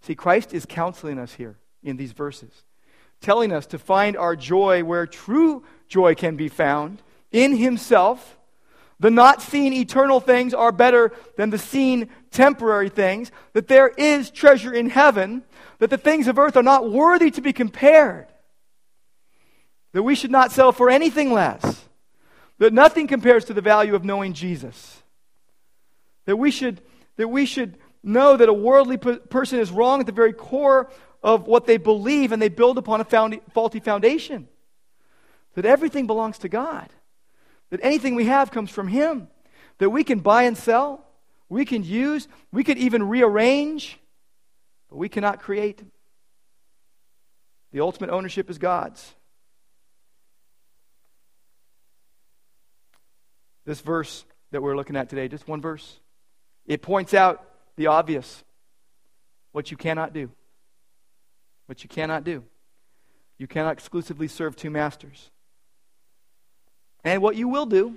See, 0.00 0.14
Christ 0.14 0.52
is 0.52 0.66
counseling 0.66 1.18
us 1.18 1.34
here 1.34 1.58
in 1.84 1.96
these 1.96 2.12
verses, 2.12 2.50
telling 3.20 3.52
us 3.52 3.66
to 3.66 3.78
find 3.78 4.16
our 4.16 4.34
joy 4.34 4.82
where 4.82 5.06
true 5.06 5.64
joy 5.86 6.14
can 6.14 6.36
be 6.36 6.48
found 6.48 7.02
in 7.30 7.56
Himself. 7.56 8.38
The 9.00 9.10
not 9.10 9.42
seen 9.42 9.72
eternal 9.72 10.20
things 10.20 10.54
are 10.54 10.72
better 10.72 11.12
than 11.36 11.50
the 11.50 11.58
seen 11.58 12.08
temporary 12.30 12.88
things, 12.88 13.30
that 13.52 13.68
there 13.68 13.88
is 13.88 14.30
treasure 14.30 14.72
in 14.72 14.88
heaven, 14.88 15.42
that 15.78 15.90
the 15.90 15.98
things 15.98 16.26
of 16.26 16.38
earth 16.38 16.56
are 16.56 16.62
not 16.62 16.90
worthy 16.90 17.30
to 17.32 17.40
be 17.40 17.52
compared, 17.52 18.26
that 19.92 20.02
we 20.02 20.14
should 20.14 20.30
not 20.30 20.52
sell 20.52 20.72
for 20.72 20.88
anything 20.88 21.32
less, 21.32 21.84
that 22.58 22.72
nothing 22.72 23.06
compares 23.06 23.44
to 23.46 23.54
the 23.54 23.60
value 23.60 23.94
of 23.94 24.04
knowing 24.04 24.32
Jesus, 24.32 25.02
that 26.24 26.36
we 26.36 26.50
should, 26.50 26.80
that 27.16 27.28
we 27.28 27.46
should 27.46 27.76
know 28.02 28.36
that 28.36 28.48
a 28.48 28.52
worldly 28.52 28.96
person 28.96 29.58
is 29.58 29.70
wrong 29.70 30.00
at 30.00 30.06
the 30.06 30.12
very 30.12 30.32
core 30.32 30.90
of 31.24 31.46
what 31.46 31.66
they 31.66 31.78
believe 31.78 32.30
and 32.32 32.40
they 32.40 32.50
build 32.50 32.76
upon 32.76 33.00
a 33.00 33.04
found, 33.04 33.40
faulty 33.52 33.80
foundation. 33.80 34.46
That 35.54 35.64
everything 35.64 36.06
belongs 36.06 36.38
to 36.38 36.50
God. 36.50 36.90
That 37.70 37.80
anything 37.82 38.14
we 38.14 38.26
have 38.26 38.50
comes 38.50 38.70
from 38.70 38.88
Him. 38.88 39.28
That 39.78 39.88
we 39.88 40.04
can 40.04 40.20
buy 40.20 40.42
and 40.42 40.56
sell. 40.56 41.04
We 41.48 41.64
can 41.64 41.82
use. 41.82 42.28
We 42.52 42.62
could 42.62 42.76
even 42.76 43.08
rearrange. 43.08 43.98
But 44.90 44.98
we 44.98 45.08
cannot 45.08 45.40
create. 45.40 45.82
The 47.72 47.80
ultimate 47.80 48.10
ownership 48.10 48.50
is 48.50 48.58
God's. 48.58 49.14
This 53.64 53.80
verse 53.80 54.26
that 54.50 54.62
we're 54.62 54.76
looking 54.76 54.94
at 54.94 55.08
today, 55.08 55.26
just 55.26 55.48
one 55.48 55.62
verse, 55.62 56.00
it 56.66 56.82
points 56.82 57.14
out 57.14 57.42
the 57.76 57.86
obvious 57.86 58.44
what 59.52 59.70
you 59.70 59.78
cannot 59.78 60.12
do. 60.12 60.30
What 61.66 61.82
you 61.82 61.88
cannot 61.88 62.24
do. 62.24 62.44
You 63.38 63.46
cannot 63.46 63.72
exclusively 63.72 64.28
serve 64.28 64.56
two 64.56 64.70
masters. 64.70 65.30
And 67.02 67.20
what 67.20 67.36
you 67.36 67.48
will 67.48 67.66
do, 67.66 67.96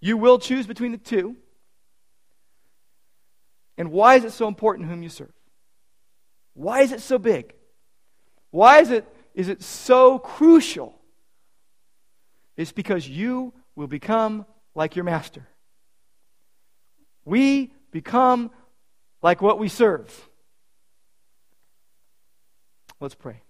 you 0.00 0.16
will 0.16 0.38
choose 0.38 0.66
between 0.66 0.92
the 0.92 0.98
two. 0.98 1.36
And 3.76 3.90
why 3.90 4.16
is 4.16 4.24
it 4.24 4.32
so 4.32 4.46
important 4.46 4.88
whom 4.88 5.02
you 5.02 5.08
serve? 5.08 5.32
Why 6.54 6.82
is 6.82 6.92
it 6.92 7.00
so 7.00 7.18
big? 7.18 7.54
Why 8.50 8.80
is 8.80 8.90
it, 8.90 9.06
is 9.34 9.48
it 9.48 9.62
so 9.62 10.18
crucial? 10.18 10.94
It's 12.56 12.72
because 12.72 13.08
you 13.08 13.54
will 13.74 13.86
become 13.86 14.44
like 14.74 14.96
your 14.96 15.04
master. 15.04 15.46
We 17.24 17.72
become 17.90 18.50
like 19.22 19.40
what 19.40 19.58
we 19.58 19.68
serve. 19.68 20.28
Let's 23.00 23.14
pray. 23.14 23.42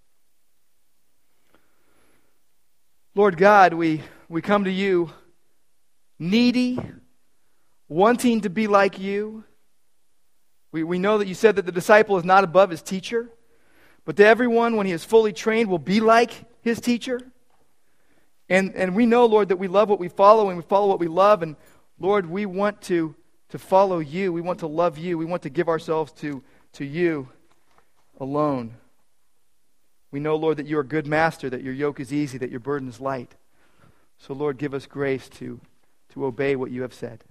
Lord 3.17 3.37
God, 3.37 3.75
we, 3.75 4.01
we 4.29 4.43
come 4.43 4.63
to 4.63 4.71
you 4.71 5.11
needy, 6.21 6.79
wanting 7.89 8.43
to 8.43 8.51
be 8.51 8.69
like 8.69 9.01
you. 9.01 9.43
We, 10.71 10.85
we 10.85 11.01
know 11.01 11.19
that 11.19 11.27
you 11.27 11.35
said 11.35 11.57
that 11.57 11.67
the 11.67 11.73
disciple 11.73 12.17
is 12.17 12.25
not 12.25 12.45
above 12.45 12.71
his 12.71 12.81
teacher, 12.81 13.29
but 14.05 14.17
to 14.19 14.25
everyone, 14.25 14.77
when 14.77 14.87
he 14.87 14.93
is 14.93 15.05
fully 15.05 15.33
trained, 15.33 15.69
will 15.69 15.81
be 15.81 15.99
like 15.99 16.31
his 16.63 16.81
teacher. 16.81 17.21
And, 18.49 18.77
and 18.77 18.95
we 18.95 19.05
know, 19.05 19.27
Lord, 19.27 19.49
that 19.49 19.57
we 19.57 19.67
love 19.67 19.89
what 19.89 19.99
we 19.99 20.09
follow 20.09 20.49
and 20.49 20.57
we 20.57 20.63
follow 20.63 20.87
what 20.87 21.01
we 21.01 21.09
love. 21.09 21.43
And 21.43 21.57
Lord, 21.99 22.27
we 22.27 22.47
want 22.47 22.83
to, 22.83 23.17
to 23.49 23.59
follow 23.59 23.99
you. 23.99 24.33
We 24.33 24.43
want 24.43 24.61
to 24.61 24.69
love 24.69 24.97
you. 24.97 25.19
We 25.19 25.25
want 25.25 25.43
to 25.43 25.51
give 25.51 25.69
ourselves 25.69 26.13
to, 26.21 26.41
to 26.75 26.85
you 26.85 27.29
alone. 28.21 28.77
We 30.11 30.21
know, 30.21 30.37
Lord, 30.37 30.57
that 30.57 30.67
you're 30.67 30.81
a 30.81 30.87
good 30.87 31.07
master, 31.07 31.49
that 31.51 31.63
your 31.63 31.75
yoke 31.75 32.01
is 32.01 32.13
easy, 32.13 32.39
that 32.39 32.51
your 32.51 32.61
burden 32.61 32.89
is 32.89 33.01
light. 33.01 33.37
So, 34.19 34.35
Lord, 34.35 34.59
give 34.59 34.75
us 34.75 34.87
grace 34.87 35.29
to, 35.31 35.61
to 36.13 36.27
obey 36.27 36.57
what 36.57 36.71
you 36.71 36.83
have 36.83 36.95
said. 36.95 37.25